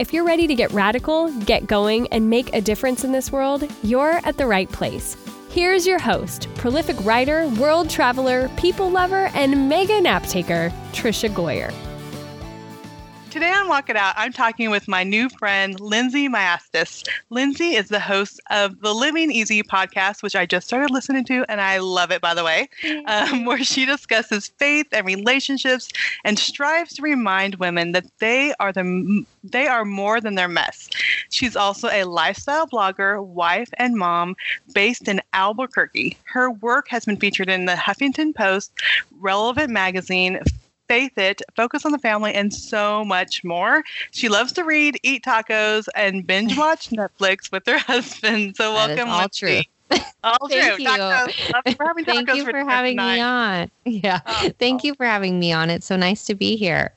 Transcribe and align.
If 0.00 0.14
you're 0.14 0.24
ready 0.24 0.46
to 0.46 0.54
get 0.54 0.72
radical, 0.72 1.30
get 1.40 1.66
going, 1.66 2.08
and 2.08 2.30
make 2.30 2.54
a 2.54 2.62
difference 2.62 3.04
in 3.04 3.12
this 3.12 3.30
world, 3.30 3.70
you're 3.82 4.18
at 4.24 4.38
the 4.38 4.46
right 4.46 4.66
place. 4.72 5.14
Here's 5.50 5.86
your 5.86 5.98
host, 5.98 6.48
prolific 6.54 6.96
writer, 7.04 7.46
world 7.60 7.90
traveler, 7.90 8.48
people 8.56 8.88
lover, 8.88 9.30
and 9.34 9.68
mega 9.68 10.00
nap 10.00 10.22
taker, 10.22 10.72
Tricia 10.92 11.28
Goyer. 11.28 11.70
Today 13.30 13.52
on 13.52 13.68
Walk 13.68 13.88
It 13.88 13.94
Out, 13.94 14.14
I'm 14.16 14.32
talking 14.32 14.70
with 14.70 14.88
my 14.88 15.04
new 15.04 15.28
friend, 15.28 15.78
Lindsay 15.78 16.28
Maestas. 16.28 17.04
Lindsay 17.30 17.76
is 17.76 17.86
the 17.86 18.00
host 18.00 18.40
of 18.50 18.80
the 18.80 18.92
Living 18.92 19.30
Easy 19.30 19.62
podcast, 19.62 20.20
which 20.20 20.34
I 20.34 20.46
just 20.46 20.66
started 20.66 20.90
listening 20.90 21.24
to, 21.26 21.44
and 21.48 21.60
I 21.60 21.78
love 21.78 22.10
it, 22.10 22.20
by 22.20 22.34
the 22.34 22.42
way, 22.42 22.68
um, 23.06 23.44
where 23.44 23.62
she 23.62 23.86
discusses 23.86 24.48
faith 24.58 24.88
and 24.90 25.06
relationships 25.06 25.88
and 26.24 26.40
strives 26.40 26.94
to 26.94 27.02
remind 27.02 27.54
women 27.54 27.92
that 27.92 28.06
they 28.18 28.52
are 28.58 28.72
the 28.72 29.24
they 29.44 29.68
are 29.68 29.84
more 29.84 30.20
than 30.20 30.34
their 30.34 30.48
mess. 30.48 30.90
She's 31.30 31.54
also 31.54 31.88
a 31.88 32.04
lifestyle 32.04 32.66
blogger, 32.66 33.24
wife, 33.24 33.70
and 33.78 33.94
mom 33.94 34.34
based 34.74 35.06
in 35.06 35.22
Albuquerque. 35.32 36.18
Her 36.24 36.50
work 36.50 36.88
has 36.88 37.04
been 37.04 37.16
featured 37.16 37.48
in 37.48 37.66
the 37.66 37.74
Huffington 37.74 38.34
Post, 38.34 38.72
Relevant 39.20 39.70
Magazine, 39.70 40.40
Faith 40.90 41.16
It, 41.18 41.40
Focus 41.54 41.86
on 41.86 41.92
the 41.92 41.98
Family, 42.00 42.34
and 42.34 42.52
so 42.52 43.04
much 43.04 43.44
more. 43.44 43.84
She 44.10 44.28
loves 44.28 44.50
to 44.54 44.64
read, 44.64 44.98
eat 45.04 45.22
tacos, 45.22 45.86
and 45.94 46.26
binge 46.26 46.58
watch 46.58 46.90
Netflix 46.90 47.52
with 47.52 47.64
her 47.66 47.78
husband. 47.78 48.56
So 48.56 48.72
That 48.72 48.88
welcome, 48.88 49.08
all 49.08 49.20
Lindsay. 49.20 49.68
true. 49.90 50.00
All 50.24 50.48
Thank 50.48 50.78
true. 50.78 50.84
you. 50.84 50.90
Tacos. 50.90 51.32
For 51.76 51.84
having 51.86 52.04
Thank 52.04 52.28
you 52.32 52.44
for 52.44 52.52
dinner 52.52 52.68
having 52.68 52.92
tonight. 52.96 53.14
me 53.14 53.20
on. 53.20 53.70
Yeah. 53.84 54.20
Oh, 54.26 54.50
Thank 54.58 54.82
you 54.84 54.94
for 54.94 55.06
having 55.06 55.38
me 55.38 55.52
on. 55.52 55.70
It's 55.70 55.86
so 55.86 55.96
nice 55.96 56.24
to 56.26 56.34
be 56.34 56.56
here. 56.56 56.92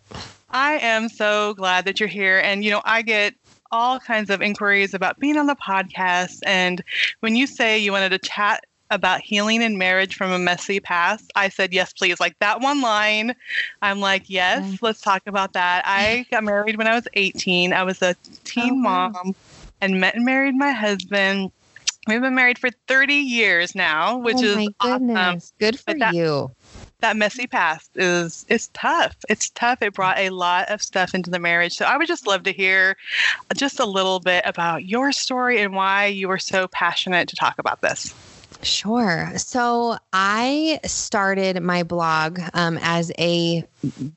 I 0.49 0.73
am 0.79 1.07
so 1.09 1.53
glad 1.53 1.85
that 1.85 1.99
you're 1.99 2.09
here. 2.09 2.39
And, 2.39 2.63
you 2.63 2.71
know, 2.71 2.81
I 2.85 3.01
get 3.03 3.33
all 3.71 3.99
kinds 3.99 4.29
of 4.29 4.41
inquiries 4.41 4.93
about 4.93 5.19
being 5.19 5.37
on 5.37 5.47
the 5.47 5.55
podcast. 5.55 6.39
And 6.45 6.83
when 7.21 7.35
you 7.35 7.47
say 7.47 7.77
you 7.79 7.91
wanted 7.91 8.09
to 8.09 8.19
chat 8.19 8.63
about 8.93 9.21
healing 9.21 9.61
in 9.61 9.77
marriage 9.77 10.15
from 10.15 10.31
a 10.31 10.39
messy 10.39 10.79
past, 10.79 11.31
I 11.35 11.49
said, 11.49 11.73
yes, 11.73 11.91
please. 11.93 12.19
Like 12.19 12.37
that 12.39 12.61
one 12.61 12.79
line, 12.81 13.35
I'm 13.81 13.99
like, 13.99 14.29
yes, 14.29 14.59
Okay. 14.65 14.77
let's 14.81 15.01
talk 15.01 15.23
about 15.25 15.53
that. 15.53 15.83
I 15.85 16.25
mm-hmm. 16.25 16.35
got 16.35 16.43
married 16.43 16.77
when 16.77 16.87
I 16.87 16.93
was 16.95 17.07
18. 17.13 17.73
I 17.73 17.83
was 17.83 18.01
a 18.01 18.15
teen 18.43 18.73
Oh, 18.73 18.83
wow. 18.83 19.09
mom 19.09 19.35
and 19.81 19.99
met 19.99 20.15
and 20.15 20.23
married 20.23 20.55
my 20.55 20.71
husband. 20.71 21.51
We've 22.07 22.21
been 22.21 22.35
married 22.35 22.59
for 22.59 22.69
30 22.87 23.13
years 23.13 23.75
now, 23.75 24.17
which 24.17 24.37
oh 24.39 24.43
is 24.43 24.69
awesome. 24.81 25.39
Good 25.59 25.79
for 25.79 25.93
that- 25.95 26.13
you. 26.13 26.51
that 26.99 27.15
messy 27.17 27.47
past 27.47 27.89
is 27.95 28.45
it's 28.47 28.69
tough. 28.73 29.15
It's 29.27 29.49
tough. 29.49 29.81
It 29.81 29.93
brought 29.93 30.17
a 30.19 30.29
lot 30.29 30.69
of 30.69 30.81
stuff 30.81 31.13
into 31.15 31.29
the 31.29 31.39
marriage. 31.39 31.73
So 31.73 31.85
I 31.85 31.97
would 31.97 32.07
just 32.07 32.27
love 32.27 32.43
to 32.43 32.53
hear 32.53 32.95
just 33.55 33.79
a 33.79 33.85
little 33.85 34.19
bit 34.19 34.43
about 34.45 34.85
your 34.85 35.11
story 35.11 35.59
and 35.61 35.73
why 35.73 36.05
you 36.05 36.27
were 36.27 36.39
so 36.39 36.67
passionate 36.67 37.27
to 37.29 37.35
talk 37.35 37.55
about 37.57 37.81
this. 37.81 38.13
Sure. 38.63 39.31
So 39.35 39.97
I 40.13 40.79
started 40.85 41.61
my 41.61 41.83
blog 41.83 42.39
um, 42.53 42.79
as 42.81 43.11
a 43.19 43.65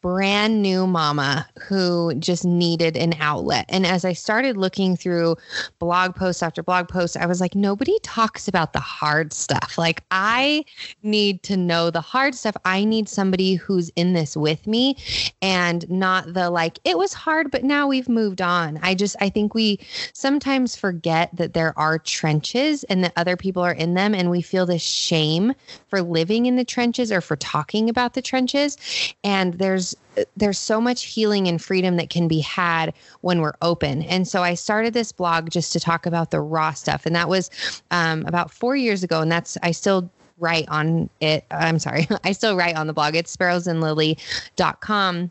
brand 0.00 0.62
new 0.62 0.86
mama 0.86 1.46
who 1.60 2.14
just 2.14 2.44
needed 2.44 2.96
an 2.96 3.14
outlet. 3.18 3.66
And 3.68 3.84
as 3.84 4.04
I 4.04 4.12
started 4.12 4.56
looking 4.56 4.96
through 4.96 5.36
blog 5.78 6.14
post 6.14 6.42
after 6.42 6.62
blog 6.62 6.88
post, 6.88 7.16
I 7.16 7.26
was 7.26 7.40
like, 7.40 7.54
nobody 7.54 7.98
talks 8.02 8.46
about 8.46 8.72
the 8.72 8.80
hard 8.80 9.32
stuff. 9.32 9.76
Like, 9.76 10.04
I 10.10 10.64
need 11.02 11.42
to 11.44 11.56
know 11.56 11.90
the 11.90 12.00
hard 12.00 12.34
stuff. 12.34 12.56
I 12.64 12.84
need 12.84 13.08
somebody 13.08 13.54
who's 13.54 13.88
in 13.96 14.12
this 14.12 14.36
with 14.36 14.66
me 14.66 14.96
and 15.42 15.88
not 15.90 16.32
the 16.32 16.50
like, 16.50 16.78
it 16.84 16.96
was 16.96 17.12
hard, 17.12 17.50
but 17.50 17.64
now 17.64 17.88
we've 17.88 18.08
moved 18.08 18.40
on. 18.40 18.78
I 18.82 18.94
just, 18.94 19.16
I 19.20 19.28
think 19.28 19.54
we 19.54 19.80
sometimes 20.12 20.76
forget 20.76 21.34
that 21.34 21.54
there 21.54 21.76
are 21.76 21.98
trenches 21.98 22.84
and 22.84 23.02
that 23.02 23.12
other 23.16 23.36
people 23.36 23.62
are 23.62 23.72
in 23.72 23.94
them. 23.94 24.14
And 24.14 24.30
we 24.30 24.35
feel 24.42 24.66
this 24.66 24.82
shame 24.82 25.54
for 25.88 26.02
living 26.02 26.46
in 26.46 26.56
the 26.56 26.64
trenches 26.64 27.12
or 27.12 27.20
for 27.20 27.36
talking 27.36 27.88
about 27.88 28.14
the 28.14 28.22
trenches. 28.22 28.76
And 29.24 29.54
there's, 29.54 29.94
there's 30.36 30.58
so 30.58 30.80
much 30.80 31.04
healing 31.04 31.48
and 31.48 31.60
freedom 31.60 31.96
that 31.96 32.10
can 32.10 32.28
be 32.28 32.40
had 32.40 32.94
when 33.20 33.40
we're 33.40 33.56
open. 33.62 34.02
And 34.02 34.26
so 34.26 34.42
I 34.42 34.54
started 34.54 34.94
this 34.94 35.12
blog 35.12 35.50
just 35.50 35.72
to 35.72 35.80
talk 35.80 36.06
about 36.06 36.30
the 36.30 36.40
raw 36.40 36.72
stuff. 36.72 37.06
And 37.06 37.14
that 37.16 37.28
was 37.28 37.50
um, 37.90 38.24
about 38.26 38.50
four 38.50 38.76
years 38.76 39.02
ago. 39.02 39.20
And 39.20 39.30
that's, 39.30 39.56
I 39.62 39.72
still 39.72 40.10
write 40.38 40.68
on 40.68 41.08
it. 41.20 41.44
I'm 41.50 41.78
sorry. 41.78 42.08
I 42.24 42.32
still 42.32 42.56
write 42.56 42.76
on 42.76 42.86
the 42.86 42.92
blog. 42.92 43.14
It's 43.16 43.34
sparrowsandlily.com. 43.36 45.30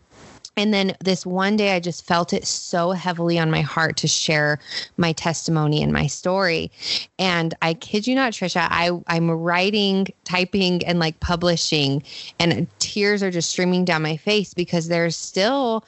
And 0.58 0.74
then 0.74 0.96
this 1.04 1.26
one 1.26 1.56
day, 1.56 1.76
I 1.76 1.80
just 1.80 2.06
felt 2.06 2.34
it 2.34 2.46
so 2.46 2.92
heavily 2.92 3.38
on 3.38 3.52
my 3.52 3.62
heart 3.62 3.98
to 3.98 4.08
share 4.08 4.60
my 4.98 5.12
testimony 5.12 5.84
and 5.84 5.92
my 5.92 6.08
story. 6.08 6.72
And 7.20 7.54
I 7.62 7.74
kid 7.74 8.08
you 8.08 8.16
not, 8.16 8.34
Tricia, 8.34 8.68
I, 8.70 8.92
I'm 9.08 9.30
writing, 9.30 10.08
typing, 10.24 10.86
and 10.86 11.00
like 11.00 11.20
publishing, 11.20 12.04
and 12.40 12.68
tears 12.80 13.22
are 13.22 13.32
just 13.32 13.50
streaming 13.50 13.86
down 13.86 14.02
my 14.02 14.18
face 14.18 14.54
because 14.54 14.88
there's 14.88 15.16
still 15.16 15.84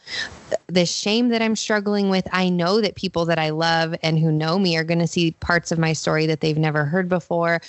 the 0.67 0.85
shame 0.85 1.29
that 1.29 1.41
I'm 1.41 1.55
struggling 1.55 2.09
with. 2.09 2.27
I 2.31 2.49
know 2.49 2.81
that 2.81 2.95
people 2.95 3.25
that 3.25 3.39
I 3.39 3.49
love 3.49 3.95
and 4.03 4.19
who 4.19 4.31
know 4.31 4.59
me 4.59 4.77
are 4.77 4.83
going 4.83 4.99
to 4.99 5.07
see 5.07 5.31
parts 5.39 5.71
of 5.71 5.79
my 5.79 5.93
story 5.93 6.25
that 6.27 6.41
they've 6.41 6.57
never 6.57 6.85
heard 6.85 7.09
before, 7.09 7.61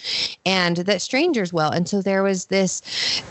and 0.44 0.78
that 0.78 1.02
strangers 1.02 1.52
will. 1.52 1.70
And 1.70 1.88
so 1.88 2.02
there 2.02 2.22
was 2.22 2.46
this 2.46 3.22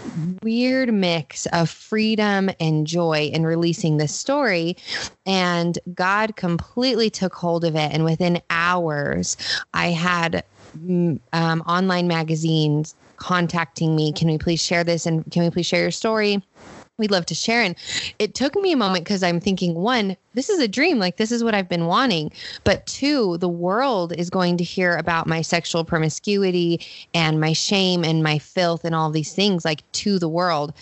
weird 0.42 0.94
mix 0.94 1.46
of 1.48 1.70
freedom 1.70 2.50
and 2.60 2.88
joy 2.88 3.30
in 3.34 3.46
releasing 3.46 3.98
this 3.98 4.14
story. 4.14 4.78
And 5.26 5.78
God 5.94 6.36
completely 6.36 7.10
took 7.10 7.34
hold 7.34 7.64
of 7.66 7.76
it. 7.76 7.92
And 7.92 8.04
within 8.04 8.42
hours, 8.50 9.38
I 9.74 9.88
had 9.88 10.44
mm, 10.78 11.20
um, 11.34 11.62
online 11.62 12.08
magazines 12.08 12.96
contacting 13.18 13.96
me. 13.96 14.14
Can 14.14 14.28
we 14.30 14.38
please 14.38 14.62
share 14.62 14.84
this? 14.84 15.06
And 15.06 15.30
can 15.32 15.44
we 15.44 15.50
please 15.50 15.66
share 15.66 15.82
your 15.82 15.92
story? 15.92 16.42
We'd 16.98 17.12
love 17.12 17.28
to 17.28 17.36
share. 17.36 17.62
And 17.62 17.76
it 18.18 18.34
took 18.34 18.56
me 18.56 18.72
a 18.72 18.78
moment 18.78 19.04
because 19.04 19.22
I'm 19.22 19.40
thinking, 19.40 19.76
one, 19.76 20.18
this 20.34 20.50
is 20.50 20.60
a 20.60 20.68
dream. 20.68 20.98
Like, 20.98 21.18
this 21.18 21.32
is 21.32 21.44
what 21.44 21.54
I've 21.54 21.70
been 21.70 21.86
wanting. 21.86 22.32
But 22.64 22.88
two, 22.88 23.38
the 23.38 23.50
world 23.50 24.14
is 24.14 24.32
going 24.32 24.58
to 24.58 24.64
hear 24.64 24.96
about 24.96 25.28
my 25.28 25.42
sexual 25.42 25.86
promiscuity 25.86 26.82
and 27.14 27.40
my 27.40 27.54
shame 27.54 28.04
and 28.04 28.24
my 28.24 28.40
filth 28.40 28.84
and 28.84 28.96
all 28.96 29.12
these 29.12 29.34
things, 29.34 29.64
like 29.64 29.90
to 29.94 30.18
the 30.18 30.30
world. 30.30 30.74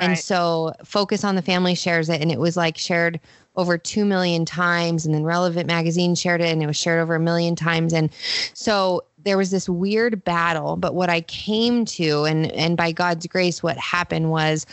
And 0.00 0.18
so 0.18 0.72
Focus 0.84 1.24
on 1.24 1.36
the 1.36 1.42
Family 1.42 1.74
shares 1.74 2.08
it, 2.08 2.20
and 2.20 2.32
it 2.32 2.38
was 2.40 2.56
like 2.56 2.76
shared 2.78 3.20
over 3.56 3.78
2 3.78 4.04
million 4.04 4.44
times. 4.44 5.06
And 5.06 5.14
then 5.14 5.22
Relevant 5.22 5.66
Magazine 5.68 6.14
shared 6.14 6.40
it, 6.40 6.52
and 6.52 6.62
it 6.62 6.66
was 6.66 6.76
shared 6.76 7.00
over 7.00 7.14
a 7.14 7.20
million 7.20 7.54
times. 7.54 7.92
And 7.92 8.10
so 8.54 9.02
there 9.24 9.36
was 9.36 9.50
this 9.50 9.68
weird 9.68 10.22
battle. 10.24 10.76
But 10.76 10.94
what 10.94 11.10
I 11.10 11.22
came 11.22 11.84
to, 11.86 12.24
and, 12.24 12.50
and 12.52 12.76
by 12.76 12.92
God's 12.92 13.26
grace, 13.26 13.62
what 13.62 13.76
happened 13.78 14.30
was 14.30 14.66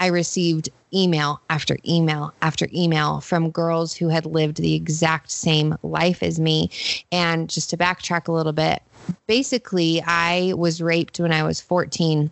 I 0.00 0.08
received 0.08 0.68
email 0.94 1.40
after 1.48 1.78
email 1.88 2.34
after 2.42 2.68
email 2.74 3.20
from 3.20 3.50
girls 3.50 3.94
who 3.94 4.08
had 4.08 4.26
lived 4.26 4.58
the 4.58 4.74
exact 4.74 5.30
same 5.30 5.76
life 5.82 6.22
as 6.22 6.38
me. 6.38 6.70
And 7.10 7.48
just 7.48 7.70
to 7.70 7.76
backtrack 7.76 8.28
a 8.28 8.32
little 8.32 8.52
bit, 8.52 8.82
basically, 9.26 10.02
I 10.06 10.52
was 10.54 10.82
raped 10.82 11.18
when 11.18 11.32
I 11.32 11.44
was 11.44 11.60
14. 11.60 12.30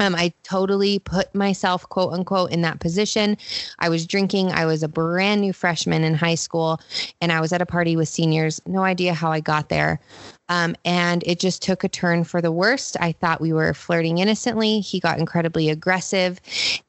Um, 0.00 0.14
I 0.14 0.32
totally 0.42 0.98
put 0.98 1.34
myself, 1.34 1.88
quote 1.88 2.12
unquote, 2.12 2.50
in 2.50 2.62
that 2.62 2.80
position. 2.80 3.36
I 3.78 3.88
was 3.88 4.06
drinking. 4.06 4.52
I 4.52 4.66
was 4.66 4.82
a 4.82 4.88
brand 4.88 5.40
new 5.40 5.52
freshman 5.52 6.04
in 6.04 6.14
high 6.14 6.34
school, 6.34 6.80
and 7.20 7.32
I 7.32 7.40
was 7.40 7.52
at 7.52 7.62
a 7.62 7.66
party 7.66 7.96
with 7.96 8.08
seniors. 8.08 8.60
No 8.66 8.82
idea 8.82 9.14
how 9.14 9.30
I 9.30 9.40
got 9.40 9.68
there. 9.68 10.00
Um, 10.48 10.74
and 10.84 11.22
it 11.26 11.38
just 11.38 11.62
took 11.62 11.84
a 11.84 11.88
turn 11.88 12.24
for 12.24 12.42
the 12.42 12.50
worst. 12.50 12.96
I 13.00 13.12
thought 13.12 13.40
we 13.40 13.52
were 13.52 13.72
flirting 13.72 14.18
innocently. 14.18 14.80
He 14.80 14.98
got 14.98 15.18
incredibly 15.18 15.68
aggressive 15.68 16.40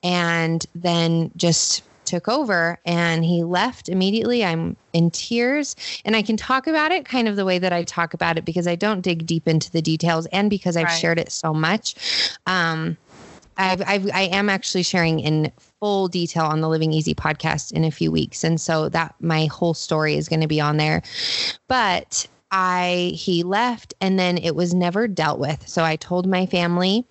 and 0.01 0.65
then 0.73 1.31
just 1.37 1.83
took 2.11 2.27
over 2.27 2.77
and 2.85 3.23
he 3.23 3.43
left 3.43 3.87
immediately. 3.89 4.43
I'm 4.43 4.75
in 4.93 5.09
tears 5.11 5.75
and 6.03 6.15
I 6.15 6.21
can 6.21 6.35
talk 6.35 6.67
about 6.67 6.91
it 6.91 7.05
kind 7.05 7.27
of 7.29 7.37
the 7.37 7.45
way 7.45 7.57
that 7.57 7.71
I 7.71 7.83
talk 7.83 8.13
about 8.13 8.37
it 8.37 8.43
because 8.45 8.67
I 8.67 8.75
don't 8.75 9.01
dig 9.01 9.25
deep 9.25 9.47
into 9.47 9.71
the 9.71 9.81
details 9.81 10.25
and 10.27 10.49
because 10.49 10.75
I've 10.75 10.87
Right. 10.87 10.99
shared 10.99 11.19
it 11.19 11.31
so 11.31 11.53
much. 11.53 11.95
Um, 12.45 12.97
I've, 13.57 13.81
I've, 13.87 14.09
I 14.13 14.23
am 14.23 14.49
actually 14.49 14.83
sharing 14.83 15.19
in 15.19 15.51
full 15.79 16.07
detail 16.07 16.45
on 16.45 16.61
the 16.61 16.69
Living 16.69 16.91
Easy 16.93 17.13
podcast 17.13 17.71
in 17.71 17.83
a 17.83 17.91
few 17.91 18.11
weeks. 18.11 18.43
And 18.43 18.59
so 18.59 18.89
that 18.89 19.15
my 19.19 19.45
whole 19.45 19.73
story 19.73 20.15
is 20.15 20.27
going 20.27 20.41
to 20.41 20.47
be 20.47 20.59
on 20.59 20.77
there. 20.77 21.01
But 21.67 22.27
I 22.51 23.13
he 23.15 23.43
left 23.43 23.93
and 24.01 24.19
then 24.19 24.37
it 24.37 24.55
was 24.55 24.73
never 24.73 25.07
dealt 25.07 25.39
with. 25.39 25.67
So 25.67 25.83
I 25.83 25.95
told 25.95 26.27
my 26.27 26.45
family 26.45 27.05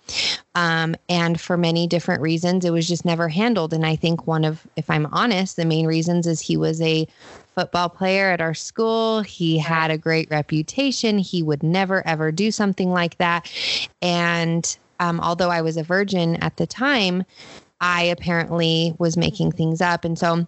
um, 0.53 0.95
and 1.09 1.41
for 1.41 1.57
many 1.57 1.87
different 1.87 2.21
reasons 2.21 2.63
it 2.63 2.71
was 2.71 2.87
just 2.87 3.05
never 3.05 3.27
handled 3.27 3.73
and 3.73 3.85
I 3.85 3.95
think 3.95 4.27
one 4.27 4.45
of 4.45 4.65
if 4.75 4.89
I'm 4.89 5.07
honest 5.07 5.55
the 5.55 5.65
main 5.65 5.87
reasons 5.87 6.27
is 6.27 6.39
he 6.39 6.57
was 6.57 6.79
a 6.81 7.07
football 7.55 7.89
player 7.89 8.29
at 8.29 8.39
our 8.39 8.53
school. 8.53 9.21
He 9.21 9.57
had 9.57 9.91
a 9.91 9.97
great 9.97 10.29
reputation. 10.29 11.17
He 11.17 11.43
would 11.43 11.63
never 11.63 12.05
ever 12.07 12.31
do 12.31 12.51
something 12.51 12.91
like 12.91 13.17
that. 13.17 13.51
And 14.01 14.77
um, 14.99 15.19
although 15.19 15.49
I 15.49 15.61
was 15.61 15.77
a 15.77 15.83
virgin 15.83 16.35
at 16.37 16.57
the 16.57 16.67
time, 16.67 17.23
I 17.81 18.03
apparently 18.03 18.93
was 18.99 19.17
making 19.17 19.53
things 19.53 19.81
up. 19.81 20.05
And 20.05 20.17
so 20.17 20.47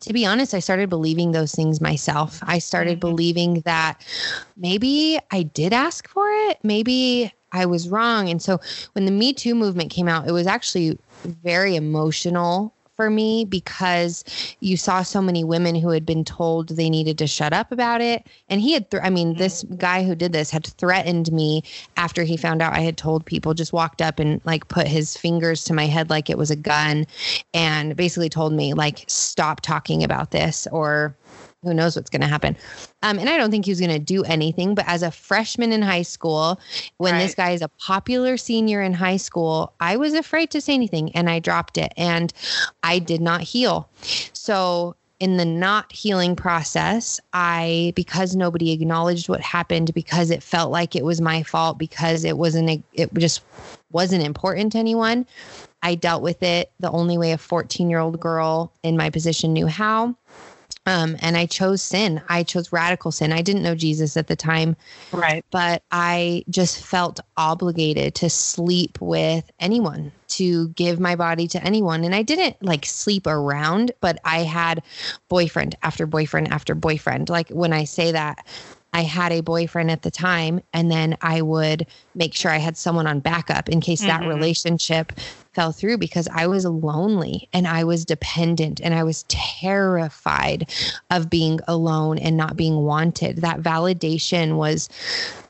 to 0.00 0.12
be 0.12 0.26
honest, 0.26 0.54
I 0.54 0.60
started 0.60 0.88
believing 0.88 1.32
those 1.32 1.54
things 1.54 1.80
myself. 1.80 2.40
I 2.42 2.58
started 2.58 3.00
mm-hmm. 3.00 3.08
believing 3.08 3.60
that 3.62 4.04
maybe 4.56 5.18
I 5.30 5.42
did 5.42 5.72
ask 5.72 6.08
for 6.08 6.28
it. 6.48 6.58
Maybe 6.62 7.32
I 7.52 7.66
was 7.66 7.88
wrong. 7.88 8.28
And 8.28 8.42
so 8.42 8.60
when 8.92 9.06
the 9.06 9.12
Me 9.12 9.32
Too 9.32 9.54
movement 9.54 9.90
came 9.90 10.08
out, 10.08 10.28
it 10.28 10.32
was 10.32 10.46
actually 10.46 10.98
very 11.24 11.76
emotional 11.76 12.72
for 12.96 13.10
me 13.10 13.44
because 13.44 14.24
you 14.60 14.76
saw 14.76 15.02
so 15.02 15.20
many 15.20 15.44
women 15.44 15.74
who 15.74 15.90
had 15.90 16.06
been 16.06 16.24
told 16.24 16.68
they 16.70 16.90
needed 16.90 17.18
to 17.18 17.26
shut 17.26 17.52
up 17.52 17.70
about 17.70 18.00
it. 18.00 18.26
And 18.48 18.60
he 18.60 18.72
had, 18.72 18.90
th- 18.90 19.02
I 19.04 19.10
mean, 19.10 19.36
this 19.36 19.62
mm-hmm. 19.62 19.76
guy 19.76 20.02
who 20.02 20.14
did 20.14 20.32
this 20.32 20.50
had 20.50 20.66
threatened 20.66 21.30
me 21.30 21.62
after 21.96 22.24
he 22.24 22.36
found 22.36 22.62
out 22.62 22.72
I 22.72 22.80
had 22.80 22.96
told 22.96 23.24
people, 23.24 23.54
just 23.54 23.72
walked 23.72 24.02
up 24.02 24.18
and 24.18 24.40
like 24.44 24.68
put 24.68 24.86
his 24.86 25.16
fingers 25.16 25.64
to 25.64 25.74
my 25.74 25.86
head 25.86 26.10
like 26.10 26.30
it 26.30 26.38
was 26.38 26.50
a 26.50 26.56
gun 26.56 27.06
and 27.54 27.94
basically 27.96 28.28
told 28.28 28.52
me, 28.52 28.74
like, 28.74 29.04
stop 29.06 29.60
talking 29.60 30.02
about 30.02 30.30
this 30.30 30.66
or 30.72 31.14
who 31.62 31.74
knows 31.74 31.96
what's 31.96 32.10
going 32.10 32.22
to 32.22 32.28
happen. 32.28 32.56
Um, 33.02 33.18
and 33.18 33.28
I 33.28 33.36
don't 33.36 33.50
think 33.50 33.64
he 33.64 33.70
was 33.70 33.80
going 33.80 33.90
to 33.90 33.98
do 33.98 34.22
anything. 34.24 34.74
But 34.74 34.86
as 34.88 35.02
a 35.02 35.10
freshman 35.10 35.72
in 35.72 35.82
high 35.82 36.02
school, 36.02 36.60
when 36.98 37.14
right. 37.14 37.22
this 37.22 37.34
guy 37.34 37.50
is 37.50 37.62
a 37.62 37.68
popular 37.68 38.36
senior 38.36 38.82
in 38.82 38.92
high 38.92 39.16
school, 39.16 39.72
I 39.80 39.96
was 39.96 40.14
afraid 40.14 40.50
to 40.50 40.60
say 40.60 40.74
anything 40.74 41.14
and 41.14 41.28
I 41.28 41.38
dropped 41.38 41.78
it 41.78 41.92
and 41.96 42.32
I 42.82 42.98
did 42.98 43.20
not 43.20 43.40
heal. 43.40 43.88
So 44.32 44.94
in 45.18 45.38
the 45.38 45.44
not 45.44 45.90
healing 45.92 46.36
process, 46.36 47.20
I, 47.32 47.92
because 47.96 48.36
nobody 48.36 48.72
acknowledged 48.72 49.28
what 49.28 49.40
happened, 49.40 49.94
because 49.94 50.30
it 50.30 50.42
felt 50.42 50.70
like 50.70 50.94
it 50.94 51.04
was 51.04 51.20
my 51.22 51.42
fault, 51.42 51.78
because 51.78 52.22
it 52.22 52.36
wasn't, 52.36 52.84
it 52.92 53.14
just 53.14 53.42
wasn't 53.90 54.22
important 54.22 54.72
to 54.72 54.78
anyone, 54.78 55.26
I 55.82 55.94
dealt 55.94 56.22
with 56.22 56.42
it 56.42 56.70
the 56.80 56.90
only 56.90 57.16
way 57.16 57.32
a 57.32 57.38
14 57.38 57.88
year 57.88 57.98
old 57.98 58.20
girl 58.20 58.72
in 58.82 58.96
my 58.96 59.08
position 59.08 59.52
knew 59.52 59.66
how. 59.66 60.16
Um, 60.86 61.16
and 61.20 61.36
I 61.36 61.46
chose 61.46 61.82
sin. 61.82 62.22
I 62.28 62.44
chose 62.44 62.72
radical 62.72 63.10
sin. 63.10 63.32
I 63.32 63.42
didn't 63.42 63.62
know 63.62 63.74
Jesus 63.74 64.16
at 64.16 64.28
the 64.28 64.36
time. 64.36 64.76
Right. 65.10 65.44
But 65.50 65.82
I 65.90 66.44
just 66.48 66.84
felt 66.84 67.18
obligated 67.36 68.14
to 68.16 68.30
sleep 68.30 69.00
with 69.00 69.50
anyone, 69.58 70.12
to 70.28 70.68
give 70.68 71.00
my 71.00 71.16
body 71.16 71.48
to 71.48 71.62
anyone. 71.62 72.04
And 72.04 72.14
I 72.14 72.22
didn't 72.22 72.62
like 72.62 72.86
sleep 72.86 73.26
around, 73.26 73.90
but 74.00 74.20
I 74.24 74.44
had 74.44 74.82
boyfriend 75.28 75.76
after 75.82 76.06
boyfriend 76.06 76.48
after 76.52 76.74
boyfriend. 76.74 77.28
Like 77.28 77.48
when 77.48 77.72
I 77.72 77.84
say 77.84 78.12
that, 78.12 78.46
I 78.96 79.02
had 79.02 79.30
a 79.30 79.42
boyfriend 79.42 79.90
at 79.90 80.00
the 80.00 80.10
time, 80.10 80.62
and 80.72 80.90
then 80.90 81.18
I 81.20 81.42
would 81.42 81.86
make 82.14 82.32
sure 82.32 82.50
I 82.50 82.56
had 82.56 82.78
someone 82.78 83.06
on 83.06 83.20
backup 83.20 83.68
in 83.68 83.82
case 83.82 84.00
mm-hmm. 84.00 84.22
that 84.22 84.26
relationship 84.26 85.12
fell 85.52 85.70
through 85.70 85.98
because 85.98 86.26
I 86.28 86.46
was 86.46 86.64
lonely 86.64 87.46
and 87.52 87.68
I 87.68 87.84
was 87.84 88.06
dependent 88.06 88.80
and 88.80 88.94
I 88.94 89.04
was 89.04 89.24
terrified 89.28 90.70
of 91.10 91.28
being 91.28 91.60
alone 91.68 92.16
and 92.16 92.38
not 92.38 92.56
being 92.56 92.76
wanted. 92.84 93.42
That 93.42 93.60
validation 93.60 94.56
was 94.56 94.88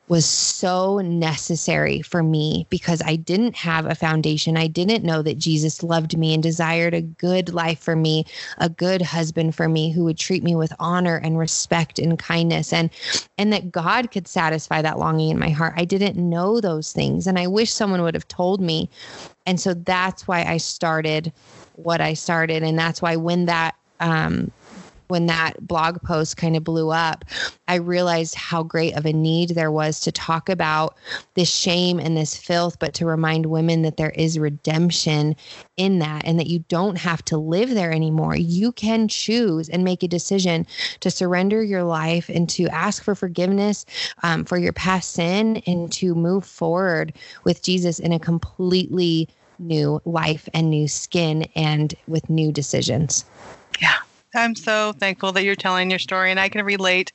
was 0.09 0.25
so 0.25 0.99
necessary 0.99 2.01
for 2.03 2.23
me 2.23 2.67
because 2.71 3.03
I 3.05 3.17
didn't 3.17 3.57
have 3.57 3.87
a 3.87 3.95
foundation. 3.95 4.57
I 4.57 4.69
didn't 4.69 5.05
know 5.05 5.23
that 5.23 5.39
Jesus 5.39 5.83
loved 5.83 6.17
me 6.17 6.33
and 6.33 6.43
desired 6.43 6.95
a 6.95 7.03
good 7.03 7.53
life 7.53 7.81
for 7.81 7.97
me, 7.97 8.25
a 8.59 8.69
good 8.69 9.03
husband 9.03 9.55
for 9.55 9.69
me 9.69 9.91
who 9.91 10.05
would 10.05 10.19
treat 10.19 10.45
me 10.45 10.55
with 10.55 10.73
honor 10.79 11.17
and 11.17 11.39
respect 11.39 11.99
and 11.99 12.19
kindness 12.19 12.73
and 12.73 12.91
and 13.39 13.53
that 13.53 13.73
God 13.73 14.11
could 14.11 14.29
satisfy 14.29 14.81
that 14.83 14.99
longing 14.99 15.31
in 15.31 15.39
my 15.39 15.51
heart. 15.51 15.75
I 15.77 15.85
didn't 15.85 16.17
know 16.17 16.61
those 16.61 16.93
things 16.93 17.27
and 17.27 17.39
I 17.39 17.47
wish 17.47 17.73
someone 17.73 18.03
would 18.03 18.15
have 18.15 18.29
told 18.29 18.61
me 18.61 18.89
and 19.47 19.61
so 19.61 19.75
that's 19.75 20.27
why 20.27 20.45
I 20.45 20.57
started 20.57 21.33
what 21.77 22.01
I 22.01 22.15
started. 22.15 22.63
And 22.63 22.79
that's 22.79 23.01
why 23.01 23.17
when 23.17 23.47
that, 23.47 23.77
um, 24.01 24.51
when 25.09 25.27
that 25.27 25.67
blog 25.67 26.01
post 26.03 26.37
kind 26.37 26.57
of 26.57 26.65
blew 26.65 26.91
up, 26.91 27.25
I 27.69 27.77
realized 27.77 28.35
how 28.35 28.63
great 28.63 28.97
of 28.97 29.07
a 29.07 29.13
need 29.13 29.51
there 29.51 29.71
was 29.71 30.01
to 30.01 30.13
talk 30.13 30.49
about 30.49 30.97
this 31.35 31.51
shame 31.51 31.99
and 31.99 32.17
this 32.17 32.37
filth, 32.37 32.79
but 32.79 32.95
to 32.95 33.07
remind 33.07 33.47
women 33.47 33.83
that 33.83 33.97
there 33.97 34.11
is 34.11 34.39
redemption 34.39 35.37
in 35.77 35.99
that 36.01 36.25
and 36.25 36.39
that 36.39 36.49
you 36.49 36.61
don't 36.69 36.97
have 36.97 37.25
to 37.27 37.37
live 37.37 37.71
there 37.71 37.93
anymore. 37.93 38.37
You 38.37 38.73
can 38.73 39.09
choose 39.09 39.69
and 39.69 39.85
make 39.85 40.03
a 40.03 40.09
decision 40.09 40.67
to 41.01 41.11
surrender 41.11 41.63
your 41.63 41.85
life 41.85 42.29
and 42.29 42.49
to 42.51 42.69
ask 42.69 43.03
for 43.03 43.15
forgiveness 43.15 43.85
um, 44.23 44.45
for 44.45 44.59
your 44.59 44.73
past 44.73 45.13
sin 45.13 45.63
and 45.67 45.93
to 45.93 46.15
move 46.15 46.45
forward 46.45 47.13
with 47.45 47.63
Jesus 47.63 47.99
in 47.99 48.13
a 48.13 48.19
completely 48.19 49.29
new 49.59 50.01
life 50.05 50.49
and 50.55 50.71
new 50.71 50.89
skin 50.89 51.49
and 51.55 51.95
with 52.07 52.29
new 52.29 52.53
decisions. 52.53 53.25
Yeah. 53.81 53.97
I'm 54.37 54.55
so 54.55 54.93
thankful 54.93 55.33
that 55.33 55.45
you're 55.45 55.57
telling 55.57 55.91
your 55.91 55.99
story, 55.99 56.31
and 56.31 56.39
I 56.39 56.49
can 56.49 56.65
relate 56.65 57.13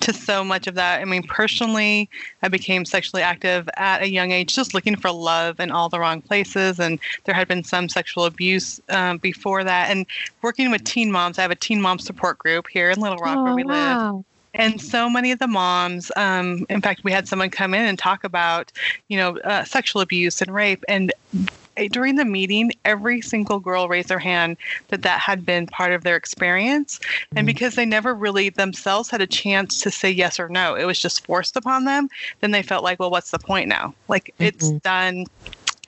to 0.00 0.12
so 0.12 0.44
much 0.44 0.66
of 0.66 0.74
that. 0.74 1.00
I 1.00 1.04
mean, 1.04 1.22
personally, 1.22 2.08
I 2.42 2.48
became 2.48 2.84
sexually 2.84 3.22
active 3.22 3.68
at 3.76 4.02
a 4.02 4.10
young 4.10 4.32
age, 4.32 4.54
just 4.54 4.74
looking 4.74 4.96
for 4.96 5.10
love 5.10 5.60
in 5.60 5.70
all 5.70 5.88
the 5.88 5.98
wrong 5.98 6.20
places, 6.20 6.78
and 6.78 6.98
there 7.24 7.34
had 7.34 7.48
been 7.48 7.64
some 7.64 7.88
sexual 7.88 8.24
abuse 8.24 8.80
um, 8.88 9.18
before 9.18 9.64
that. 9.64 9.90
And 9.90 10.06
working 10.42 10.70
with 10.70 10.84
teen 10.84 11.10
moms, 11.10 11.38
I 11.38 11.42
have 11.42 11.50
a 11.50 11.56
teen 11.56 11.80
mom 11.80 11.98
support 11.98 12.38
group 12.38 12.66
here 12.68 12.90
in 12.90 13.00
Little 13.00 13.18
Rock 13.18 13.38
oh, 13.38 13.44
where 13.44 13.54
we 13.54 13.64
wow. 13.64 14.16
live 14.16 14.24
and 14.54 14.80
so 14.80 15.10
many 15.10 15.32
of 15.32 15.40
the 15.40 15.48
moms 15.48 16.12
um, 16.16 16.64
in 16.68 16.80
fact 16.80 17.02
we 17.02 17.10
had 17.10 17.26
someone 17.26 17.50
come 17.50 17.74
in 17.74 17.84
and 17.84 17.98
talk 17.98 18.24
about 18.24 18.70
you 19.08 19.16
know 19.16 19.36
uh, 19.40 19.64
sexual 19.64 20.00
abuse 20.00 20.40
and 20.40 20.54
rape 20.54 20.84
and 20.88 21.12
during 21.90 22.16
the 22.16 22.24
meeting, 22.24 22.72
every 22.84 23.20
single 23.20 23.58
girl 23.58 23.88
raised 23.88 24.08
their 24.08 24.18
hand 24.18 24.56
that 24.88 25.02
that 25.02 25.20
had 25.20 25.44
been 25.44 25.66
part 25.66 25.92
of 25.92 26.02
their 26.02 26.16
experience. 26.16 26.98
Mm-hmm. 26.98 27.38
And 27.38 27.46
because 27.46 27.74
they 27.74 27.84
never 27.84 28.14
really 28.14 28.50
themselves 28.50 29.10
had 29.10 29.20
a 29.20 29.26
chance 29.26 29.80
to 29.82 29.90
say 29.90 30.10
yes 30.10 30.38
or 30.38 30.48
no, 30.48 30.74
it 30.74 30.84
was 30.84 30.98
just 30.98 31.24
forced 31.24 31.56
upon 31.56 31.84
them, 31.84 32.08
then 32.40 32.50
they 32.50 32.62
felt 32.62 32.84
like, 32.84 33.00
well, 33.00 33.10
what's 33.10 33.30
the 33.30 33.38
point 33.38 33.68
now? 33.68 33.94
Like 34.08 34.26
mm-hmm. 34.34 34.44
it's 34.44 34.70
done 34.70 35.26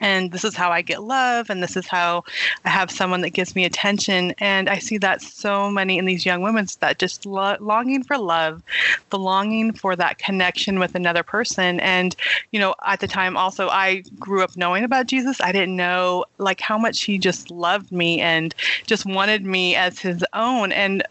and 0.00 0.32
this 0.32 0.44
is 0.44 0.54
how 0.54 0.70
I 0.70 0.82
get 0.82 1.02
love, 1.02 1.50
and 1.50 1.62
this 1.62 1.76
is 1.76 1.86
how 1.86 2.24
I 2.64 2.70
have 2.70 2.90
someone 2.90 3.20
that 3.22 3.30
gives 3.30 3.54
me 3.54 3.64
attention. 3.64 4.34
And 4.38 4.68
I 4.68 4.78
see 4.78 4.98
that 4.98 5.22
so 5.22 5.70
many 5.70 5.98
in 5.98 6.04
these 6.04 6.26
young 6.26 6.42
women 6.42 6.66
that 6.80 6.98
just 6.98 7.26
lo- 7.26 7.56
longing 7.60 8.02
for 8.02 8.18
love, 8.18 8.62
the 9.10 9.18
longing 9.18 9.72
for 9.72 9.96
that 9.96 10.18
connection 10.18 10.78
with 10.78 10.94
another 10.94 11.22
person. 11.22 11.80
And, 11.80 12.14
you 12.52 12.60
know, 12.60 12.74
at 12.84 13.00
the 13.00 13.08
time 13.08 13.36
also, 13.36 13.68
I 13.68 14.02
grew 14.18 14.42
up 14.42 14.56
knowing 14.56 14.84
about 14.84 15.06
Jesus. 15.06 15.40
I 15.40 15.52
didn't 15.52 15.76
know 15.76 16.24
like 16.38 16.60
how 16.60 16.78
much 16.78 17.02
he 17.02 17.18
just 17.18 17.50
loved 17.50 17.90
me 17.92 18.20
and 18.20 18.54
just 18.86 19.06
wanted 19.06 19.44
me 19.44 19.76
as 19.76 19.98
his 19.98 20.24
own. 20.32 20.72
And 20.72 21.02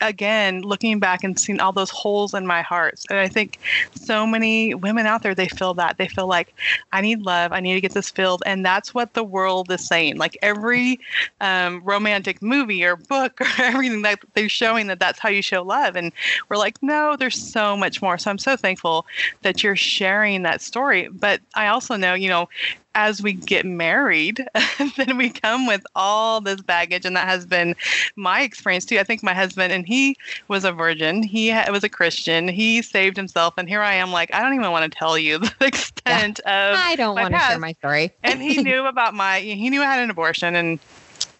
again 0.00 0.62
looking 0.62 0.98
back 0.98 1.24
and 1.24 1.38
seeing 1.38 1.60
all 1.60 1.72
those 1.72 1.90
holes 1.90 2.34
in 2.34 2.46
my 2.46 2.62
heart. 2.62 3.02
And 3.10 3.18
i 3.18 3.28
think 3.28 3.58
so 3.94 4.26
many 4.26 4.74
women 4.74 5.06
out 5.06 5.22
there 5.22 5.34
they 5.34 5.48
feel 5.48 5.74
that. 5.74 5.98
They 5.98 6.08
feel 6.08 6.26
like 6.26 6.54
i 6.92 7.00
need 7.00 7.22
love. 7.22 7.52
I 7.52 7.60
need 7.60 7.74
to 7.74 7.80
get 7.80 7.92
this 7.92 8.10
filled. 8.10 8.42
And 8.46 8.64
that's 8.64 8.94
what 8.94 9.14
the 9.14 9.24
world 9.24 9.70
is 9.70 9.86
saying. 9.86 10.16
Like 10.16 10.36
every 10.42 11.00
um, 11.40 11.82
romantic 11.84 12.42
movie 12.42 12.84
or 12.84 12.96
book 12.96 13.40
or 13.40 13.46
everything 13.58 14.02
that 14.02 14.20
they're 14.34 14.48
showing 14.48 14.86
that 14.88 15.00
that's 15.00 15.18
how 15.18 15.28
you 15.28 15.42
show 15.42 15.62
love. 15.62 15.96
And 15.96 16.12
we're 16.48 16.56
like 16.56 16.82
no 16.82 17.16
there's 17.16 17.40
so 17.40 17.76
much 17.76 18.02
more. 18.02 18.18
So 18.18 18.30
i'm 18.30 18.38
so 18.38 18.56
thankful 18.56 19.06
that 19.42 19.62
you're 19.62 19.76
sharing 19.76 20.42
that 20.42 20.60
story. 20.60 21.08
But 21.08 21.40
i 21.54 21.68
also 21.68 21.96
know 21.96 22.14
you 22.14 22.28
know 22.28 22.48
as 22.96 23.22
we 23.22 23.34
get 23.34 23.66
married, 23.66 24.48
then 24.96 25.18
we 25.18 25.28
come 25.28 25.66
with 25.66 25.84
all 25.94 26.40
this 26.40 26.62
baggage, 26.62 27.04
and 27.04 27.14
that 27.14 27.28
has 27.28 27.44
been 27.44 27.76
my 28.16 28.40
experience 28.40 28.86
too. 28.86 28.98
I 28.98 29.04
think 29.04 29.22
my 29.22 29.34
husband, 29.34 29.72
and 29.72 29.86
he 29.86 30.16
was 30.48 30.64
a 30.64 30.72
virgin. 30.72 31.22
He 31.22 31.52
was 31.70 31.84
a 31.84 31.90
Christian. 31.90 32.48
He 32.48 32.80
saved 32.80 33.16
himself, 33.16 33.54
and 33.58 33.68
here 33.68 33.82
I 33.82 33.94
am, 33.94 34.10
like 34.10 34.34
I 34.34 34.40
don't 34.40 34.54
even 34.54 34.70
want 34.70 34.90
to 34.90 34.98
tell 34.98 35.18
you 35.18 35.38
the 35.60 35.66
extent 35.66 36.40
yeah. 36.44 36.72
of. 36.72 36.78
I 36.78 36.96
don't 36.96 37.14
want 37.14 37.34
to 37.34 37.40
share 37.40 37.58
my 37.58 37.74
story. 37.74 38.12
and 38.24 38.42
he 38.42 38.62
knew 38.62 38.86
about 38.86 39.14
my. 39.14 39.40
He 39.40 39.68
knew 39.68 39.82
I 39.82 39.86
had 39.86 40.02
an 40.02 40.10
abortion, 40.10 40.56
and 40.56 40.80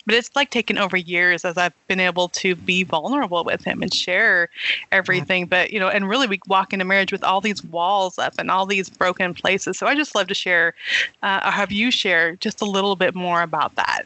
but 0.06 0.14
it's 0.14 0.30
like 0.34 0.50
taken 0.50 0.78
over 0.78 0.96
years 0.96 1.44
as 1.44 1.58
I've 1.58 1.74
been 1.88 2.00
able 2.00 2.28
to 2.28 2.54
be 2.54 2.84
vulnerable 2.84 3.42
with 3.44 3.64
him 3.64 3.82
and 3.82 3.92
share 3.92 4.48
everything. 4.92 5.46
But, 5.46 5.72
you 5.72 5.80
know, 5.80 5.88
and 5.88 6.08
really 6.08 6.28
we 6.28 6.40
walk 6.46 6.72
into 6.72 6.84
marriage 6.84 7.12
with 7.12 7.24
all 7.24 7.40
these 7.40 7.62
walls 7.64 8.18
up 8.18 8.34
and 8.38 8.50
all 8.50 8.66
these 8.66 8.88
broken 8.88 9.34
places. 9.34 9.78
So 9.78 9.86
I 9.86 9.94
just 9.94 10.14
love 10.14 10.28
to 10.28 10.34
share, 10.34 10.74
uh, 11.22 11.40
or 11.44 11.50
have 11.50 11.72
you 11.72 11.90
share 11.90 12.36
just 12.36 12.60
a 12.60 12.64
little 12.64 12.94
bit 12.96 13.14
more 13.14 13.42
about 13.42 13.74
that. 13.74 14.02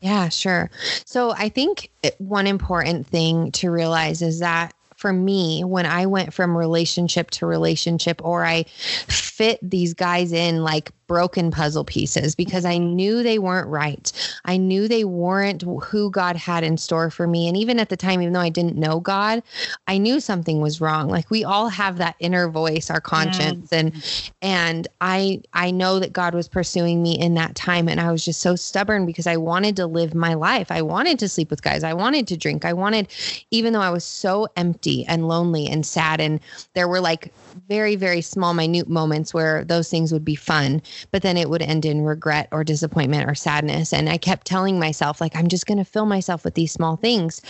Yeah, 0.00 0.28
sure. 0.28 0.70
So 1.04 1.32
I 1.32 1.48
think 1.48 1.90
one 2.18 2.46
important 2.46 3.06
thing 3.06 3.50
to 3.52 3.70
realize 3.70 4.22
is 4.22 4.38
that 4.40 4.74
for 4.94 5.12
me 5.12 5.64
when 5.64 5.86
I 5.86 6.06
went 6.06 6.34
from 6.34 6.56
relationship 6.56 7.30
to 7.30 7.46
relationship 7.46 8.20
or 8.24 8.44
I 8.44 8.64
fit 8.64 9.58
these 9.62 9.94
guys 9.94 10.32
in 10.32 10.62
like 10.62 10.90
broken 11.08 11.50
puzzle 11.50 11.84
pieces 11.84 12.34
because 12.34 12.64
I 12.64 12.78
knew 12.78 13.22
they 13.22 13.38
weren't 13.38 13.68
right. 13.68 14.12
I 14.44 14.56
knew 14.58 14.86
they 14.86 15.04
weren't 15.04 15.62
who 15.62 16.10
God 16.10 16.36
had 16.36 16.62
in 16.62 16.76
store 16.76 17.10
for 17.10 17.26
me. 17.26 17.48
And 17.48 17.56
even 17.56 17.80
at 17.80 17.88
the 17.88 17.96
time, 17.96 18.22
even 18.22 18.34
though 18.34 18.40
I 18.40 18.50
didn't 18.50 18.76
know 18.76 19.00
God, 19.00 19.42
I 19.88 19.98
knew 19.98 20.20
something 20.20 20.60
was 20.60 20.80
wrong. 20.80 21.08
Like 21.08 21.30
we 21.30 21.42
all 21.42 21.68
have 21.68 21.98
that 21.98 22.14
inner 22.20 22.48
voice, 22.48 22.90
our 22.90 23.00
conscience. 23.00 23.70
Mm. 23.70 23.78
And 23.78 24.04
and 24.42 24.88
I 25.00 25.42
I 25.54 25.70
know 25.70 25.98
that 25.98 26.12
God 26.12 26.34
was 26.34 26.46
pursuing 26.46 27.02
me 27.02 27.18
in 27.18 27.34
that 27.34 27.54
time. 27.54 27.88
And 27.88 28.00
I 28.00 28.12
was 28.12 28.24
just 28.24 28.40
so 28.40 28.54
stubborn 28.54 29.06
because 29.06 29.26
I 29.26 29.36
wanted 29.36 29.74
to 29.76 29.86
live 29.86 30.14
my 30.14 30.34
life. 30.34 30.70
I 30.70 30.82
wanted 30.82 31.18
to 31.20 31.28
sleep 31.28 31.50
with 31.50 31.62
guys. 31.62 31.82
I 31.82 31.94
wanted 31.94 32.28
to 32.28 32.36
drink. 32.36 32.64
I 32.64 32.74
wanted, 32.74 33.08
even 33.50 33.72
though 33.72 33.80
I 33.80 33.90
was 33.90 34.04
so 34.04 34.46
empty 34.56 35.06
and 35.06 35.26
lonely 35.26 35.66
and 35.66 35.84
sad. 35.86 36.20
And 36.20 36.40
there 36.74 36.86
were 36.86 37.00
like 37.00 37.32
very, 37.68 37.96
very 37.96 38.20
small, 38.20 38.54
minute 38.54 38.88
moments 38.88 39.34
where 39.34 39.64
those 39.64 39.90
things 39.90 40.12
would 40.12 40.24
be 40.24 40.34
fun 40.34 40.82
but 41.10 41.22
then 41.22 41.36
it 41.36 41.50
would 41.50 41.62
end 41.62 41.84
in 41.84 42.02
regret 42.02 42.48
or 42.52 42.64
disappointment 42.64 43.28
or 43.28 43.34
sadness. 43.34 43.92
And 43.92 44.08
I 44.08 44.18
kept 44.18 44.46
telling 44.46 44.78
myself, 44.78 45.20
like, 45.20 45.34
I'm 45.36 45.48
just 45.48 45.66
going 45.66 45.78
to 45.78 45.84
fill 45.84 46.06
myself 46.06 46.44
with 46.44 46.54
these 46.54 46.72
small 46.72 46.96
things. 46.96 47.40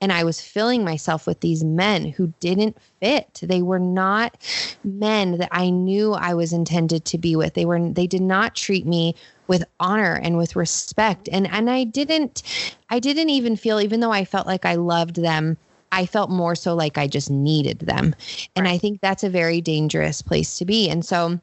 And 0.00 0.12
I 0.12 0.24
was 0.24 0.40
filling 0.40 0.84
myself 0.84 1.26
with 1.26 1.40
these 1.40 1.64
men 1.64 2.06
who 2.06 2.32
didn't 2.40 2.76
fit. 3.00 3.40
They 3.42 3.62
were 3.62 3.78
not 3.78 4.36
men 4.84 5.38
that 5.38 5.48
I 5.52 5.70
knew 5.70 6.12
I 6.12 6.34
was 6.34 6.52
intended 6.52 7.04
to 7.06 7.18
be 7.18 7.36
with. 7.36 7.54
They 7.54 7.64
were, 7.64 7.92
they 7.92 8.06
did 8.06 8.22
not 8.22 8.54
treat 8.54 8.86
me 8.86 9.14
with 9.46 9.64
honor 9.78 10.20
and 10.22 10.36
with 10.36 10.56
respect. 10.56 11.28
And, 11.30 11.46
and 11.48 11.70
I 11.70 11.84
didn't, 11.84 12.42
I 12.90 12.98
didn't 12.98 13.30
even 13.30 13.56
feel, 13.56 13.80
even 13.80 14.00
though 14.00 14.12
I 14.12 14.24
felt 14.24 14.46
like 14.46 14.64
I 14.64 14.74
loved 14.74 15.16
them, 15.16 15.56
I 15.92 16.06
felt 16.06 16.30
more 16.30 16.54
so 16.54 16.74
like 16.74 16.98
I 16.98 17.06
just 17.06 17.30
needed 17.30 17.80
them. 17.80 18.14
And 18.54 18.66
right. 18.66 18.74
I 18.74 18.78
think 18.78 19.00
that's 19.00 19.24
a 19.24 19.30
very 19.30 19.60
dangerous 19.60 20.22
place 20.22 20.56
to 20.58 20.64
be. 20.64 20.88
And 20.88 21.04
so, 21.04 21.40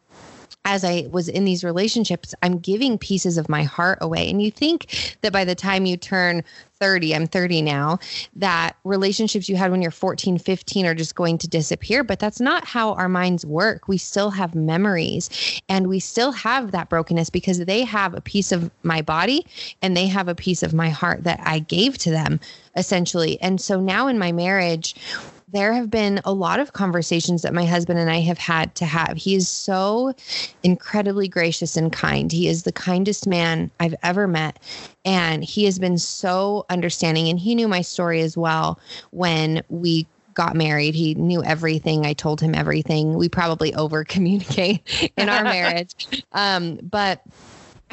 as 0.66 0.84
I 0.84 1.08
was 1.12 1.28
in 1.28 1.44
these 1.46 1.64
relationships, 1.64 2.34
I'm 2.42 2.60
giving 2.60 2.98
pieces 2.98 3.38
of 3.38 3.50
my 3.50 3.64
heart 3.64 3.98
away. 4.02 4.30
And 4.30 4.42
you 4.42 4.50
think 4.50 5.16
that 5.22 5.34
by 5.34 5.44
the 5.44 5.56
time 5.56 5.86
you 5.86 5.98
turn 5.98 6.44
30, 6.80 7.16
I'm 7.16 7.28
30 7.28 7.62
now, 7.62 8.00
that 8.36 8.76
relationships 8.84 9.50
you 9.50 9.56
had 9.56 9.72
when 9.72 9.82
you're 9.82 9.92
14, 9.92 10.38
15 10.38 10.86
are 10.86 10.96
just 10.96 11.16
going 11.16 11.38
to 11.40 11.48
disappear. 11.48 12.04
But 12.04 12.20
that's 12.20 12.40
not 12.40 12.66
how 12.66 12.94
our 12.94 13.10
minds 13.10 13.46
work. 13.46 13.88
We 13.88 13.98
still 13.98 14.30
have 14.32 14.56
memories 14.56 15.30
and 15.68 15.88
we 15.88 16.00
still 16.00 16.32
have 16.32 16.72
that 16.72 16.90
brokenness 16.90 17.30
because 17.30 17.60
they 17.60 17.84
have 17.84 18.14
a 18.14 18.22
piece 18.22 18.52
of 18.52 18.72
my 18.84 19.02
body 19.02 19.46
and 19.82 19.96
they 19.96 20.08
have 20.08 20.28
a 20.28 20.36
piece 20.36 20.64
of 20.64 20.74
my 20.74 20.90
heart 20.90 21.24
that 21.26 21.42
I 21.44 21.60
gave 21.60 21.98
to 22.00 22.10
them 22.10 22.40
essentially. 22.76 23.40
And 23.42 23.62
so 23.62 23.80
now 23.80 24.08
in 24.08 24.18
my 24.18 24.32
marriage, 24.32 24.96
there 25.54 25.72
have 25.72 25.90
been 25.90 26.20
a 26.26 26.34
lot 26.34 26.60
of 26.60 26.74
conversations 26.74 27.44
that 27.44 27.54
my 27.54 27.66
husband 27.66 28.00
and 28.00 28.10
I 28.10 28.22
have 28.22 28.40
had 28.40 28.74
to 28.76 28.86
have. 28.86 29.16
He 29.16 29.36
is 29.36 29.48
so 29.48 30.14
incredibly 30.64 31.28
gracious 31.28 31.78
and 31.78 31.94
kind. 31.94 32.32
He 32.32 32.48
is 32.48 32.64
the 32.64 32.72
kindest 32.72 33.28
man 33.28 33.70
I've 33.80 33.96
ever 34.04 34.28
met. 34.28 34.60
And 35.06 35.44
he 35.44 35.66
has 35.66 35.78
been 35.78 35.98
so 36.00 36.66
understanding. 36.70 37.30
And 37.30 37.40
he 37.40 37.54
knew 37.54 37.68
my 37.68 37.82
story 37.82 38.22
as 38.22 38.36
well 38.36 38.80
when 39.12 39.64
we 39.70 40.08
got 40.34 40.56
married. 40.56 40.96
He 40.96 41.14
knew 41.14 41.44
everything. 41.44 42.06
I 42.06 42.14
told 42.14 42.42
him 42.42 42.56
everything. 42.56 43.14
We 43.14 43.30
probably 43.30 43.76
over 43.76 44.04
communicate 44.04 45.12
in 45.18 45.30
our 45.30 45.44
marriage. 45.44 45.96
Um, 46.32 46.80
but 46.82 47.22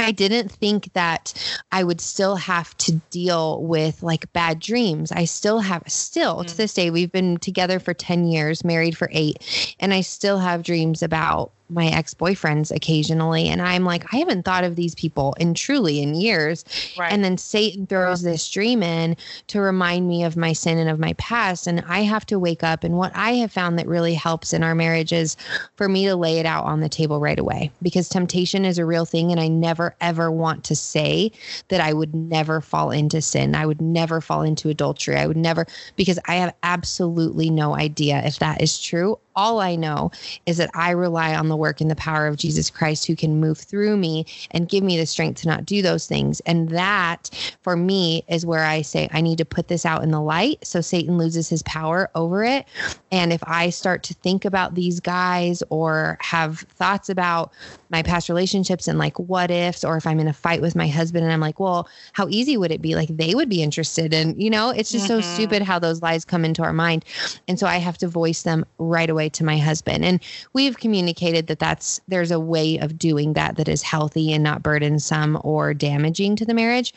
I 0.00 0.12
didn't 0.12 0.50
think 0.50 0.92
that 0.94 1.32
I 1.72 1.84
would 1.84 2.00
still 2.00 2.36
have 2.36 2.76
to 2.78 2.92
deal 3.10 3.62
with 3.62 4.02
like 4.02 4.32
bad 4.32 4.60
dreams. 4.60 5.12
I 5.12 5.24
still 5.24 5.60
have, 5.60 5.82
still 5.86 6.38
mm. 6.38 6.46
to 6.46 6.56
this 6.56 6.74
day, 6.74 6.90
we've 6.90 7.12
been 7.12 7.36
together 7.38 7.78
for 7.78 7.94
10 7.94 8.26
years, 8.26 8.64
married 8.64 8.96
for 8.96 9.08
eight, 9.12 9.76
and 9.80 9.94
I 9.94 10.00
still 10.00 10.38
have 10.38 10.62
dreams 10.62 11.02
about 11.02 11.52
my 11.70 11.86
ex-boyfriends 11.86 12.74
occasionally 12.74 13.48
and 13.48 13.62
i'm 13.62 13.84
like 13.84 14.12
i 14.12 14.16
haven't 14.16 14.44
thought 14.44 14.64
of 14.64 14.76
these 14.76 14.94
people 14.94 15.34
in 15.38 15.54
truly 15.54 16.02
in 16.02 16.14
years. 16.14 16.64
Right. 16.98 17.12
and 17.12 17.24
then 17.24 17.36
satan 17.36 17.86
throws 17.86 18.22
this 18.22 18.48
dream 18.48 18.82
in 18.82 19.16
to 19.48 19.60
remind 19.60 20.08
me 20.08 20.24
of 20.24 20.36
my 20.36 20.52
sin 20.52 20.78
and 20.78 20.90
of 20.90 20.98
my 20.98 21.12
past 21.14 21.66
and 21.66 21.82
i 21.88 22.00
have 22.00 22.26
to 22.26 22.38
wake 22.38 22.62
up 22.62 22.84
and 22.84 22.96
what 22.96 23.12
i 23.14 23.32
have 23.32 23.52
found 23.52 23.78
that 23.78 23.86
really 23.86 24.14
helps 24.14 24.52
in 24.52 24.62
our 24.62 24.74
marriage 24.74 25.12
is 25.12 25.36
for 25.76 25.88
me 25.88 26.06
to 26.06 26.16
lay 26.16 26.38
it 26.38 26.46
out 26.46 26.64
on 26.64 26.80
the 26.80 26.88
table 26.88 27.20
right 27.20 27.38
away 27.38 27.70
because 27.82 28.08
temptation 28.08 28.64
is 28.64 28.78
a 28.78 28.86
real 28.86 29.04
thing 29.04 29.30
and 29.30 29.40
i 29.40 29.48
never 29.48 29.94
ever 30.00 30.30
want 30.30 30.64
to 30.64 30.76
say 30.76 31.30
that 31.68 31.80
i 31.80 31.92
would 31.92 32.14
never 32.14 32.60
fall 32.60 32.90
into 32.90 33.20
sin. 33.20 33.54
I 33.54 33.66
would 33.66 33.80
never 33.80 34.20
fall 34.20 34.42
into 34.42 34.68
adultery. 34.68 35.16
I 35.16 35.26
would 35.26 35.36
never 35.36 35.66
because 35.96 36.18
i 36.26 36.36
have 36.36 36.54
absolutely 36.62 37.50
no 37.50 37.74
idea 37.74 38.22
if 38.24 38.38
that 38.38 38.60
is 38.60 38.80
true. 38.80 39.18
All 39.36 39.60
I 39.60 39.76
know 39.76 40.10
is 40.46 40.56
that 40.58 40.70
I 40.74 40.90
rely 40.90 41.34
on 41.34 41.48
the 41.48 41.56
work 41.60 41.80
and 41.80 41.90
the 41.90 41.96
power 41.96 42.26
of 42.26 42.36
Jesus 42.36 42.70
Christ 42.70 43.06
who 43.06 43.14
can 43.14 43.38
move 43.38 43.58
through 43.58 43.96
me 43.96 44.26
and 44.50 44.68
give 44.68 44.82
me 44.82 44.96
the 44.96 45.06
strength 45.06 45.40
to 45.42 45.48
not 45.48 45.64
do 45.64 45.82
those 45.82 46.06
things. 46.08 46.40
And 46.40 46.70
that 46.70 47.30
for 47.62 47.76
me 47.76 48.24
is 48.28 48.44
where 48.44 48.64
I 48.64 48.82
say 48.82 49.08
I 49.12 49.20
need 49.20 49.38
to 49.38 49.44
put 49.44 49.68
this 49.68 49.86
out 49.86 50.02
in 50.02 50.10
the 50.10 50.20
light 50.20 50.58
so 50.66 50.80
Satan 50.80 51.18
loses 51.18 51.48
his 51.48 51.62
power 51.62 52.10
over 52.14 52.42
it. 52.42 52.66
And 53.12 53.32
if 53.32 53.42
I 53.46 53.70
start 53.70 54.02
to 54.04 54.14
think 54.14 54.44
about 54.44 54.74
these 54.74 54.98
guys 54.98 55.62
or 55.70 56.18
have 56.20 56.60
thoughts 56.60 57.08
about 57.08 57.52
my 57.90 58.02
past 58.02 58.28
relationships 58.28 58.88
and 58.88 58.98
like 58.98 59.18
what 59.18 59.50
ifs, 59.50 59.84
or 59.84 59.96
if 59.96 60.06
I'm 60.06 60.20
in 60.20 60.28
a 60.28 60.32
fight 60.32 60.62
with 60.62 60.74
my 60.74 60.88
husband 60.88 61.24
and 61.24 61.32
I'm 61.32 61.40
like, 61.40 61.60
well, 61.60 61.88
how 62.12 62.28
easy 62.28 62.56
would 62.56 62.70
it 62.70 62.80
be? 62.80 62.94
Like 62.94 63.08
they 63.08 63.34
would 63.34 63.48
be 63.48 63.62
interested. 63.62 64.14
And, 64.14 64.40
you 64.40 64.48
know, 64.48 64.70
it's 64.70 64.90
just 64.90 65.08
mm-hmm. 65.08 65.20
so 65.20 65.34
stupid 65.34 65.62
how 65.62 65.78
those 65.78 66.00
lies 66.00 66.24
come 66.24 66.44
into 66.44 66.62
our 66.62 66.72
mind. 66.72 67.04
And 67.48 67.58
so 67.58 67.66
I 67.66 67.76
have 67.76 67.98
to 67.98 68.08
voice 68.08 68.42
them 68.42 68.64
right 68.78 69.10
away 69.10 69.28
to 69.30 69.44
my 69.44 69.58
husband. 69.58 70.04
And 70.04 70.22
we've 70.52 70.78
communicated 70.78 71.48
that 71.50 71.58
that's, 71.58 72.00
there's 72.06 72.30
a 72.30 72.38
way 72.38 72.78
of 72.78 72.96
doing 72.96 73.32
that 73.32 73.56
that 73.56 73.68
is 73.68 73.82
healthy 73.82 74.32
and 74.32 74.44
not 74.44 74.62
burdensome 74.62 75.36
or 75.42 75.74
damaging 75.74 76.36
to 76.36 76.46
the 76.46 76.54
marriage. 76.54 76.94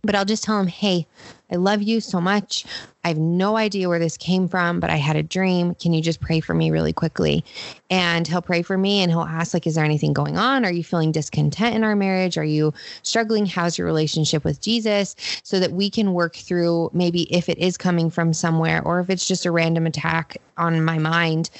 But 0.00 0.14
I'll 0.14 0.24
just 0.24 0.42
tell 0.42 0.58
him, 0.58 0.66
hey, 0.66 1.06
I 1.50 1.56
love 1.56 1.82
you 1.82 2.00
so 2.00 2.20
much. 2.20 2.64
I 3.04 3.08
have 3.08 3.18
no 3.18 3.56
idea 3.56 3.88
where 3.88 3.98
this 3.98 4.16
came 4.16 4.48
from, 4.48 4.80
but 4.80 4.88
I 4.88 4.96
had 4.96 5.14
a 5.14 5.22
dream. 5.22 5.74
Can 5.74 5.92
you 5.92 6.00
just 6.00 6.20
pray 6.20 6.40
for 6.40 6.54
me 6.54 6.70
really 6.70 6.92
quickly? 6.92 7.44
And 7.90 8.26
he'll 8.26 8.40
pray 8.40 8.62
for 8.62 8.78
me 8.78 9.00
and 9.02 9.10
he'll 9.10 9.20
ask, 9.20 9.52
like, 9.52 9.66
is 9.66 9.74
there 9.74 9.84
anything 9.84 10.14
going 10.14 10.38
on? 10.38 10.64
Are 10.64 10.72
you 10.72 10.82
feeling 10.82 11.12
discontent 11.12 11.76
in 11.76 11.84
our 11.84 11.94
marriage? 11.94 12.38
Are 12.38 12.44
you 12.44 12.72
struggling? 13.02 13.44
How's 13.44 13.76
your 13.76 13.86
relationship 13.86 14.42
with 14.42 14.62
Jesus? 14.62 15.14
So 15.42 15.60
that 15.60 15.72
we 15.72 15.90
can 15.90 16.14
work 16.14 16.34
through 16.34 16.90
maybe 16.94 17.32
if 17.34 17.50
it 17.50 17.58
is 17.58 17.76
coming 17.76 18.08
from 18.08 18.32
somewhere 18.32 18.82
or 18.82 19.00
if 19.00 19.10
it's 19.10 19.28
just 19.28 19.44
a 19.44 19.50
random 19.50 19.86
attack 19.86 20.38
on 20.56 20.82
my 20.82 20.98
mind 20.98 21.50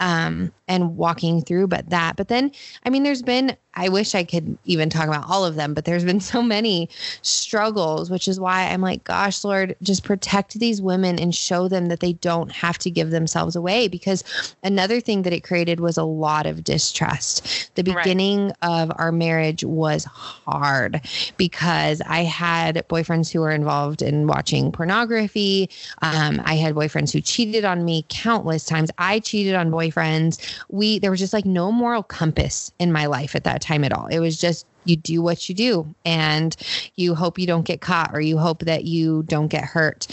um, 0.00 0.52
and 0.66 0.96
walking 0.96 1.42
through 1.42 1.68
but 1.68 1.90
that. 1.90 2.16
But 2.16 2.28
then, 2.28 2.50
I 2.84 2.90
mean, 2.90 3.02
there's 3.02 3.22
been, 3.22 3.56
I 3.74 3.88
wish 3.88 4.14
I 4.14 4.24
could 4.24 4.58
even 4.64 4.90
talk 4.90 5.06
about 5.06 5.28
all 5.28 5.44
of 5.44 5.54
them, 5.54 5.74
but 5.74 5.84
there's 5.84 6.04
been 6.04 6.20
so 6.20 6.42
many 6.42 6.88
struggles, 7.22 8.10
which 8.10 8.26
is 8.26 8.40
why 8.40 8.68
I'm 8.68 8.80
like, 8.80 9.04
gosh, 9.04 9.27
gosh, 9.28 9.44
Lord, 9.44 9.76
just 9.82 10.04
protect 10.04 10.58
these 10.58 10.80
women 10.80 11.18
and 11.18 11.34
show 11.34 11.68
them 11.68 11.88
that 11.88 12.00
they 12.00 12.14
don't 12.14 12.50
have 12.50 12.78
to 12.78 12.90
give 12.90 13.10
themselves 13.10 13.56
away. 13.56 13.86
Because 13.86 14.24
another 14.62 15.00
thing 15.00 15.20
that 15.22 15.34
it 15.34 15.44
created 15.44 15.80
was 15.80 15.98
a 15.98 16.02
lot 16.02 16.46
of 16.46 16.64
distrust. 16.64 17.70
The 17.74 17.82
beginning 17.82 18.46
right. 18.46 18.56
of 18.62 18.90
our 18.96 19.12
marriage 19.12 19.64
was 19.64 20.06
hard 20.06 21.02
because 21.36 22.00
I 22.06 22.22
had 22.22 22.76
boyfriends 22.88 23.30
who 23.30 23.40
were 23.40 23.50
involved 23.50 24.00
in 24.00 24.26
watching 24.26 24.72
pornography. 24.72 25.68
Um, 26.00 26.40
I 26.46 26.54
had 26.54 26.74
boyfriends 26.74 27.12
who 27.12 27.20
cheated 27.20 27.66
on 27.66 27.84
me 27.84 28.06
countless 28.08 28.64
times. 28.64 28.90
I 28.96 29.20
cheated 29.20 29.54
on 29.54 29.70
boyfriends. 29.70 30.40
We, 30.70 31.00
there 31.00 31.10
was 31.10 31.20
just 31.20 31.34
like 31.34 31.44
no 31.44 31.70
moral 31.70 32.02
compass 32.02 32.72
in 32.78 32.92
my 32.92 33.04
life 33.04 33.36
at 33.36 33.44
that 33.44 33.60
time 33.60 33.84
at 33.84 33.92
all. 33.92 34.06
It 34.06 34.20
was 34.20 34.38
just 34.38 34.64
you 34.88 34.96
do 34.96 35.22
what 35.22 35.48
you 35.48 35.54
do 35.54 35.94
and 36.04 36.56
you 36.96 37.14
hope 37.14 37.38
you 37.38 37.46
don't 37.46 37.66
get 37.66 37.80
caught 37.80 38.10
or 38.14 38.20
you 38.20 38.38
hope 38.38 38.60
that 38.60 38.84
you 38.84 39.22
don't 39.24 39.48
get 39.48 39.64
hurt. 39.64 40.06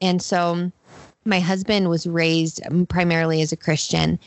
And 0.00 0.20
so 0.20 0.70
my 1.24 1.40
husband 1.40 1.88
was 1.88 2.06
raised 2.06 2.60
um, 2.66 2.86
primarily 2.86 3.42
as 3.42 3.52
a 3.52 3.56
Christian. 3.56 4.18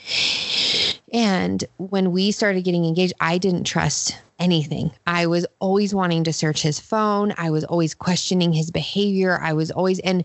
And 1.13 1.63
when 1.77 2.12
we 2.12 2.32
started 2.32 2.63
getting 2.63 2.86
engaged, 2.86 3.13
I 3.20 3.38
didn't 3.38 3.63
trust 3.63 4.18
anything. 4.38 4.91
I 5.08 5.27
was 5.27 5.46
always 5.60 5.94
wanting 5.94 6.24
to 6.25 6.34
search 6.34 6.62
his 6.62 6.79
phone. 6.79 7.34
I 7.38 7.50
was 7.50 7.63
always 7.65 7.94
questioning 7.94 8.53
his 8.53 8.72
behavior. 8.72 9.39
I 9.41 9.53
was 9.53 9.72
always, 9.72 10.00
and 10.00 10.24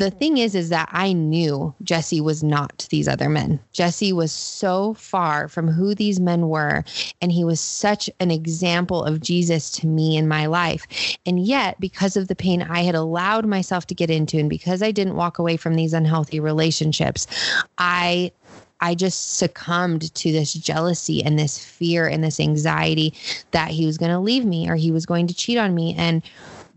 the 0.00 0.10
thing 0.10 0.38
is, 0.38 0.54
is 0.54 0.70
that 0.70 0.88
I 0.92 1.12
knew 1.12 1.74
Jesse 1.82 2.20
was 2.20 2.42
not 2.42 2.86
these 2.90 3.06
other 3.06 3.28
men. 3.28 3.60
Jesse 3.72 4.12
was 4.12 4.32
so 4.32 4.94
far 4.94 5.46
from 5.46 5.68
who 5.68 5.94
these 5.94 6.18
men 6.18 6.48
were. 6.48 6.84
And 7.20 7.30
he 7.30 7.44
was 7.44 7.60
such 7.60 8.08
an 8.18 8.30
example 8.30 9.04
of 9.04 9.20
Jesus 9.20 9.70
to 9.72 9.86
me 9.86 10.16
in 10.16 10.26
my 10.26 10.46
life. 10.46 10.86
And 11.26 11.38
yet, 11.38 11.78
because 11.78 12.16
of 12.16 12.28
the 12.28 12.34
pain 12.34 12.62
I 12.62 12.80
had 12.80 12.94
allowed 12.94 13.44
myself 13.44 13.86
to 13.88 13.94
get 13.94 14.10
into, 14.10 14.38
and 14.38 14.48
because 14.48 14.82
I 14.82 14.90
didn't 14.90 15.16
walk 15.16 15.38
away 15.38 15.58
from 15.58 15.74
these 15.74 15.92
unhealthy 15.92 16.40
relationships, 16.40 17.26
I 17.76 18.32
I 18.82 18.94
just 18.94 19.36
succumbed 19.36 20.14
to 20.14 20.32
this 20.32 20.54
jealousy 20.54 21.22
and 21.22 21.38
this 21.38 21.62
fear 21.62 22.06
and 22.06 22.24
this 22.24 22.40
anxiety 22.40 23.12
that 23.50 23.70
he 23.70 23.84
was 23.84 23.98
going 23.98 24.10
to 24.10 24.18
leave 24.18 24.46
me 24.46 24.70
or 24.70 24.74
he 24.74 24.90
was 24.90 25.04
going 25.04 25.26
to 25.26 25.34
cheat 25.34 25.58
on 25.58 25.74
me. 25.74 25.94
And 25.98 26.22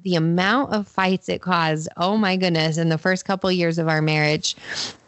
the 0.03 0.15
amount 0.15 0.73
of 0.73 0.87
fights 0.87 1.29
it 1.29 1.41
caused, 1.41 1.89
oh 1.97 2.17
my 2.17 2.35
goodness, 2.35 2.77
in 2.77 2.89
the 2.89 2.97
first 2.97 3.25
couple 3.25 3.49
of 3.49 3.55
years 3.55 3.77
of 3.77 3.87
our 3.87 4.01
marriage, 4.01 4.55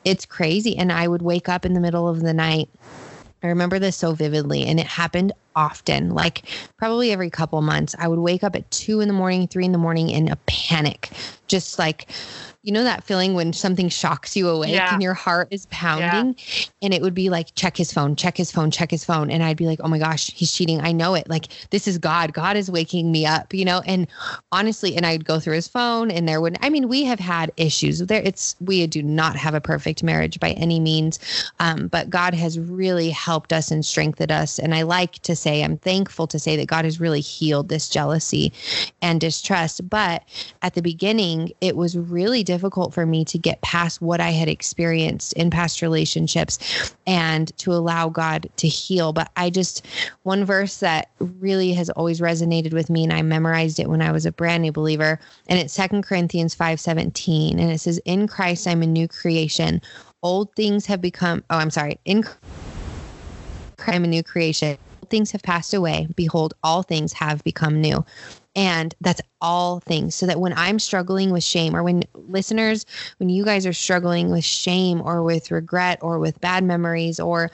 it's 0.03 0.25
crazy. 0.25 0.77
And 0.77 0.91
I 0.91 1.07
would 1.07 1.21
wake 1.21 1.49
up 1.49 1.65
in 1.65 1.73
the 1.73 1.79
middle 1.79 2.07
of 2.07 2.21
the 2.21 2.33
night. 2.33 2.69
I 3.43 3.47
remember 3.47 3.77
this 3.77 3.95
so 3.95 4.13
vividly, 4.13 4.63
and 4.63 4.79
it 4.79 4.87
happened 4.87 5.33
often, 5.55 6.09
like 6.09 6.43
probably 6.77 7.11
every 7.11 7.29
couple 7.29 7.61
months. 7.61 7.95
I 7.99 8.07
would 8.07 8.19
wake 8.19 8.43
up 8.43 8.55
at 8.55 8.69
two 8.71 8.99
in 9.01 9.07
the 9.07 9.13
morning, 9.13 9.47
three 9.47 9.65
in 9.65 9.71
the 9.71 9.77
morning 9.77 10.09
in 10.09 10.29
a 10.29 10.35
panic, 10.47 11.09
just 11.47 11.79
like 11.79 12.07
you 12.65 12.71
know 12.71 12.83
that 12.83 13.03
feeling 13.03 13.35
when 13.35 13.53
something 13.53 13.89
shocks 13.89 14.35
you 14.35 14.49
awake 14.49 14.73
yeah. 14.73 14.91
and 14.91 15.01
your 15.01 15.13
heart 15.13 15.47
is 15.51 15.67
pounding? 15.67 16.35
Yeah. 16.35 16.65
and 16.81 16.93
it 16.95 17.01
would 17.03 17.13
be 17.13 17.29
like 17.29 17.53
check 17.53 17.77
his 17.77 17.93
phone 17.93 18.15
check 18.15 18.35
his 18.35 18.51
phone 18.51 18.71
check 18.71 18.89
his 18.89 19.05
phone. 19.05 19.29
And 19.29 19.43
i'd 19.43 19.55
be 19.55 19.67
like 19.67 19.79
oh 19.83 19.87
my 19.87 19.99
gosh 19.99 20.31
he's 20.31 20.51
cheating. 20.51 20.81
I 20.81 20.91
know 20.91 21.13
it. 21.13 21.29
Like 21.29 21.45
this 21.69 21.87
is 21.87 21.99
god. 21.99 22.33
God 22.33 22.57
is 22.57 22.69
waking 22.71 23.11
me 23.11 23.25
up 23.25 23.53
you 23.53 23.65
know? 23.65 23.83
And 23.85 24.07
honestly 24.51 24.95
and 24.97 25.05
i'd 25.05 25.25
go 25.25 25.39
through 25.39 25.53
his 25.53 25.67
phone 25.67 26.09
and 26.09 26.27
there 26.27 26.41
would 26.41 26.57
i 26.61 26.69
mean 26.69 26.87
we 26.87 27.03
have 27.03 27.19
had 27.19 27.51
issues 27.55 27.99
there. 27.99 28.23
It's 28.25 28.55
we 28.59 28.85
do 28.87 29.03
not 29.03 29.35
have 29.35 29.53
a 29.53 29.61
perfect 29.61 30.01
marriage 30.01 30.39
by 30.39 30.51
any 30.51 30.79
means. 30.79 31.19
Um, 31.59 31.87
but 31.87 32.09
god 32.09 32.33
has 32.33 32.59
really 32.59 33.11
helped 33.11 33.53
us 33.53 33.69
and 33.69 33.85
strengthened 33.85 34.31
us. 34.31 34.57
And 34.57 34.73
i 34.73 34.81
like 34.81 35.13
to 35.19 35.35
say 35.45 35.63
i'm 35.63 35.77
thankful 35.77 36.27
to 36.27 36.39
say 36.39 36.55
that 36.55 36.67
god 36.67 36.85
has 36.85 36.99
really 36.99 37.21
healed 37.21 37.69
this 37.69 37.89
jealousy 37.89 38.51
and 39.01 39.21
distrust 39.21 39.87
but 39.89 40.23
at 40.61 40.73
the 40.73 40.81
beginning 40.81 41.51
it 41.61 41.75
was 41.75 41.97
really 41.97 42.43
difficult 42.43 42.93
for 42.93 43.05
me 43.05 43.23
to 43.25 43.37
get 43.37 43.61
past 43.61 44.01
what 44.01 44.19
I 44.19 44.31
had 44.31 44.47
experienced 44.47 45.33
in 45.33 45.49
past 45.49 45.81
relationships 45.81 46.95
and 47.05 47.55
to 47.57 47.73
allow 47.73 48.09
God 48.09 48.49
to 48.57 48.67
heal. 48.67 49.13
But 49.13 49.31
I 49.35 49.49
just, 49.49 49.85
one 50.23 50.45
verse 50.45 50.79
that 50.79 51.09
really 51.19 51.73
has 51.73 51.89
always 51.91 52.19
resonated 52.19 52.73
with 52.73 52.89
me, 52.89 53.03
and 53.03 53.13
I 53.13 53.21
memorized 53.21 53.79
it 53.79 53.89
when 53.89 54.01
I 54.01 54.11
was 54.11 54.25
a 54.25 54.31
brand 54.31 54.63
new 54.63 54.71
believer, 54.71 55.19
and 55.47 55.59
it's 55.59 55.73
Second 55.73 56.03
Corinthians 56.03 56.55
5 56.55 56.79
17. 56.79 57.59
And 57.59 57.71
it 57.71 57.79
says, 57.79 57.99
In 58.05 58.27
Christ, 58.27 58.67
I'm 58.67 58.81
a 58.81 58.87
new 58.87 59.07
creation. 59.07 59.81
Old 60.23 60.53
things 60.55 60.85
have 60.87 61.01
become, 61.01 61.43
oh, 61.49 61.57
I'm 61.57 61.69
sorry, 61.69 61.99
in 62.05 62.23
Christ, 62.23 62.39
I'm 63.87 64.03
a 64.03 64.07
new 64.07 64.23
creation. 64.23 64.77
Things 65.09 65.31
have 65.31 65.43
passed 65.43 65.73
away. 65.73 66.07
Behold, 66.15 66.53
all 66.63 66.83
things 66.83 67.13
have 67.13 67.43
become 67.43 67.81
new. 67.81 68.05
And 68.55 68.95
that's 69.01 69.21
all 69.41 69.79
things. 69.81 70.15
So 70.15 70.25
that 70.25 70.39
when 70.39 70.53
I'm 70.53 70.79
struggling 70.79 71.31
with 71.31 71.43
shame, 71.43 71.75
or 71.75 71.83
when 71.83 72.03
listeners, 72.13 72.85
when 73.17 73.29
you 73.29 73.43
guys 73.43 73.65
are 73.65 73.73
struggling 73.73 74.31
with 74.31 74.45
shame 74.45 75.01
or 75.01 75.23
with 75.23 75.51
regret 75.51 75.99
or 76.01 76.19
with 76.19 76.39
bad 76.39 76.63
memories 76.63 77.19
or 77.19 77.51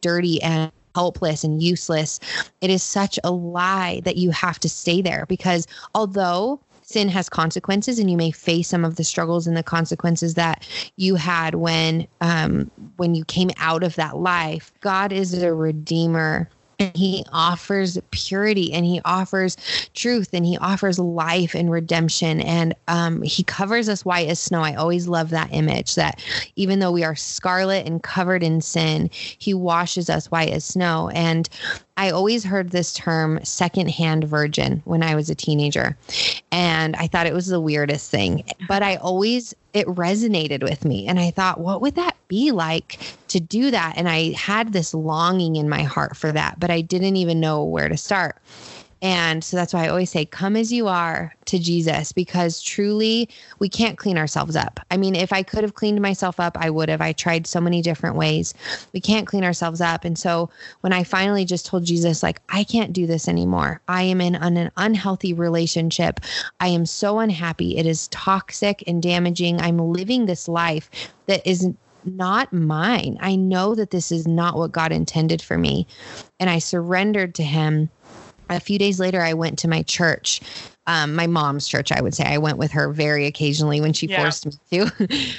dirty 0.00 0.40
and 0.42 0.70
helpless 0.94 1.44
and 1.44 1.62
useless, 1.62 2.20
it 2.60 2.70
is 2.70 2.82
such 2.82 3.18
a 3.24 3.30
lie 3.30 4.00
that 4.04 4.16
you 4.16 4.30
have 4.30 4.58
to 4.60 4.68
stay 4.68 5.02
there 5.02 5.26
because 5.26 5.66
although 5.94 6.60
sin 6.88 7.08
has 7.08 7.28
consequences 7.28 7.98
and 7.98 8.10
you 8.10 8.16
may 8.16 8.30
face 8.30 8.66
some 8.68 8.84
of 8.84 8.96
the 8.96 9.04
struggles 9.04 9.46
and 9.46 9.56
the 9.56 9.62
consequences 9.62 10.34
that 10.34 10.66
you 10.96 11.16
had 11.16 11.54
when 11.54 12.06
um, 12.22 12.70
when 12.96 13.14
you 13.14 13.24
came 13.26 13.50
out 13.58 13.84
of 13.84 13.94
that 13.96 14.16
life 14.16 14.72
god 14.80 15.12
is 15.12 15.40
a 15.42 15.52
redeemer 15.52 16.48
and 16.78 16.96
he 16.96 17.24
offers 17.32 17.98
purity 18.10 18.72
and 18.72 18.86
he 18.86 19.00
offers 19.04 19.56
truth 19.94 20.30
and 20.32 20.46
he 20.46 20.56
offers 20.58 20.98
life 20.98 21.54
and 21.54 21.70
redemption. 21.70 22.40
And 22.40 22.74
um, 22.86 23.22
he 23.22 23.42
covers 23.42 23.88
us 23.88 24.04
white 24.04 24.28
as 24.28 24.38
snow. 24.38 24.62
I 24.62 24.74
always 24.74 25.08
love 25.08 25.30
that 25.30 25.52
image 25.52 25.96
that 25.96 26.22
even 26.56 26.78
though 26.78 26.92
we 26.92 27.04
are 27.04 27.16
scarlet 27.16 27.86
and 27.86 28.02
covered 28.02 28.42
in 28.42 28.60
sin 28.60 29.10
he 29.12 29.54
washes 29.54 30.08
us 30.08 30.30
white 30.30 30.50
as 30.52 30.64
snow. 30.64 31.10
And 31.14 31.48
I 31.98 32.10
always 32.10 32.44
heard 32.44 32.70
this 32.70 32.92
term 32.92 33.44
secondhand 33.44 34.22
virgin 34.22 34.82
when 34.84 35.02
I 35.02 35.16
was 35.16 35.28
a 35.28 35.34
teenager. 35.34 35.96
And 36.52 36.94
I 36.94 37.08
thought 37.08 37.26
it 37.26 37.34
was 37.34 37.48
the 37.48 37.60
weirdest 37.60 38.08
thing. 38.08 38.44
But 38.68 38.84
I 38.84 38.96
always, 38.96 39.52
it 39.74 39.84
resonated 39.88 40.62
with 40.62 40.84
me. 40.84 41.08
And 41.08 41.18
I 41.18 41.32
thought, 41.32 41.58
what 41.58 41.80
would 41.80 41.96
that 41.96 42.16
be 42.28 42.52
like 42.52 43.00
to 43.28 43.40
do 43.40 43.72
that? 43.72 43.94
And 43.96 44.08
I 44.08 44.30
had 44.34 44.72
this 44.72 44.94
longing 44.94 45.56
in 45.56 45.68
my 45.68 45.82
heart 45.82 46.16
for 46.16 46.30
that, 46.30 46.60
but 46.60 46.70
I 46.70 46.82
didn't 46.82 47.16
even 47.16 47.40
know 47.40 47.64
where 47.64 47.88
to 47.88 47.96
start. 47.96 48.36
And 49.00 49.44
so 49.44 49.56
that's 49.56 49.72
why 49.72 49.84
I 49.84 49.88
always 49.88 50.10
say, 50.10 50.24
come 50.24 50.56
as 50.56 50.72
you 50.72 50.88
are 50.88 51.34
to 51.44 51.58
Jesus, 51.58 52.10
because 52.10 52.60
truly 52.60 53.28
we 53.60 53.68
can't 53.68 53.96
clean 53.96 54.18
ourselves 54.18 54.56
up. 54.56 54.80
I 54.90 54.96
mean, 54.96 55.14
if 55.14 55.32
I 55.32 55.42
could 55.42 55.62
have 55.62 55.74
cleaned 55.74 56.00
myself 56.00 56.40
up, 56.40 56.56
I 56.58 56.68
would 56.70 56.88
have. 56.88 57.00
I 57.00 57.12
tried 57.12 57.46
so 57.46 57.60
many 57.60 57.80
different 57.80 58.16
ways. 58.16 58.54
We 58.92 59.00
can't 59.00 59.26
clean 59.26 59.44
ourselves 59.44 59.80
up. 59.80 60.04
And 60.04 60.18
so 60.18 60.50
when 60.80 60.92
I 60.92 61.04
finally 61.04 61.44
just 61.44 61.66
told 61.66 61.84
Jesus, 61.84 62.22
like, 62.22 62.40
I 62.48 62.64
can't 62.64 62.92
do 62.92 63.06
this 63.06 63.28
anymore, 63.28 63.80
I 63.88 64.02
am 64.02 64.20
in 64.20 64.34
an 64.34 64.70
unhealthy 64.76 65.32
relationship. 65.32 66.20
I 66.58 66.68
am 66.68 66.84
so 66.84 67.20
unhappy. 67.20 67.78
It 67.78 67.86
is 67.86 68.08
toxic 68.08 68.82
and 68.86 69.02
damaging. 69.02 69.60
I'm 69.60 69.78
living 69.78 70.26
this 70.26 70.48
life 70.48 70.90
that 71.26 71.46
isn't 71.46 71.78
not 72.04 72.52
mine. 72.52 73.18
I 73.20 73.36
know 73.36 73.74
that 73.74 73.90
this 73.90 74.10
is 74.10 74.26
not 74.26 74.56
what 74.56 74.72
God 74.72 74.92
intended 74.92 75.42
for 75.42 75.58
me. 75.58 75.86
And 76.40 76.48
I 76.48 76.58
surrendered 76.58 77.34
to 77.36 77.42
Him 77.42 77.90
a 78.48 78.60
few 78.60 78.78
days 78.78 79.00
later, 79.00 79.20
I 79.20 79.34
went 79.34 79.58
to 79.60 79.68
my 79.68 79.82
church 79.82 80.40
um, 80.88 81.14
my 81.14 81.26
mom's 81.26 81.68
church, 81.68 81.92
I 81.92 82.00
would 82.00 82.14
say. 82.14 82.24
I 82.24 82.38
went 82.38 82.56
with 82.56 82.72
her 82.72 82.90
very 82.90 83.26
occasionally 83.26 83.80
when 83.80 83.92
she 83.92 84.06
yeah. 84.06 84.22
forced 84.22 84.46
me 84.46 84.52
to. 84.70 84.90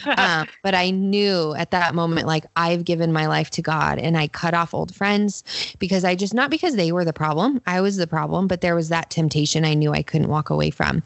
um, 0.22 0.48
but 0.62 0.76
I 0.76 0.92
knew 0.92 1.56
at 1.56 1.72
that 1.72 1.96
moment, 1.96 2.28
like, 2.28 2.46
I've 2.56 2.86
given 2.86 3.12
my 3.12 3.26
life 3.26 3.50
to 3.52 3.64
God 3.64 3.98
and 3.98 4.16
I 4.16 4.28
cut 4.28 4.54
off 4.54 4.76
old 4.76 4.94
friends 4.94 5.44
because 5.80 6.06
I 6.06 6.14
just, 6.14 6.36
not 6.36 6.52
because 6.52 6.76
they 6.76 6.92
were 6.92 7.04
the 7.04 7.14
problem, 7.14 7.62
I 7.66 7.82
was 7.82 7.98
the 7.98 8.06
problem, 8.06 8.48
but 8.48 8.62
there 8.62 8.76
was 8.76 8.90
that 8.90 9.10
temptation 9.10 9.66
I 9.66 9.74
knew 9.74 9.92
I 9.92 10.04
couldn't 10.04 10.30
walk 10.30 10.52
away 10.52 10.70
from. 10.70 11.02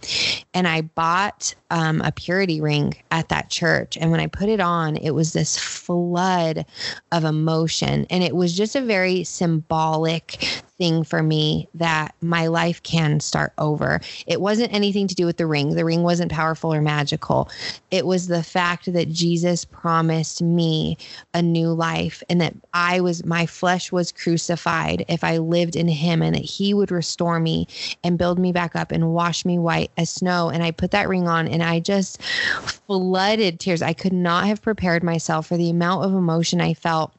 And 0.53 0.67
I 0.67 0.81
bought 0.81 1.55
um, 1.71 2.01
a 2.01 2.11
purity 2.11 2.59
ring 2.59 2.95
at 3.11 3.29
that 3.29 3.49
church. 3.49 3.97
And 3.97 4.11
when 4.11 4.19
I 4.19 4.27
put 4.27 4.49
it 4.49 4.59
on, 4.59 4.97
it 4.97 5.11
was 5.11 5.31
this 5.31 5.57
flood 5.57 6.65
of 7.13 7.23
emotion. 7.23 8.05
And 8.09 8.25
it 8.25 8.35
was 8.35 8.57
just 8.57 8.75
a 8.75 8.81
very 8.81 9.23
symbolic 9.23 10.45
thing 10.77 11.03
for 11.03 11.21
me 11.21 11.67
that 11.75 12.15
my 12.21 12.47
life 12.47 12.81
can 12.83 13.19
start 13.19 13.53
over. 13.57 14.01
It 14.25 14.41
wasn't 14.41 14.73
anything 14.73 15.07
to 15.07 15.15
do 15.15 15.25
with 15.25 15.37
the 15.37 15.45
ring. 15.45 15.75
The 15.75 15.85
ring 15.85 16.03
wasn't 16.03 16.31
powerful 16.31 16.73
or 16.73 16.81
magical. 16.81 17.49
It 17.91 18.05
was 18.05 18.27
the 18.27 18.43
fact 18.43 18.91
that 18.91 19.11
Jesus 19.11 19.65
promised 19.65 20.41
me 20.41 20.97
a 21.33 21.41
new 21.41 21.69
life 21.69 22.23
and 22.29 22.41
that 22.41 22.55
I 22.73 23.01
was, 23.01 23.25
my 23.25 23.45
flesh 23.45 23.91
was 23.91 24.11
crucified 24.11 25.05
if 25.07 25.23
I 25.23 25.37
lived 25.37 25.75
in 25.75 25.87
him 25.87 26.21
and 26.21 26.35
that 26.35 26.43
he 26.43 26.73
would 26.73 26.91
restore 26.91 27.39
me 27.39 27.67
and 28.03 28.17
build 28.17 28.39
me 28.39 28.51
back 28.51 28.75
up 28.75 28.91
and 28.91 29.13
wash 29.13 29.45
me 29.45 29.59
white 29.59 29.91
as 29.97 30.09
snow. 30.09 30.49
And 30.49 30.63
I 30.63 30.71
put 30.71 30.91
that 30.91 31.07
ring 31.07 31.27
on 31.27 31.47
and 31.47 31.61
I 31.61 31.79
just 31.79 32.21
flooded 32.23 33.59
tears. 33.59 33.81
I 33.81 33.93
could 33.93 34.13
not 34.13 34.47
have 34.47 34.61
prepared 34.61 35.03
myself 35.03 35.47
for 35.47 35.57
the 35.57 35.69
amount 35.69 36.05
of 36.05 36.13
emotion 36.13 36.61
I 36.61 36.73
felt 36.73 37.13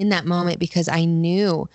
in 0.00 0.08
that 0.08 0.24
moment 0.24 0.58
because 0.58 0.88
I 0.88 1.04
knew 1.04 1.68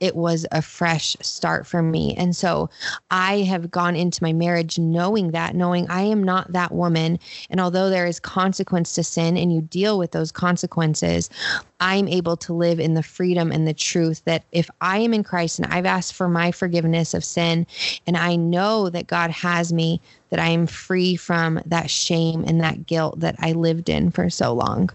it 0.00 0.14
was 0.14 0.46
a 0.52 0.62
fresh 0.62 1.16
start 1.20 1.66
for 1.66 1.82
me. 1.82 2.14
And 2.16 2.36
so 2.36 2.70
I 3.10 3.40
have 3.40 3.70
gone 3.70 3.96
into 3.96 4.22
my 4.22 4.32
marriage 4.32 4.78
knowing 4.78 5.32
that, 5.32 5.54
knowing 5.54 5.88
I 5.90 6.02
am 6.02 6.22
not 6.22 6.52
that 6.52 6.72
woman. 6.72 7.18
And 7.48 7.60
although 7.60 7.90
there 7.90 8.06
is 8.06 8.20
consequence 8.20 8.94
to 8.94 9.02
sin 9.04 9.36
and 9.36 9.52
you 9.52 9.62
deal 9.62 9.98
with 9.98 10.12
those 10.12 10.30
consequences, 10.30 11.28
I'm 11.80 12.06
able 12.06 12.36
to 12.38 12.52
live 12.52 12.80
in 12.80 12.94
the 12.94 13.02
freedom 13.02 13.50
and 13.50 13.66
the 13.66 13.74
truth 13.74 14.22
that 14.24 14.44
if 14.52 14.70
I 14.80 14.98
am 14.98 15.14
in 15.14 15.24
Christ 15.24 15.58
and 15.58 15.72
I've 15.72 15.86
asked 15.86 16.14
for 16.14 16.28
my 16.28 16.52
forgiveness 16.52 17.14
of 17.14 17.24
sin 17.24 17.66
and 18.06 18.16
I 18.16 18.36
know 18.36 18.90
that 18.90 19.06
God 19.06 19.30
has 19.30 19.72
me, 19.72 20.00
that 20.28 20.40
I 20.40 20.48
am 20.48 20.66
free 20.66 21.16
from 21.16 21.60
that 21.66 21.90
shame 21.90 22.44
and 22.46 22.60
that 22.60 22.86
guilt 22.86 23.20
that 23.20 23.36
I 23.38 23.52
lived 23.52 23.88
in 23.88 24.10
for 24.10 24.28
so 24.28 24.52
long. 24.52 24.90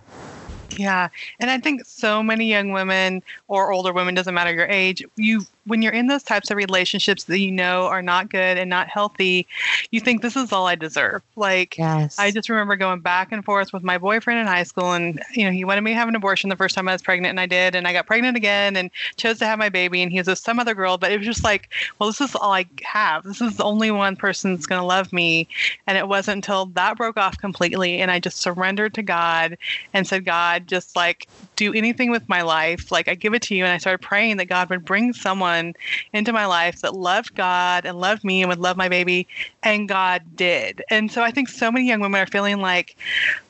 Yeah. 0.78 1.10
And 1.40 1.50
I 1.50 1.60
think 1.60 1.86
so 1.86 2.22
many 2.24 2.46
young 2.48 2.72
women 2.72 3.22
or 3.48 3.72
older 3.72 3.94
women, 3.94 4.14
doesn't 4.16 4.34
matter 4.34 4.54
your 4.54 4.68
age, 4.68 5.04
you 5.16 5.42
when 5.66 5.82
you're 5.82 5.94
in 5.94 6.08
those 6.08 6.24
types 6.24 6.52
of 6.52 6.58
relationships 6.58 7.26
that 7.26 7.40
you 7.40 7.52
know 7.52 7.88
are 7.88 8.02
not 8.02 8.30
good 8.30 8.58
and 8.58 8.70
not 8.70 8.88
healthy, 8.88 9.48
you 9.92 10.00
think 10.00 10.22
this 10.22 10.36
is 10.36 10.52
all 10.52 10.68
I 10.68 10.76
deserve. 10.76 11.22
Like 11.36 11.78
yes. 11.78 12.18
I 12.20 12.32
just 12.32 12.50
remember 12.50 12.76
going 12.76 13.00
back 13.00 13.32
and 13.32 13.44
forth 13.44 13.74
with 13.74 13.84
my 13.84 13.98
boyfriend 13.98 14.40
in 14.40 14.48
high 14.48 14.64
school 14.64 14.94
and 14.94 15.22
you 15.34 15.44
know, 15.46 15.52
he 15.52 15.66
wanted 15.66 15.82
me 15.82 15.92
to 15.92 15.96
have 15.96 16.08
an 16.08 16.16
abortion 16.16 16.50
the 16.50 16.56
first 16.56 16.76
time 16.76 16.88
I 16.88 16.94
was 16.94 17.02
pregnant 17.02 17.32
and 17.32 17.40
I 17.40 17.46
did 17.46 17.76
and 17.76 17.88
I 17.88 17.94
got 17.94 18.06
pregnant 18.06 18.38
again 18.38 18.76
and 18.76 18.92
chose 19.18 19.40
to 19.40 19.46
have 19.46 19.60
my 19.60 19.70
baby 19.70 20.02
and 20.02 20.12
he 20.12 20.20
was 20.20 20.28
with 20.28 20.40
some 20.40 20.60
other 20.60 20.76
girl, 20.76 20.98
but 20.98 21.12
it 21.12 21.18
was 21.18 21.26
just 21.26 21.44
like, 21.44 21.70
well, 22.00 22.10
this 22.10 22.22
is 22.22 22.36
all 22.36 22.54
I 22.54 22.66
have. 22.84 23.24
This 23.24 23.42
is 23.42 23.58
the 23.58 23.64
only 23.64 23.92
one 23.92 24.16
person 24.16 24.54
that's 24.54 24.68
going 24.68 24.82
to 24.82 24.86
love 24.86 25.12
me. 25.12 25.48
And 25.88 25.98
it 25.98 26.08
wasn't 26.08 26.36
until 26.36 26.68
that 26.68 26.98
broke 26.98 27.18
off 27.18 27.38
completely 27.38 28.00
and 28.00 28.12
I 28.12 28.20
just 28.20 28.38
surrendered 28.38 28.94
to 28.96 29.02
God 29.02 29.58
and 29.94 30.08
said, 30.08 30.26
God, 30.26 30.68
just 30.68 30.96
like 30.96 31.28
do 31.56 31.74
anything 31.74 32.12
with 32.12 32.28
my 32.28 32.42
life. 32.42 32.92
Like 32.92 33.08
I 33.08 33.16
give 33.16 33.34
it 33.34 33.42
to 33.44 33.56
you. 33.56 33.64
And 33.64 33.74
I 33.74 33.78
started 33.78 34.06
praying 34.06 34.38
that 34.38 34.46
God 34.46 34.70
would 34.70 34.86
bring 34.86 35.14
someone 35.14 35.74
into 36.14 36.34
my 36.34 36.46
life 36.46 36.82
that 36.82 36.96
loved 36.96 37.36
God 37.36 37.86
and 37.86 38.00
loved 38.00 38.24
me 38.24 38.42
and 38.42 38.50
would 38.50 38.60
love 38.60 38.78
my 38.78 38.90
baby. 38.90 39.28
And 39.64 39.88
God 39.90 40.24
did. 40.36 40.84
And 40.90 41.12
so 41.12 41.24
I 41.24 41.32
think 41.32 41.50
so 41.50 41.72
many 41.72 41.88
young 41.88 42.02
women 42.02 42.22
are 42.22 42.28
feeling 42.28 42.60
like, 42.60 42.98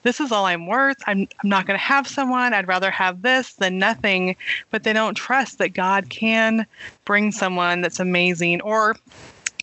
this 0.04 0.20
is 0.20 0.32
all 0.32 0.46
I'm 0.46 0.68
worth. 0.68 0.98
I'm, 1.08 1.28
I'm 1.44 1.50
not 1.50 1.66
going 1.66 1.78
to 1.78 1.84
have 1.84 2.08
someone. 2.08 2.54
I'd 2.54 2.68
rather 2.68 2.92
have 2.92 3.22
this 3.22 3.54
than 3.56 3.80
nothing. 3.80 4.36
But 4.72 4.84
they 4.84 4.94
don't 4.94 5.16
trust 5.16 5.58
that 5.58 5.74
God 5.74 6.10
can 6.10 6.66
bring 7.06 7.32
someone 7.32 7.82
that's 7.82 8.00
amazing 8.00 8.62
or 8.62 8.96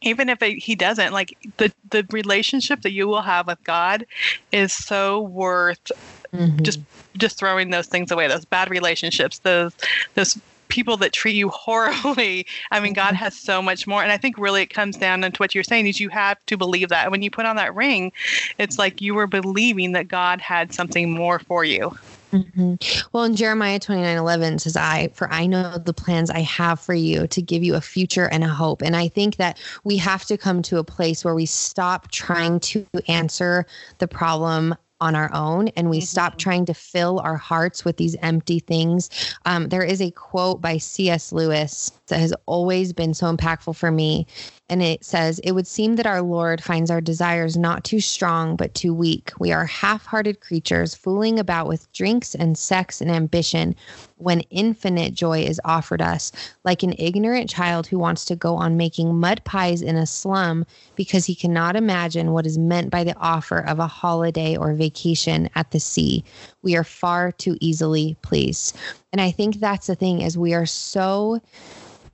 even 0.02 0.28
if 0.28 0.42
it, 0.42 0.58
he 0.58 0.74
doesn't 0.74 1.12
like 1.12 1.36
the 1.58 1.72
the 1.90 2.04
relationship 2.10 2.82
that 2.82 2.92
you 2.92 3.06
will 3.06 3.22
have 3.22 3.46
with 3.46 3.62
god 3.64 4.04
is 4.50 4.72
so 4.72 5.22
worth 5.22 5.92
mm-hmm. 6.34 6.62
just 6.62 6.80
just 7.16 7.38
throwing 7.38 7.70
those 7.70 7.86
things 7.86 8.10
away 8.10 8.28
those 8.28 8.44
bad 8.44 8.70
relationships 8.70 9.38
those 9.40 9.74
those 10.14 10.38
people 10.72 10.96
that 10.96 11.12
treat 11.12 11.36
you 11.36 11.48
horribly. 11.54 12.46
I 12.70 12.80
mean, 12.80 12.94
God 12.94 13.08
mm-hmm. 13.08 13.16
has 13.16 13.36
so 13.36 13.62
much 13.62 13.86
more. 13.86 14.02
And 14.02 14.10
I 14.10 14.16
think 14.16 14.38
really 14.38 14.62
it 14.62 14.70
comes 14.72 14.96
down 14.96 15.20
to 15.20 15.30
what 15.36 15.54
you're 15.54 15.62
saying 15.62 15.86
is 15.86 16.00
you 16.00 16.08
have 16.08 16.44
to 16.46 16.56
believe 16.56 16.88
that. 16.88 17.10
When 17.10 17.22
you 17.22 17.30
put 17.30 17.46
on 17.46 17.56
that 17.56 17.74
ring, 17.74 18.10
it's 18.58 18.78
like 18.78 19.00
you 19.00 19.14
were 19.14 19.26
believing 19.26 19.92
that 19.92 20.08
God 20.08 20.40
had 20.40 20.72
something 20.72 21.10
more 21.10 21.38
for 21.38 21.64
you. 21.64 21.96
Mm-hmm. 22.32 22.74
Well, 23.12 23.24
in 23.24 23.36
Jeremiah 23.36 23.78
29 23.78 24.16
11 24.16 24.60
says, 24.60 24.74
I, 24.74 25.08
for 25.08 25.30
I 25.30 25.44
know 25.44 25.76
the 25.76 25.92
plans 25.92 26.30
I 26.30 26.40
have 26.40 26.80
for 26.80 26.94
you 26.94 27.26
to 27.26 27.42
give 27.42 27.62
you 27.62 27.74
a 27.74 27.82
future 27.82 28.26
and 28.28 28.42
a 28.42 28.48
hope. 28.48 28.80
And 28.80 28.96
I 28.96 29.08
think 29.08 29.36
that 29.36 29.58
we 29.84 29.98
have 29.98 30.24
to 30.24 30.38
come 30.38 30.62
to 30.62 30.78
a 30.78 30.84
place 30.84 31.26
where 31.26 31.34
we 31.34 31.44
stop 31.44 32.10
trying 32.10 32.58
to 32.60 32.86
answer 33.06 33.66
the 33.98 34.08
problem 34.08 34.74
on 35.02 35.16
our 35.16 35.28
own 35.34 35.66
and 35.68 35.90
we 35.90 35.98
mm-hmm. 35.98 36.04
stop 36.04 36.38
trying 36.38 36.64
to 36.64 36.72
fill 36.72 37.18
our 37.18 37.36
hearts 37.36 37.84
with 37.84 37.96
these 37.96 38.14
empty 38.22 38.60
things. 38.60 39.10
Um, 39.44 39.68
there 39.68 39.82
is 39.82 40.00
a 40.00 40.12
quote 40.12 40.60
by 40.60 40.78
C.S. 40.78 41.32
Lewis 41.32 41.90
that 42.06 42.20
has 42.20 42.32
always 42.46 42.92
been 42.92 43.12
so 43.12 43.26
impactful 43.34 43.74
for 43.74 43.90
me. 43.90 44.28
And 44.72 44.82
it 44.82 45.04
says, 45.04 45.38
It 45.40 45.52
would 45.52 45.66
seem 45.66 45.96
that 45.96 46.06
our 46.06 46.22
Lord 46.22 46.62
finds 46.62 46.90
our 46.90 47.02
desires 47.02 47.58
not 47.58 47.84
too 47.84 48.00
strong, 48.00 48.56
but 48.56 48.72
too 48.72 48.94
weak. 48.94 49.30
We 49.38 49.52
are 49.52 49.66
half 49.66 50.06
hearted 50.06 50.40
creatures 50.40 50.94
fooling 50.94 51.38
about 51.38 51.68
with 51.68 51.92
drinks 51.92 52.34
and 52.34 52.56
sex 52.56 53.02
and 53.02 53.10
ambition 53.10 53.76
when 54.16 54.40
infinite 54.48 55.12
joy 55.12 55.40
is 55.40 55.60
offered 55.66 56.00
us, 56.00 56.32
like 56.64 56.82
an 56.82 56.94
ignorant 56.96 57.50
child 57.50 57.86
who 57.86 57.98
wants 57.98 58.24
to 58.24 58.34
go 58.34 58.54
on 58.54 58.78
making 58.78 59.14
mud 59.14 59.44
pies 59.44 59.82
in 59.82 59.96
a 59.96 60.06
slum 60.06 60.64
because 60.96 61.26
he 61.26 61.34
cannot 61.34 61.76
imagine 61.76 62.32
what 62.32 62.46
is 62.46 62.56
meant 62.56 62.88
by 62.88 63.04
the 63.04 63.16
offer 63.18 63.58
of 63.58 63.78
a 63.78 63.86
holiday 63.86 64.56
or 64.56 64.72
vacation 64.72 65.50
at 65.54 65.72
the 65.72 65.80
sea. 65.80 66.24
We 66.62 66.76
are 66.76 66.84
far 66.84 67.30
too 67.30 67.58
easily 67.60 68.16
pleased. 68.22 68.74
And 69.12 69.20
I 69.20 69.32
think 69.32 69.56
that's 69.56 69.88
the 69.88 69.96
thing 69.96 70.22
is 70.22 70.38
we 70.38 70.54
are 70.54 70.64
so 70.64 71.42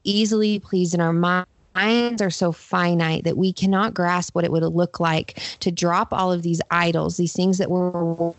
easily 0.03 0.59
pleased 0.59 0.93
in 0.93 1.01
our 1.01 1.13
mind 1.13 1.47
minds 1.79 2.21
are 2.21 2.31
so 2.31 2.51
finite 2.51 3.25
that 3.25 3.37
we 3.37 3.53
cannot 3.53 3.95
grasp 3.95 4.35
what 4.35 4.45
it 4.45 4.51
would 4.51 4.63
look 4.65 4.99
like 4.99 5.41
to 5.61 5.71
drop 5.71 6.09
all 6.13 6.33
of 6.33 6.43
these 6.43 6.61
idols, 6.71 7.17
these 7.17 7.33
things 7.33 7.59
that 7.59 7.71
we're 7.71 8.33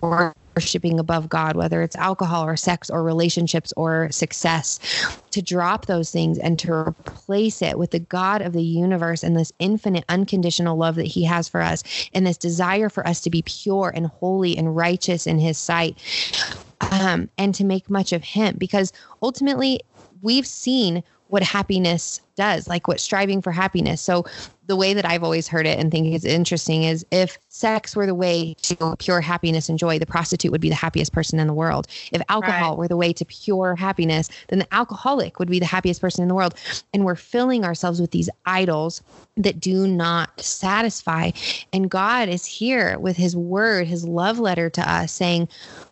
worshiping 0.56 1.00
above 1.00 1.30
God, 1.30 1.56
whether 1.56 1.82
it's 1.82 1.96
alcohol 1.96 2.44
or 2.44 2.58
sex 2.58 2.90
or 2.90 3.02
relationships 3.02 3.72
or 3.78 4.10
success, 4.12 4.78
to 5.32 5.42
drop 5.42 5.86
those 5.86 6.12
things 6.12 6.38
and 6.38 6.60
to 6.60 6.74
replace 6.74 7.62
it 7.62 7.80
with 7.80 7.92
the 7.92 8.00
God 8.00 8.42
of 8.42 8.52
the 8.52 8.64
universe 8.64 9.24
and 9.24 9.38
this 9.38 9.54
infinite, 9.60 10.04
unconditional 10.10 10.76
love 10.76 10.96
that 10.96 11.08
He 11.08 11.24
has 11.24 11.48
for 11.48 11.62
us, 11.62 11.82
and 12.14 12.28
this 12.28 12.38
desire 12.38 12.90
for 12.90 13.08
us 13.08 13.22
to 13.22 13.30
be 13.30 13.42
pure 13.44 13.92
and 13.96 14.08
holy 14.08 14.58
and 14.58 14.76
righteous 14.76 15.26
in 15.26 15.40
His 15.40 15.58
sight. 15.58 15.98
Um, 16.92 17.30
and 17.38 17.54
to 17.56 17.66
make 17.66 17.90
much 17.90 18.14
of 18.14 18.24
him 18.24 18.56
because 18.58 18.94
ultimately 19.22 19.82
we've 20.22 20.48
seen 20.48 21.04
what 21.30 21.44
happiness 21.44 22.22
does, 22.36 22.68
like 22.68 22.88
what 22.88 23.00
striving 23.00 23.42
for 23.42 23.52
happiness. 23.52 24.02
So, 24.02 24.26
the 24.66 24.76
way 24.76 24.94
that 24.94 25.04
I've 25.04 25.24
always 25.24 25.48
heard 25.48 25.66
it 25.66 25.80
and 25.80 25.92
think 25.92 26.14
it's 26.14 26.26
interesting 26.26 26.84
is 26.84 27.04
if 27.10 27.40
sex 27.48 27.96
were 27.96 28.06
the 28.06 28.14
way 28.14 28.54
to 28.62 28.96
pure 29.00 29.20
happiness 29.20 29.68
and 29.68 29.80
joy, 29.80 29.98
the 29.98 30.06
prostitute 30.06 30.52
would 30.52 30.62
be 30.62 30.70
the 30.70 30.76
happiest 30.76 31.12
person 31.12 31.40
in 31.40 31.48
the 31.48 31.54
world. 31.54 31.88
If 32.12 32.22
alcohol 32.30 32.72
right. 32.72 32.78
were 32.78 32.88
the 32.88 32.96
way 32.96 33.12
to 33.14 33.26
pure 33.26 33.76
happiness, 33.76 34.30
then 34.50 34.60
the 34.60 34.72
alcoholic 34.72 35.40
would 35.40 35.50
be 35.50 35.58
the 35.58 35.66
happiest 35.66 36.02
person 36.02 36.22
in 36.22 36.28
the 36.28 36.36
world. 36.36 36.54
And 36.94 37.04
we're 37.04 37.16
filling 37.16 37.66
ourselves 37.66 38.00
with 38.00 38.12
these 38.12 38.30
idols 38.46 39.02
that 39.38 39.60
do 39.60 39.88
not 39.88 40.40
satisfy. 40.40 41.32
And 41.74 41.90
God 41.90 42.30
is 42.30 42.46
here 42.46 43.00
with 43.00 43.18
his 43.18 43.36
word, 43.36 43.88
his 43.88 44.06
love 44.06 44.38
letter 44.38 44.70
to 44.70 44.92
us 44.92 45.12
saying, 45.12 45.50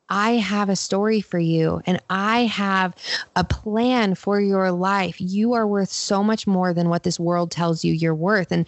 I 0.10 0.32
have 0.32 0.70
a 0.70 0.76
story 0.76 1.22
for 1.22 1.40
you 1.40 1.82
and 1.86 2.02
I 2.10 2.46
have 2.46 2.96
a 3.36 3.44
plan 3.44 4.16
for 4.16 4.40
your 4.40 4.72
life. 4.72 5.20
You 5.20 5.54
are 5.54 5.68
worth 5.68 5.90
so 5.90 6.24
much 6.24 6.48
more 6.48 6.74
than 6.74 6.90
what 6.90 7.04
this 7.04 7.20
world 7.20 7.52
tells 7.52 7.84
you 7.84 7.94
you're 7.94 8.16
worth. 8.16 8.52
And 8.52 8.68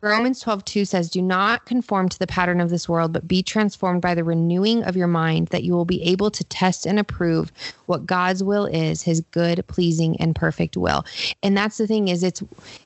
Romans 0.00 0.40
12, 0.40 0.64
2 0.64 0.84
says, 0.84 1.10
Do 1.10 1.22
not 1.22 1.66
conform 1.66 2.08
to 2.08 2.18
the 2.18 2.26
pattern 2.26 2.60
of 2.60 2.70
this 2.70 2.88
world, 2.88 3.12
but 3.12 3.28
be 3.28 3.42
transformed 3.42 4.02
by 4.02 4.14
the 4.14 4.24
renewing 4.24 4.82
of 4.84 4.96
your 4.96 5.06
mind, 5.06 5.48
that 5.48 5.62
you 5.62 5.72
will 5.72 5.84
be 5.84 6.02
able 6.02 6.30
to 6.30 6.44
test 6.44 6.86
and 6.86 6.98
approve 6.98 7.52
what 7.86 8.06
God's 8.06 8.42
will 8.42 8.66
is, 8.66 9.02
his 9.02 9.20
good, 9.30 9.64
pleasing, 9.68 10.16
and 10.20 10.34
perfect 10.34 10.76
will. 10.76 11.04
And 11.42 11.56
that's 11.56 11.78
the 11.78 11.86
thing 11.86 12.08
is 12.08 12.22
it's 12.22 12.42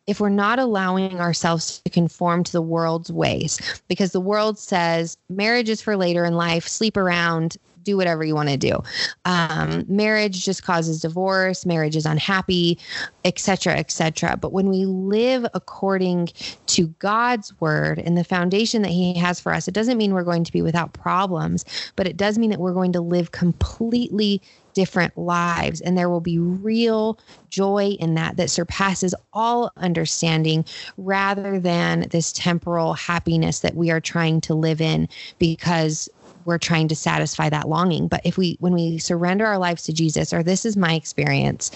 if 0.06 0.20
we're 0.20 0.28
not 0.28 0.58
allowing 0.58 1.20
ourselves 1.20 1.80
to 1.80 1.90
conform 1.90 2.44
to 2.44 2.52
the 2.52 2.62
world's 2.62 3.10
ways, 3.10 3.58
because 3.88 4.12
the 4.12 4.20
world 4.20 4.58
says 4.58 5.16
marriage 5.28 5.68
is 5.68 5.80
for 5.80 5.96
later 5.96 6.24
in 6.24 6.34
life, 6.34 6.68
sleep 6.68 6.96
around, 6.96 7.56
do 7.86 7.96
whatever 7.96 8.24
you 8.24 8.34
want 8.34 8.50
to 8.50 8.56
do. 8.58 8.82
Um, 9.24 9.84
marriage 9.88 10.44
just 10.44 10.62
causes 10.62 11.00
divorce. 11.00 11.64
Marriage 11.64 11.96
is 11.96 12.04
unhappy, 12.04 12.78
etc., 13.24 13.74
etc. 13.74 14.36
But 14.36 14.52
when 14.52 14.68
we 14.68 14.84
live 14.84 15.46
according 15.54 16.28
to 16.66 16.88
God's 16.98 17.58
word 17.60 17.98
and 17.98 18.18
the 18.18 18.24
foundation 18.24 18.82
that 18.82 18.90
He 18.90 19.14
has 19.14 19.40
for 19.40 19.54
us, 19.54 19.68
it 19.68 19.74
doesn't 19.74 19.96
mean 19.96 20.12
we're 20.12 20.24
going 20.24 20.44
to 20.44 20.52
be 20.52 20.62
without 20.62 20.92
problems, 20.92 21.64
but 21.94 22.06
it 22.06 22.16
does 22.16 22.36
mean 22.36 22.50
that 22.50 22.60
we're 22.60 22.74
going 22.74 22.92
to 22.92 23.00
live 23.00 23.32
completely 23.32 24.42
different 24.76 25.16
lives 25.16 25.80
and 25.80 25.96
there 25.96 26.10
will 26.10 26.20
be 26.20 26.38
real 26.38 27.18
joy 27.48 27.96
in 27.98 28.14
that 28.14 28.36
that 28.36 28.50
surpasses 28.50 29.14
all 29.32 29.72
understanding 29.78 30.62
rather 30.98 31.58
than 31.58 32.06
this 32.10 32.30
temporal 32.30 32.92
happiness 32.92 33.60
that 33.60 33.74
we 33.74 33.90
are 33.90 34.02
trying 34.02 34.38
to 34.38 34.52
live 34.52 34.82
in 34.82 35.08
because 35.38 36.10
we're 36.46 36.58
trying 36.58 36.88
to 36.88 36.96
satisfy 36.96 37.50
that 37.50 37.68
longing. 37.68 38.08
But 38.08 38.22
if 38.24 38.38
we, 38.38 38.56
when 38.60 38.72
we 38.72 38.98
surrender 38.98 39.44
our 39.44 39.58
lives 39.58 39.82
to 39.84 39.92
Jesus, 39.92 40.32
or 40.32 40.42
this 40.42 40.64
is 40.64 40.76
my 40.76 40.94
experience, 40.94 41.70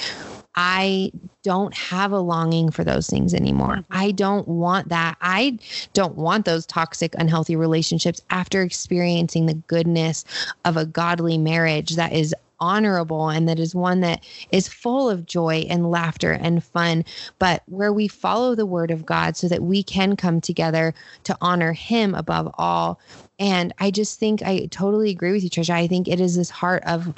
I 0.55 1.13
don't 1.43 1.75
have 1.75 2.13
a 2.13 2.19
longing 2.19 2.71
for 2.71 2.85
those 2.85 3.09
things 3.09 3.35
anymore. 3.35 3.77
Mm-hmm. 3.77 3.93
I 3.93 4.11
don't 4.13 4.47
want 4.49 4.89
that. 4.89 5.17
I 5.21 5.59
don't 5.93 6.17
want 6.17 6.45
those 6.45 6.67
toxic, 6.67 7.15
unhealthy 7.17 7.57
relationships 7.57 8.21
after 8.31 8.63
experiencing 8.63 9.47
the 9.47 9.55
goodness 9.55 10.25
of 10.65 10.77
a 10.77 10.87
godly 10.87 11.39
marriage 11.39 11.97
that 11.97 12.13
is 12.13 12.35
honorable 12.61 13.29
and 13.31 13.49
that 13.49 13.59
is 13.59 13.75
one 13.75 14.01
that 14.01 14.25
is 14.51 14.69
full 14.69 15.11
of 15.11 15.27
joy 15.27 15.67
and 15.69 15.91
laughter 15.91 16.33
and 16.33 16.65
fun, 16.65 17.05
but 17.39 17.63
where 17.67 17.93
we 17.93 18.09
follow 18.09 18.55
the 18.55 18.67
word 18.67 18.91
of 18.91 19.07
God 19.07 19.37
so 19.37 19.49
that 19.49 19.63
we 19.63 19.83
can 19.83 20.17
come 20.17 20.41
together 20.41 20.95
to 21.25 21.37
honor 21.41 21.73
Him 21.73 22.15
above 22.15 22.53
all. 22.59 23.01
And 23.39 23.73
I 23.79 23.91
just 23.91 24.19
think 24.21 24.43
I 24.43 24.67
totally 24.67 25.11
agree 25.11 25.33
with 25.33 25.43
you, 25.43 25.51
Tricia. 25.51 25.71
I 25.75 25.87
think 25.87 26.09
it 26.09 26.21
is 26.21 26.37
this 26.37 26.51
heart 26.51 26.83
of 26.87 27.09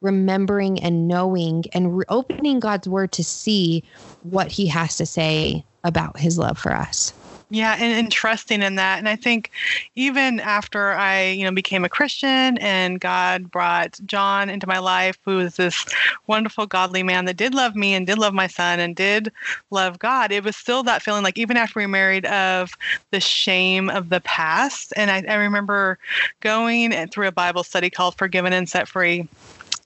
remembering 0.00 0.80
and 0.80 1.08
knowing 1.08 1.64
and 1.72 1.98
re- 1.98 2.04
opening 2.08 2.60
God's 2.60 2.88
word 2.88 3.12
to 3.12 3.24
see 3.24 3.84
what 4.22 4.52
He 4.52 4.66
has 4.68 4.96
to 4.96 5.06
say 5.06 5.64
about 5.84 6.18
His 6.18 6.38
love 6.38 6.58
for 6.58 6.72
us. 6.74 7.12
Yeah, 7.48 7.76
and, 7.78 7.92
and 7.92 8.10
trusting 8.10 8.60
in 8.60 8.74
that. 8.74 8.98
And 8.98 9.08
I 9.08 9.14
think 9.14 9.52
even 9.94 10.40
after 10.40 10.92
I, 10.92 11.28
you 11.28 11.44
know, 11.44 11.52
became 11.52 11.84
a 11.84 11.88
Christian 11.88 12.58
and 12.58 12.98
God 12.98 13.52
brought 13.52 14.00
John 14.04 14.50
into 14.50 14.66
my 14.66 14.80
life, 14.80 15.16
who 15.24 15.36
was 15.36 15.54
this 15.54 15.86
wonderful, 16.26 16.66
godly 16.66 17.04
man 17.04 17.24
that 17.26 17.36
did 17.36 17.54
love 17.54 17.76
me 17.76 17.94
and 17.94 18.04
did 18.04 18.18
love 18.18 18.34
my 18.34 18.48
son 18.48 18.80
and 18.80 18.96
did 18.96 19.30
love 19.70 20.00
God, 20.00 20.32
it 20.32 20.42
was 20.42 20.56
still 20.56 20.82
that 20.84 21.02
feeling 21.02 21.22
like 21.22 21.38
even 21.38 21.56
after 21.56 21.78
we 21.78 21.86
married 21.86 22.26
of 22.26 22.72
the 23.12 23.20
shame 23.20 23.90
of 23.90 24.08
the 24.08 24.20
past. 24.22 24.92
And 24.96 25.08
I, 25.08 25.22
I 25.28 25.36
remember 25.36 26.00
going 26.40 26.92
through 27.08 27.28
a 27.28 27.32
Bible 27.32 27.62
study 27.62 27.90
called 27.90 28.16
Forgiven 28.16 28.52
and 28.52 28.68
Set 28.68 28.88
Free 28.88 29.28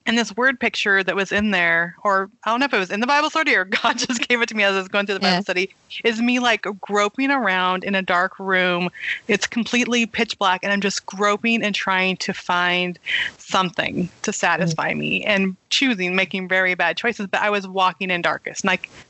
and 0.07 0.17
this 0.17 0.35
word 0.37 0.59
picture 0.59 1.05
that 1.05 1.15
was 1.15 1.31
in 1.31 1.51
there, 1.51 1.95
or 2.03 2.31
I 2.45 2.51
don't 2.51 2.61
know 2.61 2.67
if 2.67 2.75
it 2.75 2.79
was 2.79 2.91
in 2.91 3.01
the 3.01 3.07
Bible 3.07 3.31
study 3.31 3.55
or 3.55 3.65
God 3.83 3.99
just 3.99 4.27
gave 4.27 4.41
it 4.41 4.49
to 4.49 4.55
me 4.55 4.65
as 4.65 4.75
I 4.75 4.79
was 4.79 4.89
going 4.89 5.07
through 5.07 5.17
the 5.17 5.21
Bible 5.21 5.43
study, 5.43 5.71
is 6.05 6.21
me 6.21 6.39
like 6.39 6.67
groping 6.81 7.31
around 7.31 7.85
in 7.85 7.95
a 7.95 8.03
dark 8.03 8.39
room. 8.39 8.89
It's 9.29 9.47
completely 9.47 10.07
pitch 10.07 10.39
black, 10.39 10.61
and 10.63 10.73
I'm 10.73 10.81
just 10.81 11.07
groping 11.07 11.63
and 11.63 11.75
trying 11.75 12.17
to 12.19 12.33
find 12.33 12.99
something 13.39 14.09
to 14.23 14.33
satisfy 14.33 14.91
mm-hmm. 14.91 14.99
me 14.99 15.25
and 15.25 15.57
choosing, 15.69 16.17
making 16.17 16.49
very 16.49 16.75
bad 16.75 16.97
choices. 16.97 17.27
But 17.27 17.41
I 17.43 17.51
was 17.51 17.69
walking 17.69 18.11
in 18.11 18.23
darkness. 18.23 18.65
Like 18.65 18.89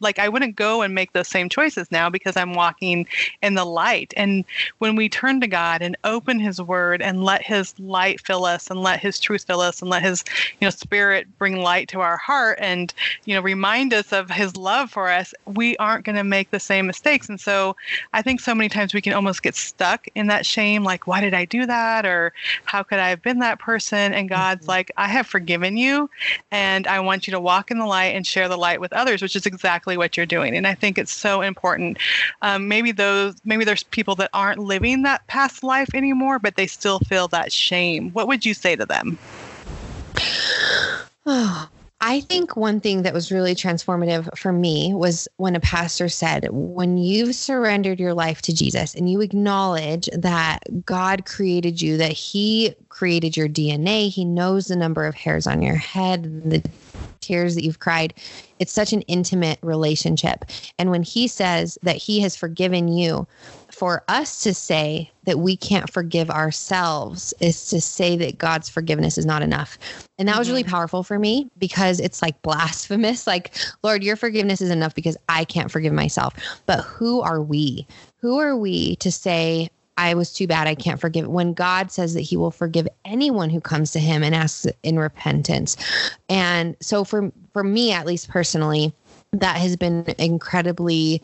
like 0.00 0.18
I 0.18 0.28
wouldn't 0.28 0.56
go 0.56 0.82
and 0.82 0.94
make 0.94 1.12
those 1.12 1.28
same 1.28 1.48
choices 1.48 1.90
now 1.92 2.08
because 2.10 2.36
I'm 2.36 2.54
walking 2.54 3.06
in 3.42 3.54
the 3.54 3.64
light. 3.64 4.12
And 4.16 4.44
when 4.78 4.96
we 4.96 5.08
turn 5.08 5.40
to 5.40 5.46
God 5.46 5.82
and 5.82 5.96
open 6.04 6.40
his 6.40 6.60
word 6.60 7.02
and 7.02 7.24
let 7.24 7.42
his 7.42 7.78
light 7.78 8.20
fill 8.20 8.44
us 8.44 8.70
and 8.70 8.82
let 8.82 9.00
his 9.00 9.20
truth 9.20 9.44
fill 9.46 9.60
us 9.60 9.80
and 9.80 9.90
let 9.90 10.02
his, 10.02 10.24
you 10.60 10.66
know, 10.66 10.70
spirit 10.70 11.26
bring 11.38 11.60
light 11.60 11.88
to 11.88 12.00
our 12.00 12.16
heart 12.16 12.58
and, 12.60 12.92
you 13.24 13.34
know, 13.34 13.40
remind 13.40 13.92
us 13.92 14.12
of 14.12 14.30
his 14.30 14.56
love 14.56 14.90
for 14.90 15.08
us, 15.08 15.34
we 15.46 15.76
aren't 15.76 16.04
going 16.04 16.16
to 16.16 16.24
make 16.24 16.50
the 16.50 16.60
same 16.60 16.86
mistakes. 16.86 17.28
And 17.28 17.40
so 17.40 17.76
I 18.14 18.22
think 18.22 18.40
so 18.40 18.54
many 18.54 18.68
times 18.68 18.94
we 18.94 19.02
can 19.02 19.12
almost 19.12 19.42
get 19.42 19.54
stuck 19.54 20.06
in 20.14 20.26
that 20.28 20.46
shame 20.46 20.82
like 20.82 21.06
why 21.06 21.20
did 21.20 21.34
I 21.34 21.44
do 21.44 21.66
that 21.66 22.06
or 22.06 22.32
how 22.64 22.82
could 22.82 22.98
I 22.98 23.08
have 23.10 23.22
been 23.22 23.40
that 23.40 23.58
person? 23.58 24.14
And 24.14 24.28
God's 24.28 24.62
mm-hmm. 24.62 24.70
like 24.70 24.90
I 24.96 25.08
have 25.08 25.26
forgiven 25.26 25.76
you 25.76 26.08
and 26.50 26.86
I 26.86 27.00
want 27.00 27.26
you 27.26 27.32
to 27.32 27.40
walk 27.40 27.70
in 27.70 27.78
the 27.78 27.86
light 27.86 28.14
and 28.14 28.26
share 28.26 28.48
the 28.48 28.56
light 28.56 28.80
with 28.80 28.92
others, 28.92 29.22
which 29.22 29.36
is 29.36 29.46
exactly 29.52 29.96
what 29.96 30.16
you're 30.16 30.26
doing. 30.26 30.56
And 30.56 30.66
I 30.66 30.74
think 30.74 30.96
it's 30.96 31.12
so 31.12 31.42
important. 31.42 31.98
Um, 32.42 32.68
maybe 32.68 32.92
those, 32.92 33.34
maybe 33.44 33.64
there's 33.64 33.82
people 33.82 34.14
that 34.16 34.30
aren't 34.32 34.60
living 34.60 35.02
that 35.02 35.26
past 35.26 35.64
life 35.64 35.92
anymore, 35.94 36.38
but 36.38 36.54
they 36.54 36.66
still 36.66 37.00
feel 37.00 37.26
that 37.28 37.52
shame. 37.52 38.10
What 38.12 38.28
would 38.28 38.46
you 38.46 38.54
say 38.54 38.76
to 38.76 38.86
them? 38.86 39.18
I 42.02 42.20
think 42.20 42.56
one 42.56 42.80
thing 42.80 43.02
that 43.02 43.12
was 43.12 43.30
really 43.30 43.54
transformative 43.54 44.36
for 44.38 44.52
me 44.52 44.94
was 44.94 45.28
when 45.36 45.54
a 45.54 45.60
pastor 45.60 46.08
said, 46.08 46.48
when 46.50 46.96
you've 46.96 47.34
surrendered 47.34 48.00
your 48.00 48.14
life 48.14 48.40
to 48.42 48.54
Jesus 48.54 48.94
and 48.94 49.10
you 49.10 49.20
acknowledge 49.20 50.08
that 50.14 50.60
God 50.86 51.26
created 51.26 51.82
you, 51.82 51.98
that 51.98 52.12
He 52.12 52.74
created 52.88 53.36
your 53.36 53.48
DNA, 53.48 54.08
He 54.08 54.24
knows 54.24 54.68
the 54.68 54.76
number 54.76 55.04
of 55.04 55.14
hairs 55.14 55.46
on 55.46 55.60
your 55.60 55.74
head, 55.74 56.50
the 56.50 56.62
tears 57.20 57.54
that 57.54 57.64
you've 57.64 57.78
cried. 57.78 58.14
It's 58.58 58.72
such 58.72 58.92
an 58.92 59.02
intimate 59.02 59.58
relationship. 59.62 60.44
And 60.78 60.90
when 60.90 61.02
He 61.02 61.28
says 61.28 61.78
that 61.82 61.96
He 61.96 62.20
has 62.20 62.36
forgiven 62.36 62.88
you, 62.88 63.26
for 63.80 64.02
us 64.08 64.42
to 64.42 64.52
say 64.52 65.10
that 65.24 65.38
we 65.38 65.56
can't 65.56 65.90
forgive 65.90 66.30
ourselves 66.30 67.32
is 67.40 67.66
to 67.70 67.80
say 67.80 68.16
that 68.16 68.36
God's 68.36 68.68
forgiveness 68.68 69.16
is 69.16 69.24
not 69.24 69.42
enough. 69.42 69.78
And 70.18 70.28
that 70.28 70.32
mm-hmm. 70.32 70.38
was 70.38 70.48
really 70.50 70.64
mm-hmm. 70.64 70.72
powerful 70.72 71.02
for 71.02 71.18
me 71.18 71.48
because 71.58 72.00
it's 72.00 72.20
like 72.20 72.40
blasphemous. 72.42 73.26
Like, 73.30 73.54
Lord, 73.84 74.02
your 74.02 74.16
forgiveness 74.16 74.60
is 74.60 74.70
enough 74.70 74.94
because 74.94 75.16
I 75.28 75.44
can't 75.44 75.70
forgive 75.70 75.92
myself. 75.92 76.34
But 76.66 76.80
who 76.80 77.20
are 77.20 77.40
we? 77.40 77.86
Who 78.16 78.38
are 78.38 78.56
we 78.56 78.96
to 78.96 79.12
say, 79.12 79.70
I 80.00 80.14
was 80.14 80.32
too 80.32 80.46
bad. 80.46 80.66
I 80.66 80.74
can't 80.74 80.98
forgive. 80.98 81.28
When 81.28 81.52
God 81.52 81.92
says 81.92 82.14
that 82.14 82.22
He 82.22 82.34
will 82.34 82.50
forgive 82.50 82.88
anyone 83.04 83.50
who 83.50 83.60
comes 83.60 83.90
to 83.92 83.98
Him 83.98 84.22
and 84.22 84.34
asks 84.34 84.66
in 84.82 84.98
repentance, 84.98 85.76
and 86.30 86.74
so 86.80 87.04
for 87.04 87.30
for 87.52 87.62
me, 87.62 87.92
at 87.92 88.06
least 88.06 88.30
personally, 88.30 88.94
that 89.32 89.58
has 89.58 89.76
been 89.76 90.06
incredibly 90.18 91.22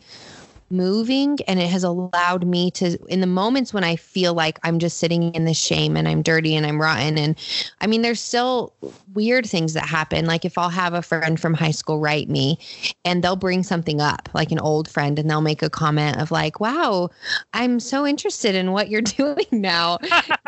moving 0.69 1.37
and 1.47 1.59
it 1.59 1.69
has 1.69 1.83
allowed 1.83 2.45
me 2.45 2.69
to 2.69 2.97
in 3.07 3.21
the 3.21 3.27
moments 3.27 3.73
when 3.73 3.83
i 3.83 3.95
feel 3.95 4.33
like 4.33 4.59
i'm 4.63 4.79
just 4.79 4.97
sitting 4.97 5.33
in 5.33 5.45
the 5.45 5.53
shame 5.53 5.95
and 5.95 6.07
i'm 6.07 6.21
dirty 6.21 6.55
and 6.55 6.65
i'm 6.65 6.81
rotten 6.81 7.17
and 7.17 7.37
i 7.81 7.87
mean 7.87 8.01
there's 8.01 8.19
still 8.19 8.73
weird 9.13 9.45
things 9.45 9.73
that 9.73 9.85
happen. 9.85 10.25
Like 10.25 10.45
if 10.45 10.57
i'll 10.57 10.69
have 10.69 10.93
a 10.93 11.01
friend 11.01 11.39
from 11.39 11.53
high 11.53 11.71
school 11.71 11.99
write 11.99 12.29
me 12.29 12.59
and 13.05 13.23
they'll 13.23 13.35
bring 13.35 13.63
something 13.63 14.01
up 14.01 14.29
like 14.33 14.51
an 14.51 14.59
old 14.59 14.89
friend 14.89 15.17
and 15.17 15.29
they'll 15.29 15.41
make 15.41 15.61
a 15.61 15.69
comment 15.69 16.17
of 16.17 16.31
like 16.31 16.59
wow 16.59 17.09
i'm 17.53 17.79
so 17.79 18.05
interested 18.05 18.55
in 18.55 18.71
what 18.71 18.89
you're 18.89 19.01
doing 19.17 19.45
now. 19.51 19.97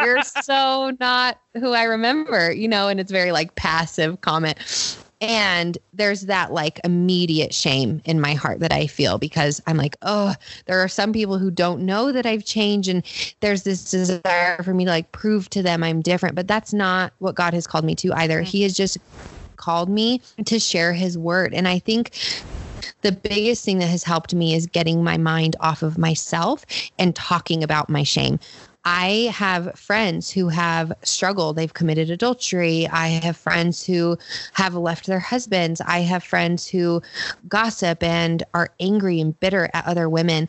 You're 0.01 0.21
so 0.23 0.91
not 0.99 1.39
who 1.55 1.71
i 1.71 1.83
remember 1.83 2.51
you 2.51 2.67
know 2.67 2.89
and 2.89 2.99
it's 2.99 3.11
very 3.11 3.31
like 3.31 3.55
passive 3.55 4.21
comment 4.21 4.57
and 5.21 5.77
there's 5.93 6.21
that 6.21 6.53
like 6.53 6.79
immediate 6.83 7.53
shame 7.53 8.01
in 8.05 8.21
my 8.21 8.33
heart 8.33 8.59
that 8.61 8.71
I 8.71 8.87
feel 8.87 9.17
because 9.17 9.61
I'm 9.67 9.77
like, 9.77 9.97
oh, 10.01 10.33
there 10.65 10.79
are 10.79 10.87
some 10.87 11.11
people 11.11 11.37
who 11.37 11.51
don't 11.51 11.85
know 11.85 12.11
that 12.11 12.25
I've 12.25 12.45
changed. 12.45 12.87
And 12.87 13.05
there's 13.41 13.63
this 13.63 13.89
desire 13.91 14.63
for 14.63 14.73
me 14.73 14.85
to 14.85 14.91
like 14.91 15.11
prove 15.11 15.49
to 15.51 15.61
them 15.61 15.83
I'm 15.83 16.01
different. 16.01 16.35
But 16.35 16.47
that's 16.47 16.73
not 16.73 17.13
what 17.19 17.35
God 17.35 17.53
has 17.53 17.67
called 17.67 17.85
me 17.85 17.95
to 17.95 18.13
either. 18.13 18.41
He 18.41 18.61
has 18.63 18.73
just 18.73 18.97
called 19.57 19.89
me 19.89 20.21
to 20.45 20.57
share 20.57 20.93
his 20.93 21.17
word. 21.17 21.53
And 21.53 21.67
I 21.67 21.79
think 21.79 22.11
the 23.01 23.11
biggest 23.11 23.65
thing 23.65 23.79
that 23.79 23.87
has 23.87 24.03
helped 24.03 24.33
me 24.33 24.55
is 24.55 24.65
getting 24.67 25.03
my 25.03 25.17
mind 25.17 25.55
off 25.59 25.83
of 25.83 25.97
myself 25.97 26.65
and 26.97 27.15
talking 27.15 27.63
about 27.63 27.89
my 27.89 28.03
shame. 28.03 28.39
I 28.85 29.31
have 29.33 29.77
friends 29.77 30.31
who 30.31 30.47
have 30.49 30.93
struggled. 31.03 31.55
They've 31.57 31.73
committed 31.73 32.09
adultery. 32.09 32.87
I 32.87 33.07
have 33.07 33.35
friends 33.35 33.85
who 33.85 34.17
have 34.53 34.73
left 34.73 35.05
their 35.05 35.19
husbands. 35.19 35.81
I 35.81 35.99
have 35.99 36.23
friends 36.23 36.67
who 36.67 37.01
gossip 37.47 38.01
and 38.01 38.41
are 38.53 38.69
angry 38.79 39.19
and 39.19 39.37
bitter 39.39 39.69
at 39.73 39.85
other 39.85 40.09
women. 40.09 40.47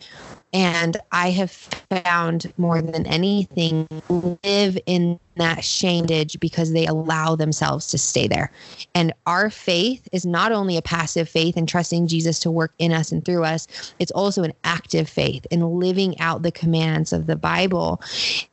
And 0.53 0.97
I 1.13 1.31
have 1.31 1.51
found 1.51 2.53
more 2.57 2.83
than 2.83 3.07
anything 3.07 3.87
live 4.09 4.79
in 4.87 5.21
that 5.37 5.59
shameage 5.59 6.41
because 6.41 6.73
they 6.73 6.87
allow 6.87 7.37
themselves 7.37 7.89
to 7.89 7.99
stay 7.99 8.27
there. 8.27 8.51
And 8.95 9.13
our 9.27 9.49
faith 9.49 10.09
is 10.13 10.27
not 10.27 10.53
only 10.53 10.77
a 10.77 10.83
passive 10.83 11.29
faith 11.29 11.57
and 11.57 11.69
trusting 11.69 12.09
Jesus 12.09 12.39
to 12.41 12.51
work 12.51 12.75
in 12.79 12.93
us 12.93 13.13
and 13.13 13.25
through 13.25 13.45
us, 13.45 13.95
it's 14.01 14.11
also 14.11 14.43
an 14.43 14.53
active 14.65 15.09
faith 15.09 15.47
in 15.51 15.79
living 15.79 16.19
out 16.19 16.43
the 16.43 16.53
commands 16.53 17.13
of 17.13 17.27
the 17.27 17.37
Bible. 17.37 18.03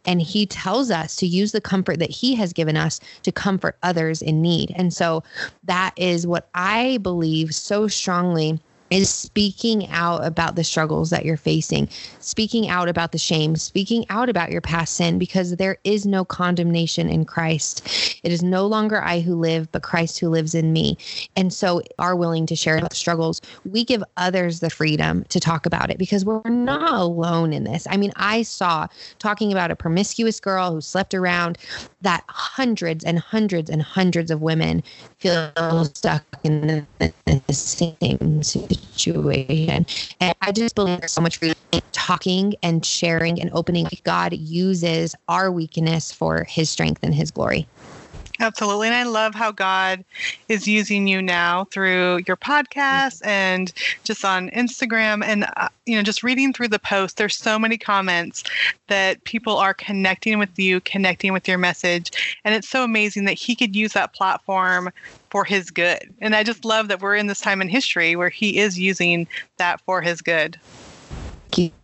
And 0.05 0.21
he 0.21 0.45
tells 0.45 0.91
us 0.91 1.15
to 1.17 1.27
use 1.27 1.51
the 1.51 1.61
comfort 1.61 1.99
that 1.99 2.11
he 2.11 2.35
has 2.35 2.53
given 2.53 2.77
us 2.77 2.99
to 3.23 3.31
comfort 3.31 3.77
others 3.81 4.21
in 4.21 4.41
need. 4.41 4.71
And 4.75 4.93
so 4.93 5.23
that 5.63 5.93
is 5.97 6.27
what 6.27 6.47
I 6.53 6.97
believe 6.97 7.55
so 7.55 7.87
strongly 7.87 8.59
is 8.89 9.09
speaking 9.09 9.87
out 9.89 10.25
about 10.25 10.55
the 10.55 10.63
struggles 10.63 11.09
that 11.09 11.25
you're 11.25 11.37
facing, 11.37 11.89
speaking 12.19 12.69
out 12.69 12.87
about 12.87 13.11
the 13.11 13.17
shame, 13.17 13.55
speaking 13.55 14.05
out 14.09 14.29
about 14.29 14.51
your 14.51 14.61
past 14.61 14.95
sin, 14.95 15.19
because 15.19 15.55
there 15.55 15.77
is 15.83 16.05
no 16.05 16.23
condemnation 16.23 17.09
in 17.09 17.25
Christ. 17.25 18.19
It 18.23 18.31
is 18.31 18.41
no 18.41 18.65
longer 18.65 19.01
I 19.01 19.19
who 19.19 19.35
live, 19.35 19.71
but 19.71 19.83
Christ 19.83 20.19
who 20.19 20.29
lives 20.29 20.55
in 20.55 20.73
me. 20.73 20.97
And 21.35 21.53
so, 21.53 21.81
are 21.99 22.15
willing 22.15 22.45
to 22.47 22.55
share 22.55 22.79
the 22.79 22.93
struggles. 22.93 23.41
We 23.65 23.83
give 23.83 24.03
others 24.15 24.59
the 24.59 24.69
freedom 24.69 25.23
to 25.29 25.39
talk 25.39 25.65
about 25.65 25.89
it 25.89 25.97
because 25.97 26.23
we're 26.25 26.41
not 26.45 26.93
alone 26.93 27.53
in 27.53 27.63
this. 27.63 27.87
I 27.89 27.97
mean, 27.97 28.11
I 28.15 28.43
saw 28.43 28.87
talking 29.19 29.51
about 29.51 29.71
a 29.71 29.75
promiscuous 29.75 30.39
girl 30.39 30.71
who 30.71 30.81
slept 30.81 31.13
around 31.13 31.57
that 32.01 32.23
hundreds 32.27 33.03
and 33.03 33.19
hundreds 33.19 33.69
and 33.69 33.81
hundreds 33.81 34.31
of 34.31 34.41
women 34.41 34.83
feel 35.19 35.51
stuck 35.93 36.23
in 36.43 36.85
the 36.99 37.53
same 37.53 38.43
situation. 38.43 38.76
And 39.07 40.35
I 40.41 40.51
just 40.51 40.75
believe 40.75 40.99
there's 40.99 41.11
so 41.11 41.21
much 41.21 41.37
for 41.37 41.53
talking 41.91 42.55
and 42.63 42.85
sharing 42.85 43.39
and 43.41 43.49
opening. 43.53 43.87
God 44.03 44.33
uses 44.33 45.15
our 45.27 45.51
weakness 45.51 46.11
for 46.11 46.43
his 46.45 46.69
strength 46.69 47.03
and 47.03 47.13
his 47.13 47.31
glory. 47.31 47.67
Absolutely. 48.39 48.87
And 48.87 48.95
I 48.95 49.03
love 49.03 49.33
how 49.33 49.51
God 49.51 50.05
is 50.47 50.67
using 50.67 51.07
you 51.07 51.21
now 51.21 51.65
through 51.65 52.21
your 52.27 52.37
podcast 52.37 53.25
and 53.25 53.73
just 54.03 54.23
on 54.23 54.51
Instagram. 54.51 55.23
And, 55.23 55.47
uh, 55.57 55.69
you 55.87 55.95
know, 55.95 56.03
just 56.03 56.21
reading 56.21 56.53
through 56.53 56.67
the 56.67 56.77
post, 56.77 57.17
there's 57.17 57.35
so 57.35 57.57
many 57.57 57.77
comments 57.77 58.43
that 58.87 59.23
people 59.23 59.57
are 59.57 59.73
connecting 59.73 60.37
with 60.37 60.57
you, 60.59 60.81
connecting 60.81 61.33
with 61.33 61.47
your 61.47 61.57
message. 61.57 62.11
And 62.45 62.53
it's 62.53 62.69
so 62.69 62.83
amazing 62.83 63.25
that 63.25 63.33
He 63.33 63.55
could 63.55 63.75
use 63.75 63.93
that 63.93 64.13
platform 64.13 64.91
for 65.37 65.45
His 65.45 65.69
good. 65.69 66.15
And 66.19 66.35
I 66.35 66.43
just 66.43 66.65
love 66.65 66.87
that 66.87 66.99
we're 66.99 67.15
in 67.15 67.27
this 67.27 67.41
time 67.41 67.61
in 67.61 67.69
history 67.69 68.15
where 68.15 68.29
He 68.29 68.57
is 68.57 68.79
using 68.79 69.27
that 69.57 69.79
for 69.81 70.01
His 70.01 70.19
good. 70.19 70.59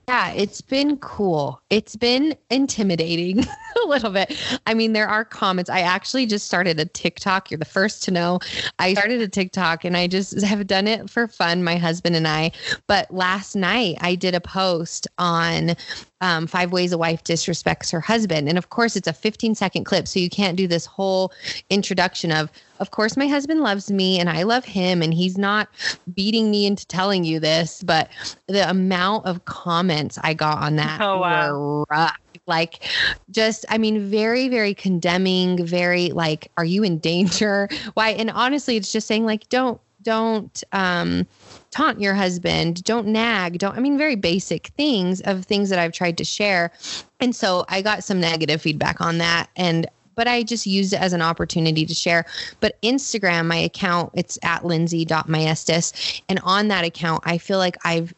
Yeah, 0.07 0.31
it's 0.31 0.59
been 0.59 0.97
cool. 0.97 1.61
It's 1.69 1.95
been 1.95 2.35
intimidating 2.49 3.39
a 3.83 3.87
little 3.87 4.11
bit. 4.11 4.37
I 4.67 4.73
mean, 4.73 4.91
there 4.93 5.07
are 5.07 5.23
comments. 5.23 5.69
I 5.69 5.79
actually 5.79 6.25
just 6.25 6.45
started 6.45 6.77
a 6.79 6.85
TikTok. 6.85 7.49
You're 7.49 7.57
the 7.57 7.65
first 7.65 8.03
to 8.03 8.11
know. 8.11 8.39
I 8.79 8.93
started 8.93 9.21
a 9.21 9.29
TikTok 9.29 9.85
and 9.85 9.95
I 9.95 10.07
just 10.07 10.41
have 10.43 10.67
done 10.67 10.87
it 10.87 11.09
for 11.09 11.27
fun, 11.27 11.63
my 11.63 11.77
husband 11.77 12.15
and 12.17 12.27
I. 12.27 12.51
But 12.87 13.13
last 13.13 13.55
night 13.55 13.97
I 14.01 14.15
did 14.15 14.35
a 14.35 14.41
post 14.41 15.07
on 15.17 15.75
um, 16.23 16.47
five 16.47 16.71
ways 16.71 16.93
a 16.93 16.97
wife 16.97 17.21
disrespects 17.25 17.91
her 17.91 17.99
husband. 17.99 18.47
And 18.47 18.57
of 18.57 18.69
course, 18.69 18.95
it's 18.95 19.09
a 19.09 19.13
15 19.13 19.55
second 19.55 19.83
clip. 19.83 20.07
So 20.07 20.19
you 20.19 20.29
can't 20.29 20.55
do 20.55 20.67
this 20.67 20.85
whole 20.85 21.33
introduction 21.69 22.31
of, 22.31 22.49
of 22.79 22.91
course, 22.91 23.17
my 23.17 23.27
husband 23.27 23.59
loves 23.59 23.91
me 23.91 24.19
and 24.19 24.29
I 24.29 24.43
love 24.43 24.63
him 24.63 25.01
and 25.01 25.13
he's 25.13 25.37
not 25.37 25.67
beating 26.13 26.49
me 26.49 26.65
into 26.65 26.87
telling 26.87 27.25
you 27.25 27.41
this. 27.41 27.83
But 27.83 28.09
the 28.47 28.67
amount 28.69 29.25
of 29.25 29.43
comments 29.43 30.17
I 30.23 30.33
got 30.33 30.59
on 30.59 30.77
that 30.77 31.01
oh, 31.01 31.19
wow. 31.19 31.59
were 31.59 31.85
rough 31.89 32.17
like 32.45 32.89
just 33.31 33.65
I 33.69 33.77
mean 33.77 34.09
very 34.09 34.49
very 34.49 34.73
condemning, 34.73 35.65
very 35.65 36.09
like 36.09 36.51
are 36.57 36.65
you 36.65 36.83
in 36.83 36.97
danger? 36.99 37.69
Why 37.93 38.09
and 38.09 38.29
honestly 38.31 38.75
it's 38.75 38.91
just 38.91 39.07
saying 39.07 39.25
like 39.25 39.47
don't 39.49 39.79
don't 40.03 40.63
um 40.71 41.25
taunt 41.71 41.99
your 41.99 42.13
husband, 42.13 42.83
don't 42.83 43.07
nag, 43.07 43.57
don't 43.59 43.75
I 43.75 43.79
mean 43.79 43.97
very 43.97 44.15
basic 44.15 44.67
things 44.77 45.21
of 45.21 45.45
things 45.45 45.69
that 45.69 45.79
I've 45.79 45.93
tried 45.93 46.17
to 46.17 46.23
share. 46.23 46.71
And 47.19 47.35
so 47.35 47.65
I 47.69 47.81
got 47.81 48.03
some 48.03 48.19
negative 48.19 48.61
feedback 48.61 49.01
on 49.01 49.17
that 49.19 49.49
and 49.55 49.87
but 50.15 50.27
I 50.27 50.43
just 50.43 50.67
used 50.67 50.93
it 50.93 51.01
as 51.01 51.13
an 51.13 51.23
opportunity 51.23 51.87
to 51.87 51.93
share. 51.95 52.25
But 52.59 52.79
Instagram, 52.83 53.47
my 53.47 53.55
account, 53.55 54.11
it's 54.13 54.37
at 54.43 54.63
lindsay.maestas. 54.63 56.21
And 56.29 56.39
on 56.43 56.67
that 56.67 56.85
account, 56.85 57.23
I 57.25 57.39
feel 57.39 57.57
like 57.57 57.77
I've 57.83 58.13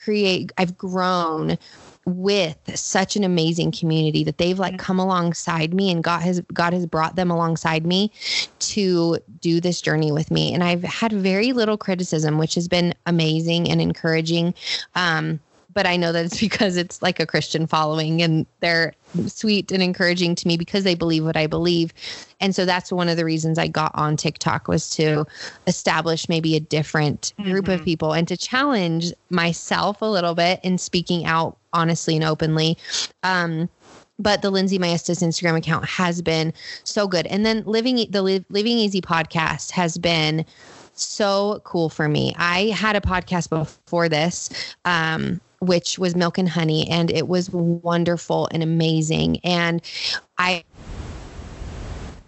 create 0.00 0.52
I've 0.58 0.76
grown 0.78 1.58
with 2.18 2.58
such 2.74 3.16
an 3.16 3.24
amazing 3.24 3.72
community 3.72 4.24
that 4.24 4.38
they've 4.38 4.58
like 4.58 4.78
come 4.78 4.98
alongside 4.98 5.74
me 5.74 5.90
and 5.90 6.02
God 6.02 6.22
has 6.22 6.40
God 6.52 6.72
has 6.72 6.86
brought 6.86 7.16
them 7.16 7.30
alongside 7.30 7.86
me 7.86 8.12
to 8.58 9.18
do 9.40 9.60
this 9.60 9.80
journey 9.80 10.12
with 10.12 10.30
me. 10.30 10.52
And 10.54 10.62
I've 10.62 10.82
had 10.82 11.12
very 11.12 11.52
little 11.52 11.76
criticism 11.76 12.38
which 12.38 12.54
has 12.54 12.68
been 12.68 12.94
amazing 13.06 13.70
and 13.70 13.80
encouraging. 13.80 14.54
Um 14.94 15.40
but 15.72 15.86
I 15.86 15.96
know 15.96 16.12
that 16.12 16.24
it's 16.24 16.40
because 16.50 16.76
it's 16.76 17.02
like 17.02 17.20
a 17.20 17.26
Christian 17.26 17.66
following 17.66 18.22
and 18.22 18.46
they're 18.60 18.94
sweet 19.26 19.72
and 19.72 19.82
encouraging 19.82 20.34
to 20.36 20.48
me 20.48 20.56
because 20.56 20.84
they 20.84 20.94
believe 20.94 21.24
what 21.24 21.36
I 21.36 21.46
believe. 21.46 21.92
And 22.40 22.54
so 22.54 22.64
that's 22.64 22.92
one 22.92 23.08
of 23.08 23.16
the 23.16 23.24
reasons 23.24 23.58
I 23.58 23.68
got 23.68 23.92
on 23.94 24.16
TikTok 24.16 24.68
was 24.68 24.90
to 24.90 25.26
establish 25.66 26.28
maybe 26.28 26.56
a 26.56 26.60
different 26.60 27.32
group 27.42 27.66
mm-hmm. 27.66 27.80
of 27.80 27.84
people 27.84 28.12
and 28.12 28.26
to 28.28 28.36
challenge 28.36 29.12
myself 29.30 30.00
a 30.02 30.06
little 30.06 30.34
bit 30.34 30.60
in 30.62 30.78
speaking 30.78 31.24
out 31.24 31.56
honestly 31.72 32.16
and 32.16 32.24
openly. 32.24 32.76
Um, 33.22 33.68
but 34.18 34.42
the 34.42 34.50
Lindsay 34.50 34.78
Maestas 34.78 35.22
Instagram 35.22 35.56
account 35.56 35.86
has 35.86 36.20
been 36.20 36.52
so 36.84 37.08
good. 37.08 37.26
And 37.28 37.46
then 37.46 37.62
living 37.64 38.06
the 38.10 38.22
Living 38.22 38.78
Easy 38.78 39.00
podcast 39.00 39.70
has 39.70 39.96
been 39.96 40.44
so 40.92 41.62
cool 41.64 41.88
for 41.88 42.08
me. 42.08 42.34
I 42.36 42.66
had 42.66 42.96
a 42.96 43.00
podcast 43.00 43.48
before 43.48 44.08
this. 44.08 44.50
Um, 44.84 45.40
which 45.60 45.98
was 45.98 46.16
Milk 46.16 46.38
and 46.38 46.48
Honey, 46.48 46.88
and 46.88 47.10
it 47.10 47.28
was 47.28 47.50
wonderful 47.50 48.48
and 48.52 48.62
amazing. 48.62 49.38
And 49.44 49.82
I 50.38 50.64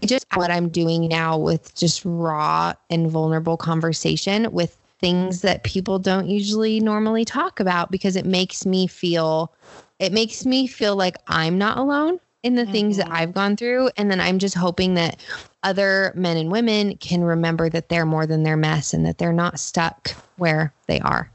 just 0.05 0.27
what 0.35 0.51
I'm 0.51 0.69
doing 0.69 1.09
now 1.09 1.39
with 1.39 1.75
just 1.75 2.03
raw 2.05 2.75
and 2.91 3.11
vulnerable 3.11 3.57
conversation 3.57 4.51
with 4.53 4.77
things 4.99 5.43
that 5.43 5.65
people 5.65 5.99
don't 5.99 6.29
usually 6.29 6.81
normally 6.81 7.25
talk 7.25 7.61
about 7.61 7.91
because 7.91 8.17
it 8.17 8.27
makes 8.27 8.65
me 8.65 8.87
feel 8.87 9.53
it 9.99 10.13
makes 10.13 10.45
me 10.45 10.67
feel 10.67 10.97
like 10.97 11.17
I'm 11.29 11.59
not 11.59 11.79
alone 11.79 12.19
in 12.43 12.57
the 12.57 12.63
mm-hmm. 12.63 12.73
things 12.73 12.97
that 12.97 13.07
mm-hmm. 13.07 13.15
I've 13.15 13.35
gone 13.35 13.57
through 13.57 13.91
and 13.97 14.11
then 14.11 14.21
I'm 14.21 14.39
just 14.39 14.55
hoping 14.55 14.95
that 14.95 15.21
other 15.63 16.13
men 16.17 16.37
and 16.37 16.51
women 16.51 16.97
can 16.97 17.23
remember 17.23 17.69
that 17.69 17.89
they're 17.89 18.07
more 18.07 18.27
than 18.27 18.43
their 18.43 18.57
mess 18.57 18.93
and 18.93 19.07
that 19.07 19.19
they're 19.19 19.33
not 19.33 19.61
stuck 19.61 20.11
where 20.37 20.73
they 20.87 21.01
are. 21.01 21.31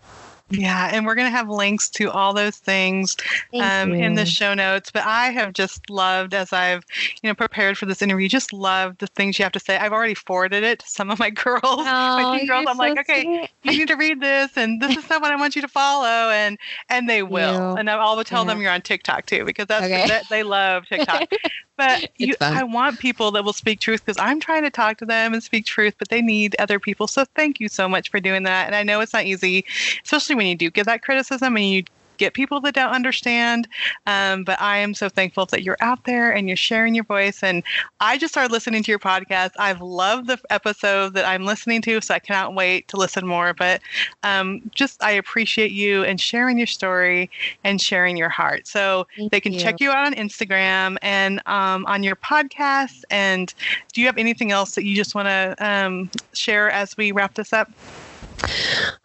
Yeah, 0.50 0.90
and 0.94 1.06
we're 1.06 1.16
going 1.16 1.28
to 1.28 1.36
have 1.36 1.50
links 1.50 1.90
to 1.92 2.10
all 2.10 2.34
those 2.34 2.56
things 2.56 3.18
um, 3.54 3.94
in 3.94 4.14
the 4.14 4.26
show 4.26 4.54
notes. 4.54 4.92
But 4.92 5.04
I 5.04 5.30
have 5.30 5.52
just 5.52 5.90
loved, 5.90 6.34
as 6.34 6.54
I've 6.54 6.86
you 7.22 7.30
know 7.30 7.36
prepared 7.36 7.78
for 7.78 7.86
this 7.86 8.02
interview, 8.02 8.30
just 8.30 8.54
loved 8.54 9.00
the 9.00 9.08
things 9.08 9.38
you 9.38 9.44
have 9.44 9.52
to 9.54 9.60
say. 9.60 9.78
I've 9.78 9.92
already 9.92 10.14
forwarded 10.14 10.64
it 10.64 10.80
to 10.80 10.90
some 10.90 11.12
of 11.12 11.20
my 11.20 11.30
girls, 11.32 11.62
oh, 11.64 11.84
my 11.84 12.38
teen 12.38 12.48
girls. 12.48 12.66
I'm 12.68 12.76
so 12.76 12.82
like, 12.82 12.98
okay, 13.00 13.24
sweet. 13.24 13.50
you 13.64 13.80
need 13.80 13.88
to 13.90 13.96
read 13.96 14.22
this, 14.22 14.56
and 14.56 14.82
this 14.82 14.96
is 14.96 15.04
someone 15.04 15.32
I 15.32 15.36
want 15.36 15.56
you 15.56 15.62
to 15.62 15.68
follow, 15.68 16.32
and 16.32 16.58
and 16.90 17.10
they 17.10 17.24
will. 17.38 17.72
You. 17.72 17.78
And 17.78 17.90
I'll 17.90 18.24
tell 18.24 18.44
yeah. 18.44 18.54
them 18.54 18.62
you're 18.62 18.72
on 18.72 18.82
TikTok 18.82 19.26
too, 19.26 19.44
because 19.44 19.68
that's 19.68 19.86
okay. 19.86 20.08
that, 20.08 20.30
they 20.30 20.44
love 20.44 20.86
TikTok. 20.90 21.30
But 21.78 22.10
you, 22.18 22.34
I 22.42 22.64
want 22.64 23.00
people 23.00 23.32
that 23.32 23.44
will 23.46 23.54
speak 23.54 23.80
truth 23.80 24.04
because 24.04 24.18
I'm 24.20 24.40
trying 24.40 24.64
to 24.64 24.72
talk 24.72 24.98
to 24.98 25.06
them 25.06 25.34
and 25.34 25.44
speak 25.44 25.66
truth, 25.66 25.94
but 26.00 26.10
they 26.10 26.22
need 26.22 26.56
other 26.58 26.80
people. 26.80 27.08
So 27.08 27.24
thank 27.36 27.60
you 27.60 27.70
so 27.70 27.88
much 27.88 28.10
for 28.10 28.20
doing 28.20 28.44
that. 28.44 28.66
And 28.66 28.76
I 28.76 28.82
know 28.82 29.00
it's 29.00 29.14
not 29.14 29.26
easy, 29.26 29.64
especially 30.04 30.36
when 30.36 30.48
you 30.48 30.56
do 30.56 30.72
get 30.72 30.88
that 30.88 31.04
criticism 31.04 31.56
and 31.56 31.66
you 31.66 31.84
get 32.18 32.34
people 32.34 32.60
that 32.62 32.74
don't 32.74 32.92
understand. 32.92 33.68
Um, 34.06 34.44
but 34.44 34.60
I 34.62 34.78
am 34.78 34.94
so 34.94 35.10
thankful 35.10 35.46
that 35.48 35.64
you're 35.64 35.78
out 35.80 36.04
there 36.06 36.32
and 36.32 36.48
you're 36.48 36.58
sharing 36.58 36.96
your 36.96 37.04
voice. 37.04 37.44
And 37.44 37.64
I 38.00 38.18
just 38.18 38.34
started 38.34 38.52
listening 38.52 38.84
to 38.84 38.92
your 38.92 39.00
podcast. 39.00 39.52
I've 39.60 39.82
loved 39.82 40.28
the 40.28 40.40
episode 40.50 41.14
that 41.14 41.26
I'm 41.26 41.46
listening 41.46 41.82
to, 41.84 42.02
so 42.02 42.14
I 42.14 42.20
cannot 42.20 42.56
wait 42.56 42.88
to 42.90 42.98
listen 42.98 43.26
more. 43.26 43.54
But 43.54 43.82
um, 44.24 44.62
just 44.74 45.02
I 45.04 45.12
appreciate 45.12 45.72
you 45.72 46.04
and 46.04 46.20
sharing 46.20 46.58
your 46.58 46.68
story 46.68 47.30
and 47.64 47.82
sharing 47.82 48.18
your 48.18 48.30
heart. 48.30 48.68
So 48.68 49.08
Thank 49.16 49.32
they 49.32 49.40
can 49.40 49.54
you. 49.54 49.60
check 49.60 49.80
you 49.80 49.92
out 49.92 50.06
on 50.06 50.14
Instagram 50.14 50.98
and 51.02 51.42
um, 51.46 51.86
on 51.86 52.04
your 52.04 52.16
podcast. 52.16 53.04
And 53.10 53.54
do 53.94 54.02
you 54.02 54.08
have 54.08 54.18
anything 54.18 54.52
else 54.52 54.76
that 54.76 54.84
you 54.84 54.96
just 54.96 55.16
want 55.16 55.28
to 55.28 55.56
um, 55.60 56.10
share 56.34 56.70
as 56.70 56.96
we 56.98 57.12
wrap 57.12 57.36
this 57.36 57.54
up? 57.54 57.72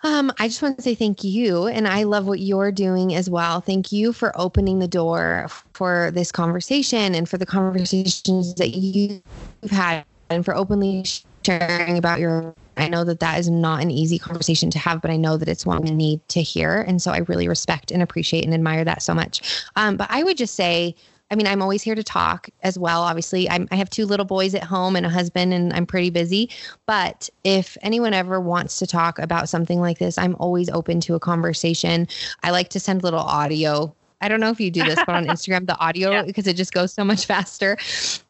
Um, 0.05 0.33
I 0.39 0.49
just 0.49 0.63
want 0.63 0.77
to 0.77 0.83
say 0.83 0.95
thank 0.95 1.25
you. 1.25 1.67
And 1.67 1.87
I 1.87 2.03
love 2.05 2.27
what 2.27 2.41
you're 2.41 2.73
doing 2.73 3.15
as 3.15 3.31
well. 3.31 3.61
Thank 3.61 3.93
you 3.93 4.13
for 4.13 4.33
opening 4.39 4.79
the 4.79 4.89
door 4.89 5.49
for 5.75 6.11
this 6.13 6.33
conversation 6.33 7.15
and 7.15 7.29
for 7.29 7.39
the 7.39 7.47
conversations 7.47 8.55
that 8.55 8.71
you've 8.71 9.23
had 9.71 10.05
and 10.31 10.45
for 10.45 10.55
openly 10.55 11.05
sharing 11.45 11.99
about 11.99 12.21
your. 12.21 12.55
I 12.79 12.89
know 12.89 13.05
that 13.05 13.21
that 13.21 13.39
is 13.39 13.51
not 13.51 13.83
an 13.83 13.91
easy 13.91 14.19
conversation 14.19 14.71
to 14.71 14.79
have, 14.79 15.03
but 15.03 15.11
I 15.11 15.17
know 15.17 15.37
that 15.37 15.47
it's 15.47 15.67
one 15.67 15.83
we 15.83 15.91
need 15.91 16.27
to 16.29 16.41
hear. 16.41 16.81
And 16.81 17.03
so 17.03 17.11
I 17.13 17.19
really 17.19 17.47
respect 17.47 17.91
and 17.91 18.03
appreciate 18.03 18.47
and 18.47 18.55
admire 18.55 18.83
that 18.85 19.03
so 19.03 19.13
much. 19.13 19.67
Um, 19.77 19.99
but 19.99 20.07
I 20.11 20.23
would 20.23 20.39
just 20.39 20.55
say, 20.55 20.95
I 21.33 21.35
mean, 21.35 21.47
I'm 21.47 21.63
always 21.63 21.81
here 21.81 21.95
to 21.95 22.03
talk 22.05 22.51
as 22.63 22.79
well. 22.79 23.01
Obviously, 23.01 23.49
I'm, 23.49 23.67
i 23.71 23.77
have 23.77 23.89
two 23.89 24.05
little 24.05 24.27
boys 24.27 24.55
at 24.55 24.63
home 24.63 24.97
and 24.97 25.07
a 25.07 25.09
husband, 25.09 25.55
and 25.55 25.73
I'm 25.73 25.87
pretty 25.87 26.11
busy. 26.11 26.51
But 26.85 27.31
if 27.43 27.79
anyone 27.81 28.13
ever 28.13 28.39
wants 28.39 28.79
to 28.81 28.87
talk 28.87 29.19
about 29.19 29.49
something 29.49 29.81
like 29.81 29.99
this, 29.99 30.19
I'm 30.19 30.37
always 30.39 30.69
open 30.69 31.01
to 31.01 31.15
a 31.15 31.21
conversation. 31.21 32.07
I 32.43 32.51
like 32.51 32.69
to 32.69 32.81
send 32.81 33.03
little 33.03 33.19
audio. 33.19 33.95
I 34.21 34.29
don't 34.29 34.41
know 34.41 34.51
if 34.51 34.61
you 34.61 34.71
do 34.71 34.85
this, 34.85 34.97
but 35.07 35.15
on 35.15 35.25
Instagram, 35.27 35.67
the 35.67 35.79
audio, 35.79 36.11
yeah. 36.11 36.23
because 36.23 36.47
it 36.47 36.55
just 36.55 36.75
goes 36.75 36.93
so 36.93 37.03
much 37.03 37.25
faster. 37.25 37.79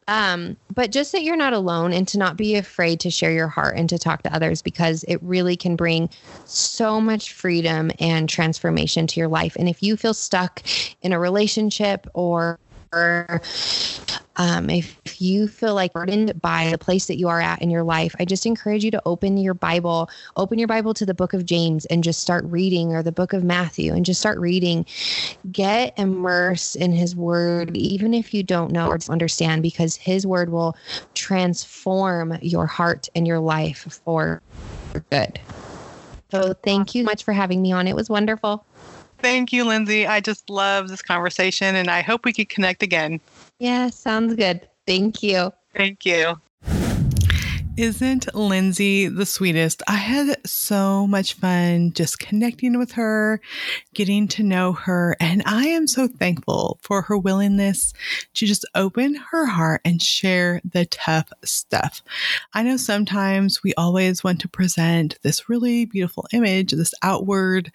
Um, 0.07 0.55
but 0.73 0.89
just 0.89 1.11
that 1.11 1.23
you're 1.23 1.35
not 1.35 1.51
alone 1.51 1.91
and 1.91 2.07
to 2.07 2.17
not 2.17 2.37
be 2.37 2.55
afraid 2.55 3.01
to 3.01 3.11
share 3.11 3.33
your 3.33 3.49
heart 3.49 3.75
and 3.75 3.89
to 3.89 3.99
talk 3.99 4.23
to 4.23 4.33
others 4.33 4.61
because 4.61 5.03
it 5.09 5.21
really 5.21 5.57
can 5.57 5.75
bring 5.75 6.09
so 6.45 7.01
much 7.01 7.33
freedom 7.33 7.91
and 7.99 8.29
transformation 8.29 9.07
to 9.07 9.19
your 9.19 9.27
life. 9.29 9.57
And 9.57 9.67
if 9.67 9.83
you 9.83 9.97
feel 9.97 10.13
stuck 10.13 10.61
in 11.01 11.11
a 11.11 11.19
relationship 11.19 12.07
or 12.13 12.59
um, 14.35 14.69
if 14.69 15.21
you 15.21 15.47
feel 15.47 15.75
like 15.75 15.93
burdened 15.93 16.41
by 16.41 16.69
the 16.71 16.77
place 16.77 17.05
that 17.07 17.17
you 17.17 17.27
are 17.27 17.41
at 17.41 17.61
in 17.61 17.69
your 17.69 17.83
life, 17.83 18.15
I 18.19 18.25
just 18.25 18.45
encourage 18.45 18.83
you 18.83 18.91
to 18.91 19.01
open 19.05 19.37
your 19.37 19.53
Bible, 19.53 20.09
open 20.35 20.57
your 20.57 20.67
Bible 20.67 20.93
to 20.95 21.05
the 21.05 21.13
book 21.13 21.33
of 21.33 21.45
James 21.45 21.85
and 21.85 22.03
just 22.03 22.21
start 22.21 22.43
reading, 22.45 22.93
or 22.93 23.03
the 23.03 23.11
book 23.11 23.33
of 23.33 23.43
Matthew 23.43 23.93
and 23.93 24.05
just 24.05 24.19
start 24.19 24.39
reading. 24.39 24.85
Get 25.51 25.97
immersed 25.97 26.75
in 26.75 26.91
his 26.91 27.15
word, 27.15 27.75
even 27.77 28.13
if 28.13 28.33
you 28.33 28.43
don't 28.43 28.71
know 28.71 28.87
or 28.87 28.97
understand, 29.09 29.61
because 29.61 29.95
his 29.95 30.25
word 30.25 30.49
will 30.49 30.75
transform 31.13 32.37
your 32.41 32.65
heart 32.65 33.09
and 33.15 33.27
your 33.27 33.39
life 33.39 34.01
for 34.03 34.41
good. 35.09 35.39
So 36.31 36.53
thank 36.63 36.95
you 36.95 37.03
so 37.03 37.05
much 37.05 37.23
for 37.23 37.33
having 37.33 37.61
me 37.61 37.71
on. 37.71 37.87
It 37.87 37.95
was 37.95 38.09
wonderful. 38.09 38.65
Thank 39.23 39.53
you, 39.53 39.63
Lindsay. 39.63 40.05
I 40.05 40.19
just 40.19 40.49
love 40.49 40.89
this 40.89 41.01
conversation 41.01 41.77
and 41.77 41.89
I 41.89 42.01
hope 42.01 42.25
we 42.25 42.33
could 42.33 42.49
connect 42.49 42.83
again. 42.83 43.21
Yeah, 43.57 43.89
sounds 43.89 44.35
good. 44.35 44.67
Thank 44.85 45.23
you. 45.23 45.53
Thank 45.73 46.05
you. 46.05 46.41
Isn't 47.75 48.35
Lindsay 48.35 49.07
the 49.07 49.25
sweetest? 49.25 49.81
I 49.87 49.95
had 49.95 50.47
so 50.47 51.07
much 51.07 51.33
fun 51.33 51.91
just 51.93 52.19
connecting 52.19 52.77
with 52.77 52.91
her, 52.91 53.41
getting 53.95 54.27
to 54.27 54.43
know 54.43 54.73
her, 54.73 55.17
and 55.19 55.41
I 55.47 55.65
am 55.69 55.87
so 55.87 56.07
thankful 56.07 56.77
for 56.83 57.01
her 57.01 57.17
willingness 57.17 57.91
to 58.35 58.45
just 58.45 58.63
open 58.75 59.15
her 59.31 59.47
heart 59.47 59.81
and 59.83 59.99
share 59.99 60.61
the 60.71 60.85
tough 60.85 61.33
stuff. 61.43 62.03
I 62.53 62.61
know 62.61 62.77
sometimes 62.77 63.63
we 63.63 63.73
always 63.73 64.23
want 64.23 64.39
to 64.41 64.47
present 64.47 65.17
this 65.23 65.49
really 65.49 65.85
beautiful 65.85 66.27
image, 66.31 66.73
this 66.73 66.93
outward 67.01 67.71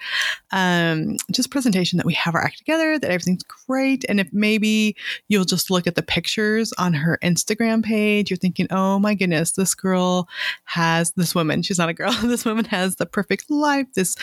um, 0.53 1.17
just 1.33 1.51
presentation 1.51 1.97
that 1.97 2.07
we 2.07 2.15
have 2.15 2.37
our 2.37 2.45
act 2.45 2.59
together, 2.59 3.01
that 3.01 3.11
everything's 3.11 3.43
great. 3.67 4.05
And 4.09 4.21
if 4.21 4.33
maybe 4.33 4.95
you'll 5.27 5.45
just 5.45 5.73
look 5.73 5.89
at 5.89 5.97
the 5.97 6.03
pictures 6.03 6.73
on 6.75 6.95
her 6.95 7.19
Instagram 7.21 7.85
page, 7.85 8.31
you're 8.31 8.37
thinking, 8.37 8.69
oh 8.71 9.01
my 9.01 9.15
goodness, 9.15 9.51
this 9.51 9.75
girl 9.75 9.88
girl 9.89 10.29
has 10.65 11.13
this 11.13 11.35
woman, 11.35 11.63
she's 11.63 11.79
not 11.79 11.89
a 11.89 11.95
girl, 11.95 12.13
this 12.23 12.45
woman 12.45 12.67
has 12.67 12.97
the 12.97 13.07
perfect 13.07 13.51
life, 13.51 13.87
this 13.95 14.17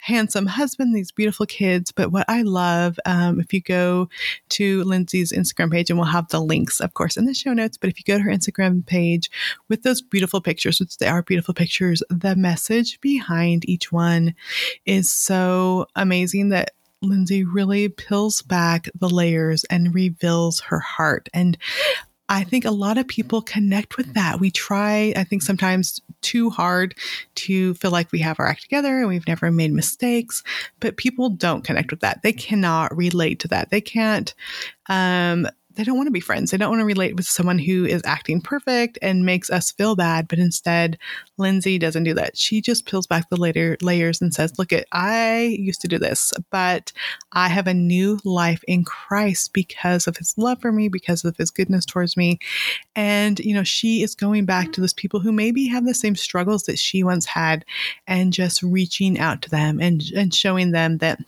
handsome 0.00 0.46
husband, 0.46 0.94
these 0.94 1.12
beautiful 1.12 1.44
kids. 1.44 1.92
But 1.92 2.10
what 2.10 2.24
I 2.28 2.42
love, 2.42 2.98
um, 3.04 3.38
if 3.38 3.52
you 3.52 3.60
go 3.60 4.08
to 4.50 4.82
Lindsay's 4.84 5.32
Instagram 5.32 5.70
page, 5.70 5.90
and 5.90 5.98
we'll 5.98 6.08
have 6.08 6.28
the 6.28 6.40
links, 6.40 6.80
of 6.80 6.94
course, 6.94 7.16
in 7.18 7.26
the 7.26 7.34
show 7.34 7.52
notes, 7.52 7.76
but 7.76 7.90
if 7.90 7.98
you 7.98 8.04
go 8.06 8.16
to 8.16 8.24
her 8.24 8.30
Instagram 8.30 8.86
page 8.86 9.30
with 9.68 9.82
those 9.82 10.00
beautiful 10.00 10.40
pictures, 10.40 10.80
which 10.80 10.96
they 10.96 11.06
are 11.06 11.22
beautiful 11.22 11.52
pictures, 11.52 12.02
the 12.08 12.34
message 12.34 12.98
behind 13.00 13.68
each 13.68 13.92
one 13.92 14.34
is 14.86 15.10
so 15.10 15.86
amazing 15.96 16.48
that 16.48 16.72
Lindsay 17.02 17.44
really 17.44 17.88
peels 17.88 18.42
back 18.42 18.88
the 18.98 19.08
layers 19.08 19.64
and 19.64 19.94
reveals 19.94 20.60
her 20.60 20.80
heart. 20.80 21.28
And 21.32 21.56
I 22.30 22.44
think 22.44 22.64
a 22.64 22.70
lot 22.70 22.96
of 22.96 23.08
people 23.08 23.42
connect 23.42 23.96
with 23.96 24.14
that. 24.14 24.38
We 24.38 24.52
try, 24.52 25.12
I 25.16 25.24
think 25.24 25.42
sometimes 25.42 26.00
too 26.20 26.48
hard 26.48 26.94
to 27.34 27.74
feel 27.74 27.90
like 27.90 28.12
we 28.12 28.20
have 28.20 28.38
our 28.38 28.46
act 28.46 28.62
together 28.62 29.00
and 29.00 29.08
we've 29.08 29.26
never 29.26 29.50
made 29.50 29.72
mistakes, 29.72 30.44
but 30.78 30.96
people 30.96 31.28
don't 31.30 31.64
connect 31.64 31.90
with 31.90 32.00
that. 32.00 32.22
They 32.22 32.32
cannot 32.32 32.96
relate 32.96 33.40
to 33.40 33.48
that. 33.48 33.70
They 33.70 33.80
can't 33.80 34.32
um, 34.88 35.48
they 35.80 35.84
don't 35.84 35.96
want 35.96 36.08
to 36.08 36.12
be 36.12 36.20
friends. 36.20 36.50
They 36.50 36.58
don't 36.58 36.68
want 36.68 36.80
to 36.80 36.84
relate 36.84 37.16
with 37.16 37.24
someone 37.24 37.58
who 37.58 37.86
is 37.86 38.02
acting 38.04 38.42
perfect 38.42 38.98
and 39.00 39.24
makes 39.24 39.48
us 39.48 39.70
feel 39.70 39.96
bad. 39.96 40.28
But 40.28 40.38
instead, 40.38 40.98
Lindsay 41.38 41.78
doesn't 41.78 42.04
do 42.04 42.12
that. 42.12 42.36
She 42.36 42.60
just 42.60 42.84
peels 42.84 43.06
back 43.06 43.30
the 43.30 43.40
later 43.40 43.78
layers 43.80 44.20
and 44.20 44.34
says, 44.34 44.58
Look, 44.58 44.74
at 44.74 44.86
I 44.92 45.56
used 45.58 45.80
to 45.80 45.88
do 45.88 45.96
this, 45.98 46.34
but 46.50 46.92
I 47.32 47.48
have 47.48 47.66
a 47.66 47.72
new 47.72 48.18
life 48.24 48.62
in 48.68 48.84
Christ 48.84 49.54
because 49.54 50.06
of 50.06 50.18
his 50.18 50.34
love 50.36 50.60
for 50.60 50.70
me, 50.70 50.90
because 50.90 51.24
of 51.24 51.34
his 51.38 51.50
goodness 51.50 51.86
towards 51.86 52.14
me. 52.14 52.38
And, 52.94 53.38
you 53.38 53.54
know, 53.54 53.64
she 53.64 54.02
is 54.02 54.14
going 54.14 54.44
back 54.44 54.72
to 54.72 54.82
those 54.82 54.92
people 54.92 55.20
who 55.20 55.32
maybe 55.32 55.66
have 55.68 55.86
the 55.86 55.94
same 55.94 56.14
struggles 56.14 56.64
that 56.64 56.78
she 56.78 57.02
once 57.02 57.24
had 57.24 57.64
and 58.06 58.34
just 58.34 58.62
reaching 58.62 59.18
out 59.18 59.40
to 59.40 59.48
them 59.48 59.80
and, 59.80 60.02
and 60.14 60.34
showing 60.34 60.72
them 60.72 60.98
that 60.98 61.20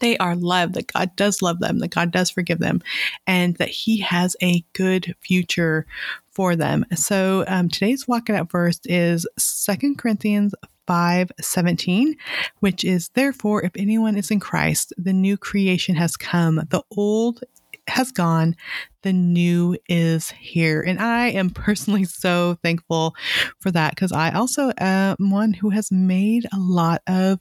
they 0.00 0.16
are 0.18 0.36
loved, 0.36 0.74
that 0.74 0.92
God 0.92 1.14
does 1.16 1.42
love 1.42 1.60
them, 1.60 1.78
that 1.78 1.88
God 1.88 2.10
does 2.10 2.30
forgive 2.30 2.58
them, 2.58 2.82
and 3.26 3.56
that 3.56 3.68
He 3.68 4.00
has 4.00 4.36
a 4.42 4.64
good 4.72 5.14
future 5.20 5.86
for 6.30 6.56
them. 6.56 6.84
So 6.94 7.44
um, 7.48 7.68
today's 7.68 8.06
Walk 8.06 8.28
It 8.28 8.34
Out 8.34 8.50
verse 8.50 8.80
is 8.84 9.26
Second 9.38 9.98
Corinthians 9.98 10.54
5 10.86 11.32
17, 11.40 12.16
which 12.60 12.84
is 12.84 13.08
therefore, 13.10 13.64
if 13.64 13.72
anyone 13.76 14.16
is 14.16 14.30
in 14.30 14.40
Christ, 14.40 14.92
the 14.96 15.12
new 15.12 15.36
creation 15.36 15.94
has 15.96 16.16
come. 16.16 16.56
The 16.70 16.82
old 16.96 17.42
has 17.88 18.12
gone, 18.12 18.56
the 19.02 19.12
new 19.12 19.76
is 19.88 20.30
here. 20.30 20.80
And 20.82 20.98
I 20.98 21.28
am 21.28 21.50
personally 21.50 22.04
so 22.04 22.58
thankful 22.62 23.14
for 23.60 23.70
that 23.70 23.94
because 23.94 24.12
I 24.12 24.32
also 24.32 24.72
am 24.78 25.16
one 25.18 25.52
who 25.52 25.70
has 25.70 25.92
made 25.92 26.46
a 26.52 26.58
lot 26.58 27.02
of 27.06 27.38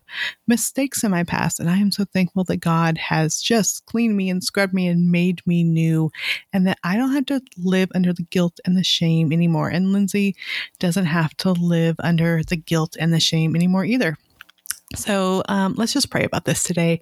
mistakes 0.47 1.03
in 1.03 1.11
my 1.11 1.23
past. 1.23 1.59
And 1.59 1.69
I 1.69 1.77
am 1.77 1.91
so 1.91 2.05
thankful 2.05 2.43
that 2.45 2.57
God 2.57 2.97
has 2.97 3.41
just 3.41 3.85
cleaned 3.85 4.15
me 4.15 4.29
and 4.29 4.43
scrubbed 4.43 4.73
me 4.73 4.87
and 4.87 5.11
made 5.11 5.41
me 5.47 5.63
new 5.63 6.11
and 6.53 6.67
that 6.67 6.77
I 6.83 6.97
don't 6.97 7.13
have 7.13 7.25
to 7.27 7.41
live 7.57 7.89
under 7.95 8.13
the 8.13 8.23
guilt 8.23 8.59
and 8.65 8.77
the 8.77 8.83
shame 8.83 9.33
anymore. 9.33 9.69
And 9.69 9.91
Lindsay 9.91 10.35
doesn't 10.79 11.05
have 11.05 11.35
to 11.37 11.51
live 11.51 11.95
under 11.99 12.43
the 12.43 12.57
guilt 12.57 12.95
and 12.99 13.11
the 13.11 13.19
shame 13.19 13.55
anymore 13.55 13.85
either. 13.85 14.17
So 14.93 15.41
um, 15.49 15.73
let's 15.77 15.93
just 15.93 16.11
pray 16.11 16.23
about 16.23 16.45
this 16.45 16.61
today. 16.61 17.01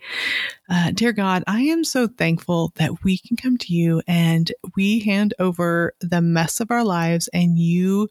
Uh, 0.69 0.91
dear 0.91 1.11
God, 1.11 1.43
I 1.47 1.61
am 1.63 1.83
so 1.83 2.07
thankful 2.07 2.71
that 2.75 3.03
we 3.03 3.17
can 3.17 3.35
come 3.35 3.57
to 3.57 3.73
you 3.73 4.01
and 4.07 4.51
we 4.75 4.99
hand 4.99 5.33
over 5.37 5.93
the 5.99 6.21
mess 6.21 6.61
of 6.61 6.71
our 6.71 6.85
lives, 6.85 7.27
and 7.33 7.59
you 7.59 8.07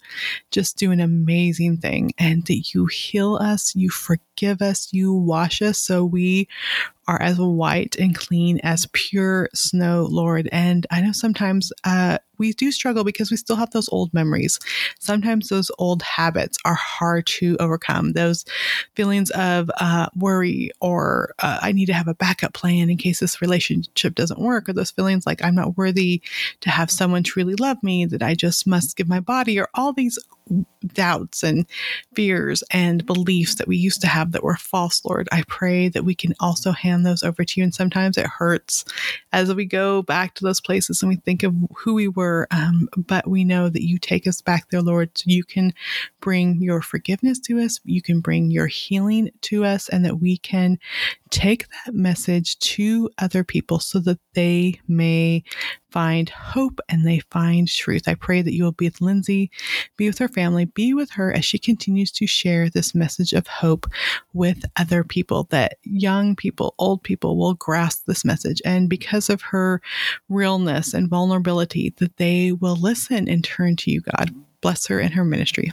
just 0.50 0.76
do 0.76 0.90
an 0.90 1.00
amazing 1.00 1.78
thing, 1.78 2.12
and 2.18 2.44
that 2.46 2.74
you 2.74 2.86
heal 2.86 3.36
us, 3.36 3.74
you 3.74 3.88
forgive 3.88 4.60
us, 4.60 4.92
you 4.92 5.14
wash 5.14 5.62
us 5.62 5.78
so 5.78 6.04
we 6.04 6.48
are 7.08 7.20
as 7.20 7.38
white 7.38 7.96
and 7.96 8.14
clean 8.14 8.60
as 8.62 8.86
pure 8.92 9.48
snow, 9.54 10.06
Lord. 10.08 10.48
And 10.52 10.86
I 10.90 11.00
know 11.00 11.12
sometimes 11.12 11.72
uh, 11.82 12.18
we 12.42 12.52
do 12.52 12.72
struggle 12.72 13.04
because 13.04 13.30
we 13.30 13.36
still 13.36 13.56
have 13.56 13.70
those 13.70 13.88
old 13.90 14.12
memories. 14.12 14.58
Sometimes 14.98 15.48
those 15.48 15.70
old 15.78 16.02
habits 16.02 16.58
are 16.64 16.74
hard 16.74 17.24
to 17.38 17.56
overcome. 17.60 18.12
Those 18.14 18.44
feelings 18.96 19.30
of 19.30 19.70
uh, 19.78 20.08
worry 20.16 20.70
or 20.80 21.34
uh, 21.38 21.60
I 21.62 21.70
need 21.70 21.86
to 21.86 21.94
have 21.94 22.08
a 22.08 22.14
backup 22.14 22.52
plan 22.52 22.90
in 22.90 22.96
case 22.96 23.20
this 23.20 23.40
relationship 23.40 24.16
doesn't 24.16 24.40
work, 24.40 24.68
or 24.68 24.72
those 24.72 24.90
feelings 24.90 25.24
like 25.24 25.42
I'm 25.44 25.54
not 25.54 25.76
worthy 25.78 26.20
to 26.62 26.70
have 26.70 26.90
someone 26.90 27.22
truly 27.22 27.54
love 27.54 27.80
me, 27.82 28.06
that 28.06 28.22
I 28.22 28.34
just 28.34 28.66
must 28.66 28.96
give 28.96 29.08
my 29.08 29.20
body, 29.20 29.58
or 29.60 29.68
all 29.74 29.92
these 29.92 30.18
doubts 30.94 31.44
and 31.44 31.64
fears 32.14 32.64
and 32.72 33.06
beliefs 33.06 33.54
that 33.54 33.68
we 33.68 33.76
used 33.76 34.00
to 34.00 34.08
have 34.08 34.32
that 34.32 34.42
were 34.42 34.56
false, 34.56 35.04
Lord. 35.04 35.28
I 35.30 35.44
pray 35.46 35.88
that 35.90 36.04
we 36.04 36.16
can 36.16 36.34
also 36.40 36.72
hand 36.72 37.06
those 37.06 37.22
over 37.22 37.44
to 37.44 37.60
you. 37.60 37.64
And 37.64 37.74
sometimes 37.74 38.18
it 38.18 38.26
hurts 38.26 38.84
as 39.32 39.54
we 39.54 39.64
go 39.64 40.02
back 40.02 40.34
to 40.34 40.44
those 40.44 40.60
places 40.60 41.00
and 41.00 41.08
we 41.08 41.16
think 41.16 41.42
of 41.42 41.54
who 41.76 41.94
we 41.94 42.08
were, 42.08 42.31
um, 42.50 42.88
but 42.96 43.26
we 43.28 43.44
know 43.44 43.68
that 43.68 43.86
you 43.86 43.98
take 43.98 44.26
us 44.26 44.40
back 44.40 44.70
there, 44.70 44.82
Lord. 44.82 45.10
So 45.16 45.24
you 45.26 45.44
can 45.44 45.72
bring 46.20 46.60
your 46.62 46.82
forgiveness 46.82 47.38
to 47.40 47.58
us, 47.60 47.80
you 47.84 48.02
can 48.02 48.20
bring 48.20 48.50
your 48.50 48.66
healing 48.66 49.30
to 49.42 49.64
us, 49.64 49.88
and 49.88 50.04
that 50.04 50.20
we 50.20 50.36
can 50.38 50.78
take 51.30 51.66
that 51.68 51.94
message 51.94 52.58
to 52.58 53.10
other 53.18 53.42
people 53.44 53.78
so 53.78 53.98
that 54.00 54.18
they 54.34 54.80
may 54.88 55.42
find 55.92 56.28
hope 56.30 56.80
and 56.88 57.06
they 57.06 57.20
find 57.30 57.68
truth. 57.68 58.08
I 58.08 58.14
pray 58.14 58.42
that 58.42 58.54
you 58.54 58.64
will 58.64 58.72
be 58.72 58.86
with 58.86 59.00
Lindsay, 59.00 59.50
be 59.96 60.08
with 60.08 60.18
her 60.18 60.28
family, 60.28 60.64
be 60.64 60.94
with 60.94 61.10
her 61.10 61.32
as 61.32 61.44
she 61.44 61.58
continues 61.58 62.10
to 62.12 62.26
share 62.26 62.68
this 62.68 62.94
message 62.94 63.32
of 63.32 63.46
hope 63.46 63.86
with 64.32 64.64
other 64.76 65.04
people, 65.04 65.44
that 65.50 65.78
young 65.82 66.34
people, 66.34 66.74
old 66.78 67.02
people 67.02 67.36
will 67.36 67.54
grasp 67.54 68.04
this 68.06 68.24
message. 68.24 68.62
And 68.64 68.88
because 68.88 69.28
of 69.28 69.42
her 69.42 69.80
realness 70.28 70.94
and 70.94 71.08
vulnerability, 71.08 71.94
that 71.98 72.16
they 72.16 72.52
will 72.52 72.76
listen 72.76 73.28
and 73.28 73.44
turn 73.44 73.76
to 73.76 73.90
you, 73.90 74.00
God. 74.00 74.34
Bless 74.60 74.86
her 74.86 75.00
in 75.00 75.12
her 75.12 75.24
ministry. 75.24 75.72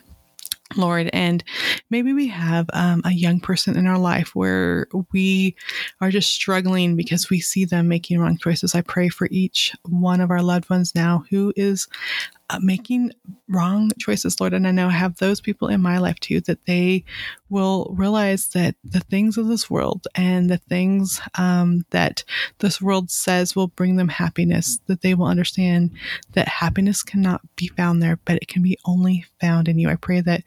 Lord. 0.76 1.10
And 1.14 1.44
maybe 1.90 2.14
we 2.14 2.28
have 2.28 2.70
um, 2.74 3.02
a 3.06 3.12
young 3.12 3.40
person 3.40 3.76
in 3.76 3.88
our 3.88 3.98
life 3.98 4.36
where 4.36 4.88
we 5.12 5.56
are 6.02 6.12
just 6.12 6.34
struggling 6.34 6.96
because 6.96 7.30
we 7.30 7.40
see 7.40 7.66
them 7.66 7.88
making 7.88 8.20
wrong 8.20 8.38
choices. 8.38 8.76
I 8.76 8.82
pray 8.82 9.10
for 9.10 9.28
each 9.32 9.74
one 9.88 10.22
of 10.22 10.32
our 10.32 10.42
loved 10.42 10.70
ones 10.70 10.94
now 10.94 11.24
who 11.30 11.54
is 11.56 11.88
uh, 12.50 12.60
making 12.62 13.12
wrong 13.48 13.92
choices, 14.00 14.40
Lord. 14.40 14.54
And 14.54 14.68
I 14.68 14.72
know 14.72 14.88
I 14.88 14.92
have 14.92 15.18
those 15.18 15.42
people 15.42 15.68
in 15.68 15.82
my 15.82 15.98
life 15.98 16.20
too, 16.20 16.42
that 16.42 16.66
they 16.66 17.04
will 17.50 17.94
realize 17.98 18.48
that 18.50 18.76
the 18.84 19.00
things 19.02 19.38
of 19.38 19.48
this 19.48 19.70
world 19.70 20.08
and 20.16 20.50
the 20.50 20.58
things 20.58 21.22
um, 21.38 21.86
that 21.92 22.24
this 22.60 22.82
world 22.82 23.12
says 23.12 23.56
will 23.56 23.68
bring 23.68 23.96
them 23.96 24.10
happiness, 24.10 24.80
that 24.88 25.02
they 25.02 25.14
will 25.14 25.28
understand 25.28 25.92
that 26.34 26.48
happiness 26.48 27.04
cannot 27.04 27.42
be 27.56 27.68
found 27.68 28.02
there, 28.02 28.20
but 28.26 28.38
it 28.38 28.48
can 28.48 28.64
be 28.64 28.78
only 28.86 29.26
found 29.40 29.68
in 29.68 29.80
you. 29.80 29.90
I 29.90 29.96
pray 29.96 30.22
that 30.22 30.44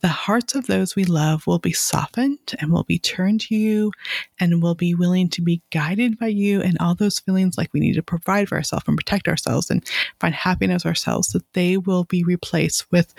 the 0.00 0.08
hearts 0.08 0.54
of 0.54 0.66
those 0.66 0.96
we 0.96 1.04
love 1.04 1.46
will 1.46 1.58
be 1.58 1.72
softened 1.72 2.54
and 2.58 2.72
will 2.72 2.84
be 2.84 2.98
turned 2.98 3.40
to 3.42 3.54
you 3.54 3.92
and 4.38 4.62
will 4.62 4.74
be 4.74 4.94
willing 4.94 5.28
to 5.28 5.42
be 5.42 5.60
guided 5.70 6.18
by 6.18 6.26
you 6.26 6.62
and 6.62 6.76
all 6.80 6.94
those 6.94 7.20
feelings 7.20 7.58
like 7.58 7.72
we 7.72 7.80
need 7.80 7.94
to 7.94 8.02
provide 8.02 8.48
for 8.48 8.56
ourselves 8.56 8.84
and 8.88 8.96
protect 8.96 9.28
ourselves 9.28 9.70
and 9.70 9.84
find 10.18 10.34
happiness 10.34 10.86
ourselves, 10.86 11.28
that 11.28 11.52
they 11.52 11.76
will 11.76 12.04
be 12.04 12.24
replaced 12.24 12.90
with 12.90 13.12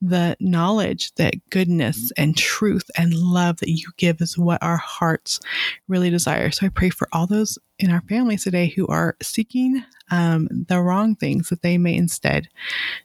the 0.00 0.36
knowledge 0.38 1.12
that 1.16 1.34
goodness 1.50 2.12
and 2.16 2.36
truth 2.36 2.88
and 2.96 3.14
love 3.14 3.58
that 3.58 3.70
you 3.70 3.88
give 3.96 4.20
is 4.20 4.38
what 4.38 4.62
our 4.62 4.76
hearts 4.76 5.40
really 5.88 6.10
desire. 6.10 6.50
So 6.50 6.66
I 6.66 6.68
pray 6.68 6.90
for 6.90 7.08
all 7.12 7.26
those 7.26 7.58
in 7.78 7.90
our 7.90 8.02
families 8.02 8.44
today 8.44 8.68
who 8.68 8.86
are 8.86 9.16
seeking 9.22 9.84
um, 10.10 10.48
the 10.68 10.80
wrong 10.80 11.14
things 11.14 11.48
that 11.48 11.62
they 11.62 11.78
may 11.78 11.94
instead 11.94 12.48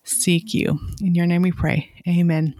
seek 0.03 0.53
you. 0.53 0.79
In 1.01 1.15
your 1.15 1.25
name 1.25 1.41
we 1.41 1.51
pray. 1.51 1.91
Amen. 2.07 2.55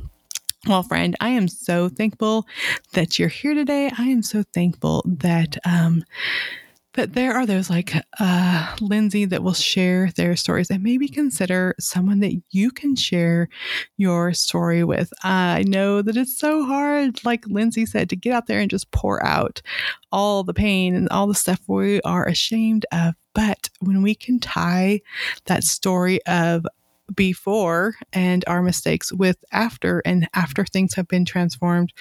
Well, 0.66 0.84
friend, 0.84 1.14
I 1.20 1.30
am 1.30 1.50
so 1.50 1.90
thankful 1.90 2.48
that 2.94 3.20
you're 3.20 3.28
here 3.28 3.54
today. 3.54 3.92
I 3.98 4.04
am 4.06 4.24
so 4.24 4.44
thankful 4.54 5.04
that 5.06 5.58
um, 5.66 6.06
that 6.94 7.14
there 7.14 7.34
are 7.34 7.46
those 7.46 7.70
like 7.70 7.94
uh, 8.20 8.76
Lindsay 8.80 9.26
that 9.26 9.44
will 9.44 9.54
share 9.54 10.12
their 10.16 10.38
stories 10.38 10.70
and 10.70 10.82
maybe 10.82 11.10
consider 11.10 11.76
someone 11.82 12.22
that 12.22 12.42
you 12.52 12.72
can 12.72 12.96
share 12.96 13.50
your 13.98 14.34
story 14.34 14.86
with. 14.86 15.12
I 15.24 15.64
know 15.68 16.02
that 16.02 16.16
it's 16.16 16.40
so 16.40 16.64
hard, 16.64 17.26
like 17.26 17.46
Lindsay 17.48 17.86
said, 17.86 18.10
to 18.12 18.16
get 18.16 18.34
out 18.34 18.48
there 18.48 18.60
and 18.60 18.70
just 18.70 18.92
pour 18.92 19.26
out 19.26 19.62
all 20.14 20.46
the 20.46 20.54
pain 20.54 20.96
and 20.96 21.10
all 21.10 21.28
the 21.28 21.36
stuff 21.36 21.60
we 21.68 22.00
are 22.04 22.26
ashamed 22.26 22.86
of. 22.94 23.16
But 23.34 23.70
when 23.82 24.02
we 24.02 24.16
can 24.16 24.40
tie 24.40 25.02
that 25.46 25.64
story 25.66 26.24
of 26.26 26.66
before 27.16 27.96
and 28.14 28.44
our 28.48 28.62
mistakes 28.62 29.12
with 29.12 29.38
after 29.52 30.02
and 30.06 30.28
after 30.34 30.66
things 30.66 30.94
have 30.96 31.08
been 31.08 31.26
transformed 31.26 31.94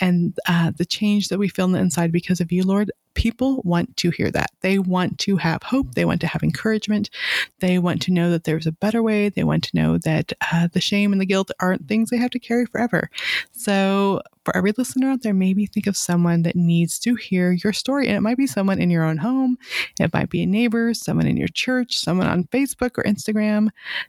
and 0.00 0.36
uh, 0.48 0.72
the 0.76 0.84
change 0.84 1.28
that 1.28 1.38
we 1.38 1.48
feel 1.48 1.66
on 1.66 1.72
the 1.72 1.78
inside 1.78 2.12
because 2.12 2.40
of 2.40 2.50
you 2.50 2.62
lord 2.62 2.90
people 3.20 3.60
want 3.66 3.94
to 3.98 4.08
hear 4.08 4.30
that. 4.30 4.50
They 4.62 4.78
want 4.78 5.18
to 5.18 5.36
have 5.36 5.62
hope. 5.62 5.92
They 5.92 6.06
want 6.06 6.22
to 6.22 6.26
have 6.26 6.42
encouragement. 6.42 7.10
They 7.58 7.78
want 7.78 8.00
to 8.02 8.12
know 8.12 8.30
that 8.30 8.44
there's 8.44 8.66
a 8.66 8.72
better 8.72 9.02
way. 9.02 9.28
They 9.28 9.44
want 9.44 9.62
to 9.64 9.76
know 9.76 9.98
that 9.98 10.32
uh, 10.50 10.68
the 10.72 10.80
shame 10.80 11.12
and 11.12 11.20
the 11.20 11.26
guilt 11.26 11.50
aren't 11.60 11.86
things 11.86 12.08
they 12.08 12.16
have 12.16 12.30
to 12.30 12.38
carry 12.38 12.64
forever. 12.64 13.10
So 13.52 14.22
for 14.46 14.56
every 14.56 14.72
listener 14.78 15.10
out 15.10 15.20
there, 15.20 15.34
maybe 15.34 15.66
think 15.66 15.86
of 15.86 15.98
someone 15.98 16.44
that 16.44 16.56
needs 16.56 16.98
to 17.00 17.14
hear 17.14 17.52
your 17.52 17.74
story. 17.74 18.08
And 18.08 18.16
it 18.16 18.22
might 18.22 18.38
be 18.38 18.46
someone 18.46 18.80
in 18.80 18.88
your 18.88 19.04
own 19.04 19.18
home, 19.18 19.58
it 20.00 20.14
might 20.14 20.30
be 20.30 20.42
a 20.42 20.46
neighbor, 20.46 20.94
someone 20.94 21.26
in 21.26 21.36
your 21.36 21.48
church, 21.48 21.98
someone 21.98 22.26
on 22.26 22.44
Facebook 22.44 22.96
or 22.96 23.04
Instagram. 23.04 23.68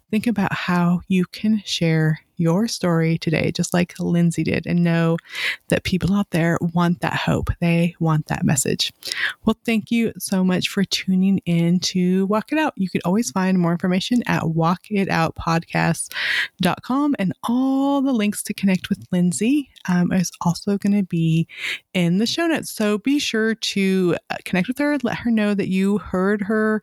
Think 0.10 0.26
about 0.26 0.54
how 0.54 1.02
you 1.10 1.26
can 1.26 1.62
share 1.66 2.22
your 2.38 2.68
story 2.68 3.18
today, 3.18 3.52
just 3.52 3.74
like 3.74 3.98
Lindsay 4.00 4.44
did, 4.44 4.66
and 4.66 4.84
know 4.84 5.18
that 5.70 5.84
people 5.84 6.14
out 6.14 6.30
there 6.32 6.58
want 6.74 7.02
that 7.02 7.14
hope. 7.14 7.50
They 7.60 7.96
want 8.00 8.28
that 8.28 8.44
message. 8.44 8.92
Well, 9.46 9.58
thank 9.66 9.92
you 9.92 10.14
so 10.18 10.44
much 10.44 10.70
for 10.70 10.84
tuning 10.84 11.40
in 11.46 11.80
to 11.80 12.26
Walk 12.28 12.52
It 12.52 12.58
Out. 12.58 12.74
You 12.76 12.90
can 12.90 13.02
always 13.06 13.30
find 13.32 13.60
more 13.60 13.72
information 13.72 14.24
at 14.28 14.44
walkitoutpodcast.com 14.44 17.16
and 17.20 17.34
all 17.44 18.02
the 18.02 18.14
links 18.14 18.42
to 18.44 18.54
connect 18.54 18.90
with 18.90 19.06
Lindsay 19.12 19.70
um, 19.88 20.12
is 20.12 20.32
also 20.42 20.78
going 20.78 20.96
to 20.96 21.04
be 21.04 21.48
in 21.94 22.18
the 22.18 22.26
show 22.26 22.48
notes. 22.48 22.72
So 22.72 22.98
be 22.98 23.20
sure 23.20 23.56
to 23.56 24.16
uh, 24.30 24.38
connect 24.46 24.68
with 24.68 24.78
her, 24.80 24.98
let 25.04 25.18
her 25.18 25.32
know 25.32 25.54
that 25.54 25.68
you 25.68 25.98
heard 26.00 26.42
her 26.44 26.82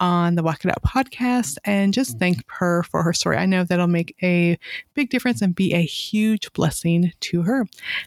on 0.00 0.34
the 0.34 0.42
Walk 0.42 0.64
It 0.64 0.70
Out 0.70 0.82
podcast, 0.82 1.58
and 1.64 1.92
just 1.92 2.18
thank 2.18 2.42
her 2.48 2.82
for 2.84 3.02
her 3.02 3.12
story. 3.12 3.36
I 3.36 3.46
know 3.46 3.64
that'll 3.64 3.86
make 3.86 4.16
a 4.22 4.58
big 5.00 5.08
difference 5.08 5.40
and 5.40 5.54
be 5.54 5.72
a 5.72 5.82
huge 5.82 6.52
blessing 6.52 7.14
to 7.20 7.40
her. 7.40 7.66